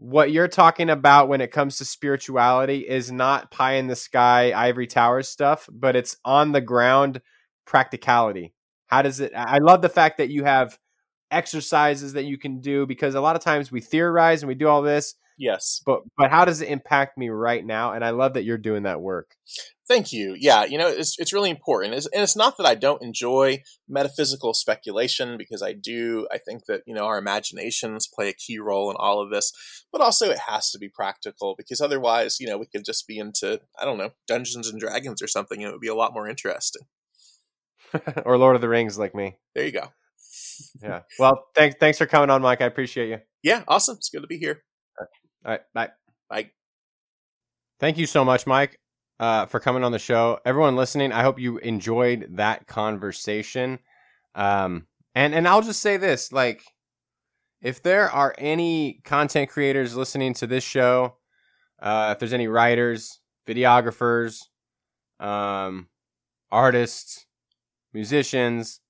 what 0.00 0.30
you're 0.30 0.48
talking 0.48 0.90
about 0.90 1.28
when 1.28 1.40
it 1.40 1.50
comes 1.50 1.78
to 1.78 1.84
spirituality 1.84 2.86
is 2.88 3.10
not 3.10 3.50
pie 3.50 3.74
in 3.74 3.88
the 3.88 3.96
sky 3.96 4.52
ivory 4.54 4.86
tower 4.86 5.22
stuff 5.22 5.68
but 5.72 5.96
it's 5.96 6.16
on 6.24 6.52
the 6.52 6.60
ground 6.60 7.20
practicality 7.66 8.54
how 8.86 9.02
does 9.02 9.18
it 9.18 9.32
i 9.34 9.58
love 9.58 9.82
the 9.82 9.88
fact 9.88 10.18
that 10.18 10.30
you 10.30 10.44
have 10.44 10.78
exercises 11.32 12.12
that 12.12 12.26
you 12.26 12.38
can 12.38 12.60
do 12.60 12.86
because 12.86 13.16
a 13.16 13.20
lot 13.20 13.34
of 13.34 13.42
times 13.42 13.72
we 13.72 13.80
theorize 13.80 14.40
and 14.40 14.48
we 14.48 14.54
do 14.54 14.68
all 14.68 14.82
this 14.82 15.16
yes 15.38 15.80
but 15.86 16.02
but 16.16 16.30
how 16.30 16.44
does 16.44 16.60
it 16.60 16.68
impact 16.68 17.16
me 17.16 17.28
right 17.28 17.64
now 17.64 17.92
and 17.92 18.04
i 18.04 18.10
love 18.10 18.34
that 18.34 18.44
you're 18.44 18.58
doing 18.58 18.82
that 18.82 19.00
work 19.00 19.36
Thank 19.88 20.12
you. 20.12 20.36
Yeah, 20.38 20.66
you 20.66 20.76
know, 20.76 20.86
it's 20.86 21.18
it's 21.18 21.32
really 21.32 21.48
important, 21.48 21.94
it's, 21.94 22.06
and 22.08 22.22
it's 22.22 22.36
not 22.36 22.58
that 22.58 22.66
I 22.66 22.74
don't 22.74 23.02
enjoy 23.02 23.62
metaphysical 23.88 24.52
speculation 24.52 25.38
because 25.38 25.62
I 25.62 25.72
do. 25.72 26.28
I 26.30 26.36
think 26.36 26.66
that 26.66 26.82
you 26.86 26.94
know 26.94 27.06
our 27.06 27.16
imaginations 27.16 28.06
play 28.06 28.28
a 28.28 28.34
key 28.34 28.58
role 28.58 28.90
in 28.90 28.96
all 28.98 29.22
of 29.22 29.30
this, 29.30 29.50
but 29.90 30.02
also 30.02 30.28
it 30.28 30.40
has 30.46 30.70
to 30.72 30.78
be 30.78 30.90
practical 30.90 31.54
because 31.56 31.80
otherwise, 31.80 32.38
you 32.38 32.46
know, 32.46 32.58
we 32.58 32.66
could 32.66 32.84
just 32.84 33.06
be 33.06 33.16
into 33.16 33.62
I 33.80 33.86
don't 33.86 33.96
know 33.96 34.10
Dungeons 34.26 34.68
and 34.68 34.78
Dragons 34.78 35.22
or 35.22 35.26
something, 35.26 35.62
and 35.62 35.70
it 35.70 35.72
would 35.72 35.80
be 35.80 35.88
a 35.88 35.94
lot 35.94 36.12
more 36.12 36.28
interesting. 36.28 36.82
or 38.26 38.36
Lord 38.36 38.56
of 38.56 38.60
the 38.60 38.68
Rings, 38.68 38.98
like 38.98 39.14
me. 39.14 39.38
There 39.54 39.64
you 39.64 39.72
go. 39.72 39.88
yeah. 40.82 41.00
Well, 41.18 41.46
thanks 41.54 41.76
thanks 41.80 41.96
for 41.96 42.04
coming 42.04 42.28
on, 42.28 42.42
Mike. 42.42 42.60
I 42.60 42.66
appreciate 42.66 43.08
you. 43.08 43.20
Yeah, 43.42 43.62
awesome. 43.66 43.96
It's 43.96 44.10
good 44.10 44.20
to 44.20 44.26
be 44.26 44.36
here. 44.36 44.64
All 45.44 45.52
right. 45.52 45.60
Bye. 45.74 45.90
Bye. 46.28 46.50
Thank 47.80 47.98
you 47.98 48.06
so 48.06 48.24
much, 48.24 48.46
Mike 48.46 48.78
uh, 49.20 49.46
for 49.46 49.60
coming 49.60 49.84
on 49.84 49.92
the 49.92 49.98
show. 49.98 50.38
Everyone 50.44 50.76
listening, 50.76 51.12
I 51.12 51.22
hope 51.22 51.38
you 51.38 51.58
enjoyed 51.58 52.28
that 52.36 52.66
conversation. 52.66 53.78
Um, 54.34 54.86
and 55.14 55.34
and 55.34 55.48
I'll 55.48 55.62
just 55.62 55.80
say 55.80 55.96
this: 55.96 56.32
like, 56.32 56.62
if 57.60 57.82
there 57.82 58.10
are 58.10 58.34
any 58.38 59.00
content 59.04 59.50
creators 59.50 59.96
listening 59.96 60.34
to 60.34 60.46
this 60.46 60.64
show, 60.64 61.16
uh, 61.80 62.10
if 62.12 62.18
there's 62.18 62.32
any 62.32 62.46
writers, 62.46 63.20
videographers, 63.46 64.42
um, 65.18 65.88
artists, 66.52 67.26
musicians, 67.92 68.80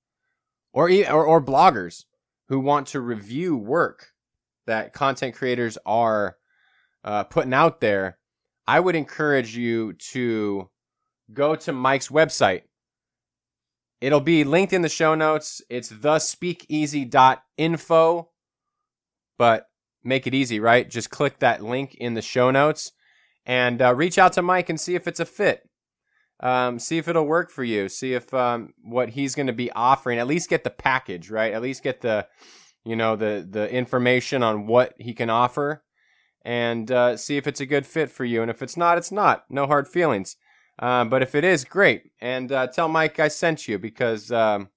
or, 0.73 0.89
or 0.89 1.25
or 1.25 1.41
bloggers 1.41 2.05
who 2.49 2.59
want 2.59 2.87
to 2.87 2.99
review 2.99 3.55
work 3.55 4.07
that 4.67 4.93
content 4.93 5.33
creators 5.33 5.77
are 5.85 6.37
uh, 7.03 7.23
putting 7.23 7.53
out 7.53 7.81
there 7.81 8.19
I 8.69 8.79
would 8.79 8.95
encourage 8.95 9.57
you 9.57 9.93
to 10.11 10.69
go 11.33 11.55
to 11.55 11.73
Mike's 11.73 12.09
website. 12.09 12.61
It'll 13.99 14.21
be 14.21 14.43
linked 14.43 14.73
in 14.73 14.83
the 14.83 14.89
show 14.89 15.15
notes. 15.15 15.59
It's 15.71 15.91
thespeakeasy.info. 15.91 18.29
But 19.39 19.65
make 20.03 20.27
it 20.27 20.35
easy, 20.35 20.59
right? 20.59 20.87
Just 20.87 21.09
click 21.09 21.39
that 21.39 21.63
link 21.63 21.95
in 21.95 22.13
the 22.13 22.21
show 22.21 22.51
notes 22.51 22.91
and 23.43 23.81
uh, 23.81 23.95
reach 23.95 24.19
out 24.19 24.33
to 24.33 24.43
Mike 24.43 24.69
and 24.69 24.79
see 24.79 24.93
if 24.93 25.07
it's 25.07 25.19
a 25.19 25.25
fit. 25.25 25.67
Um, 26.39 26.77
see 26.77 26.99
if 26.99 27.07
it'll 27.07 27.25
work 27.25 27.49
for 27.49 27.63
you. 27.63 27.89
See 27.89 28.13
if 28.13 28.31
um, 28.35 28.75
what 28.83 29.09
he's 29.09 29.33
going 29.33 29.47
to 29.47 29.53
be 29.53 29.71
offering. 29.71 30.19
At 30.19 30.27
least 30.27 30.47
get 30.47 30.63
the 30.63 30.69
package, 30.69 31.31
right? 31.31 31.53
At 31.53 31.63
least 31.63 31.81
get 31.81 32.01
the, 32.01 32.27
you 32.85 32.95
know, 32.95 33.15
the 33.15 33.47
the 33.49 33.67
information 33.73 34.43
on 34.43 34.67
what 34.67 34.93
he 34.99 35.15
can 35.15 35.31
offer 35.31 35.81
and 36.43 36.91
uh, 36.91 37.17
see 37.17 37.37
if 37.37 37.47
it's 37.47 37.59
a 37.59 37.65
good 37.65 37.85
fit 37.85 38.09
for 38.09 38.25
you. 38.25 38.41
And 38.41 38.49
if 38.49 38.61
it's 38.61 38.77
not, 38.77 38.97
it's 38.97 39.11
not. 39.11 39.45
No 39.49 39.67
hard 39.67 39.87
feelings. 39.87 40.37
Uh, 40.77 41.03
but 41.05 41.21
if 41.21 41.35
it 41.35 41.43
is, 41.43 41.65
great. 41.65 42.11
And 42.21 42.51
uh, 42.51 42.67
tell 42.67 42.87
Mike 42.87 43.19
I 43.19 43.27
sent 43.27 43.67
you 43.67 43.77
because 43.77 44.31
um, 44.31 44.69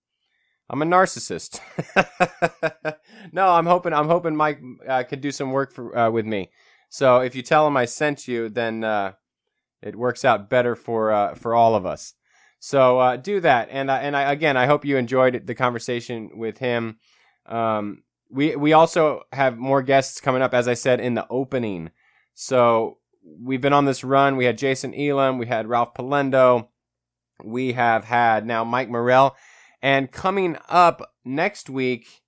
I'm 0.68 0.82
a 0.82 0.84
narcissist. 0.84 1.60
no, 3.32 3.48
I'm 3.48 3.66
hoping 3.66 3.92
I'm 3.92 4.08
hoping 4.08 4.34
Mike 4.34 4.60
uh, 4.86 5.04
could 5.04 5.20
do 5.20 5.30
some 5.30 5.52
work 5.52 5.72
for 5.72 5.96
uh, 5.96 6.10
with 6.10 6.26
me. 6.26 6.50
So 6.88 7.20
if 7.20 7.34
you 7.36 7.42
tell 7.42 7.66
him 7.66 7.76
I 7.76 7.84
sent 7.84 8.26
you, 8.26 8.48
then 8.48 8.82
uh, 8.82 9.12
it 9.80 9.94
works 9.94 10.24
out 10.24 10.50
better 10.50 10.74
for 10.74 11.34
for 11.36 11.54
all 11.54 11.76
of 11.76 11.86
us. 11.86 12.14
So 12.58 13.16
do 13.22 13.40
that. 13.40 13.68
And 13.70 13.88
and 13.90 14.16
I, 14.16 14.32
again, 14.32 14.56
I 14.56 14.66
hope 14.66 14.84
you 14.84 14.96
enjoyed 14.96 15.46
the 15.46 15.54
conversation 15.54 16.30
with 16.34 16.58
him. 16.58 16.98
Um, 17.46 18.02
we 18.32 18.56
we 18.56 18.72
also 18.72 19.22
have 19.32 19.58
more 19.58 19.82
guests 19.82 20.20
coming 20.20 20.42
up, 20.42 20.54
as 20.54 20.66
I 20.66 20.74
said 20.74 21.00
in 21.00 21.14
the 21.14 21.26
opening. 21.28 21.90
So 22.34 22.98
we've 23.22 23.60
been 23.60 23.72
on 23.74 23.84
this 23.84 24.02
run. 24.02 24.36
We 24.36 24.46
had 24.46 24.58
Jason 24.58 24.94
Elam, 24.94 25.38
we 25.38 25.46
had 25.46 25.68
Ralph 25.68 25.94
Palendo, 25.94 26.68
we 27.44 27.74
have 27.74 28.04
had 28.04 28.46
now 28.46 28.64
Mike 28.64 28.88
Morrell, 28.88 29.36
and 29.82 30.10
coming 30.10 30.56
up 30.68 31.12
next 31.24 31.68
week 31.68 32.22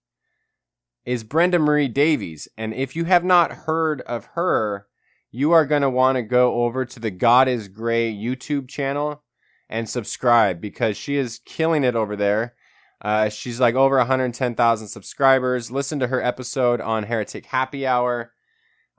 is 1.05 1.25
Brenda 1.25 1.59
Marie 1.59 1.89
Davies. 1.89 2.49
And 2.57 2.75
if 2.75 2.95
you 2.95 3.05
have 3.05 3.25
not 3.25 3.53
heard 3.53 4.01
of 4.03 4.27
her, 4.35 4.87
you 5.31 5.53
are 5.53 5.67
going 5.67 5.83
to 5.83 5.91
want 5.91 6.17
to 6.17 6.23
go 6.23 6.63
over 6.65 6.85
to 6.85 7.01
the 7.01 7.11
God 7.11 7.49
is 7.49 7.69
Grey 7.69 8.13
YouTube 8.13 8.69
channel 8.69 9.23
and 9.69 9.89
subscribe 9.89 10.61
because 10.61 10.97
she 10.97 11.17
is 11.17 11.41
killing 11.45 11.85
it 11.85 11.97
over 11.97 12.15
there. 12.15 12.55
Uh, 13.03 13.29
she's 13.29 13.61
like 13.61 13.75
over 13.75 13.97
110,000 13.99 14.89
subscribers. 14.89 15.71
Listen 15.71 15.99
to 16.01 16.07
her 16.07 16.23
episode 16.23 16.81
on 16.81 17.05
Heretic 17.05 17.47
Happy 17.47 17.87
Hour. 17.87 18.33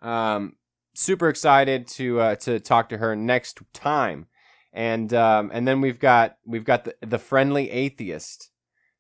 Um, 0.02 0.54
super 0.94 1.30
excited 1.30 1.88
to 1.88 2.20
uh, 2.20 2.36
to 2.36 2.60
talk 2.60 2.90
to 2.90 2.98
her 2.98 3.16
next 3.16 3.60
time, 3.74 4.28
and 4.74 5.14
um, 5.14 5.50
and 5.54 5.68
then 5.68 5.82
we've 5.82 6.00
got 6.00 6.38
we've 6.46 6.66
got 6.66 6.86
the 6.86 6.96
the 7.02 7.20
friendly 7.20 7.72
atheist. 7.72 8.52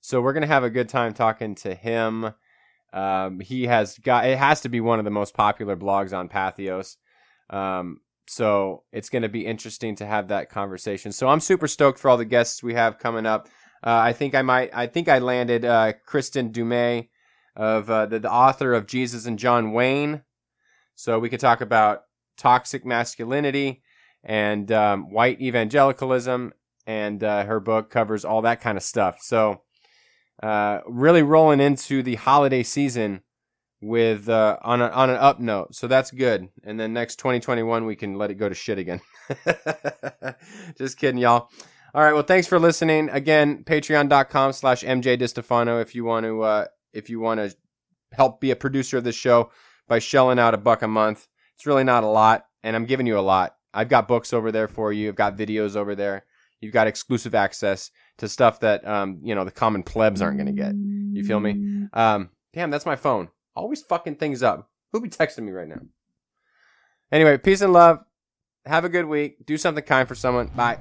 So 0.01 0.21
we're 0.21 0.33
gonna 0.33 0.47
have 0.47 0.63
a 0.63 0.69
good 0.69 0.89
time 0.89 1.13
talking 1.13 1.55
to 1.55 1.75
him. 1.75 2.33
Um, 2.93 3.39
he 3.41 3.67
has 3.67 3.97
got 3.97 4.25
it 4.25 4.37
has 4.37 4.61
to 4.61 4.69
be 4.69 4.81
one 4.81 4.99
of 4.99 5.05
the 5.05 5.11
most 5.11 5.33
popular 5.33 5.75
blogs 5.75 6.17
on 6.17 6.29
Patheos. 6.29 6.95
Um, 7.49 7.99
so 8.27 8.83
it's 8.91 9.09
going 9.09 9.21
to 9.21 9.29
be 9.29 9.45
interesting 9.45 9.95
to 9.97 10.05
have 10.05 10.29
that 10.29 10.49
conversation. 10.49 11.11
So 11.11 11.27
I'm 11.27 11.39
super 11.39 11.67
stoked 11.67 11.99
for 11.99 12.09
all 12.09 12.17
the 12.17 12.25
guests 12.25 12.63
we 12.63 12.73
have 12.73 12.97
coming 12.97 13.25
up. 13.25 13.47
Uh, 13.83 13.97
I 13.97 14.13
think 14.13 14.35
I 14.35 14.41
might. 14.41 14.71
I 14.73 14.87
think 14.87 15.07
I 15.07 15.19
landed 15.19 15.65
uh, 15.65 15.93
Kristin 16.07 16.51
Du 16.51 16.65
Mez 16.65 17.07
of 17.55 17.89
uh, 17.89 18.05
the, 18.05 18.19
the 18.19 18.31
author 18.31 18.73
of 18.73 18.87
Jesus 18.87 19.25
and 19.25 19.39
John 19.39 19.71
Wayne. 19.71 20.23
So 20.95 21.19
we 21.19 21.29
could 21.29 21.39
talk 21.39 21.61
about 21.61 22.03
toxic 22.37 22.85
masculinity 22.85 23.81
and 24.23 24.71
um, 24.71 25.11
white 25.11 25.39
evangelicalism, 25.41 26.53
and 26.87 27.23
uh, 27.23 27.45
her 27.45 27.59
book 27.59 27.89
covers 27.89 28.25
all 28.25 28.41
that 28.41 28.61
kind 28.61 28.77
of 28.77 28.83
stuff. 28.83 29.19
So 29.21 29.61
uh, 30.41 30.79
really 30.87 31.23
rolling 31.23 31.59
into 31.59 32.01
the 32.03 32.15
holiday 32.15 32.63
season 32.63 33.21
with 33.81 34.27
uh, 34.29 34.57
on 34.61 34.81
a, 34.81 34.87
on 34.87 35.09
an 35.09 35.17
up 35.17 35.39
note. 35.39 35.75
So 35.75 35.87
that's 35.87 36.11
good. 36.11 36.49
And 36.63 36.79
then 36.79 36.93
next 36.93 37.17
2021 37.17 37.85
we 37.85 37.95
can 37.95 38.17
let 38.17 38.31
it 38.31 38.35
go 38.35 38.49
to 38.49 38.55
shit 38.55 38.79
again. 38.79 39.01
Just 40.77 40.97
kidding, 40.97 41.19
y'all. 41.19 41.49
All 41.95 42.03
right. 42.03 42.11
Well, 42.11 42.23
thanks 42.23 42.45
for 42.45 42.59
listening. 42.59 43.07
Again, 43.09 43.63
patreon.com 43.63 44.51
slash 44.51 44.83
MJ 44.83 45.17
DiStefano 45.17 45.81
if 45.81 45.95
you 45.95 46.03
want 46.03 46.25
to, 46.25 46.41
uh, 46.41 46.65
if 46.91 47.09
you 47.09 47.21
want 47.21 47.39
to 47.39 47.55
help 48.11 48.41
be 48.41 48.51
a 48.51 48.55
producer 48.57 48.97
of 48.97 49.05
this 49.05 49.15
show 49.15 49.49
by 49.87 49.99
shelling 49.99 50.37
out 50.37 50.53
a 50.53 50.57
buck 50.57 50.81
a 50.81 50.89
month. 50.89 51.29
It's 51.55 51.65
really 51.65 51.85
not 51.85 52.03
a 52.03 52.07
lot, 52.07 52.47
and 52.63 52.75
I'm 52.75 52.83
giving 52.83 53.07
you 53.07 53.17
a 53.17 53.21
lot. 53.21 53.55
I've 53.73 53.87
got 53.87 54.09
books 54.09 54.33
over 54.33 54.51
there 54.51 54.67
for 54.67 54.91
you. 54.91 55.07
I've 55.07 55.15
got 55.15 55.37
videos 55.37 55.77
over 55.77 55.95
there. 55.95 56.25
You've 56.59 56.73
got 56.73 56.87
exclusive 56.87 57.33
access 57.33 57.91
to 58.17 58.27
stuff 58.27 58.59
that, 58.59 58.85
um, 58.85 59.21
you 59.23 59.33
know, 59.33 59.45
the 59.45 59.51
common 59.51 59.81
plebs 59.81 60.21
aren't 60.21 60.37
going 60.37 60.53
to 60.53 60.61
get. 60.61 60.73
You 60.75 61.23
feel 61.23 61.39
me? 61.39 61.87
Um, 61.93 62.29
damn, 62.53 62.71
that's 62.71 62.85
my 62.85 62.97
phone. 62.97 63.29
Always 63.55 63.81
fucking 63.81 64.15
things 64.15 64.43
up. 64.43 64.69
Who 64.91 64.99
be 64.99 65.07
texting 65.07 65.43
me 65.43 65.53
right 65.53 65.67
now? 65.69 65.79
Anyway, 67.09 67.37
peace 67.37 67.61
and 67.61 67.71
love. 67.71 67.99
Have 68.65 68.83
a 68.83 68.89
good 68.89 69.05
week. 69.05 69.45
Do 69.45 69.57
something 69.57 69.83
kind 69.83 70.09
for 70.09 70.15
someone. 70.15 70.47
Bye. 70.47 70.79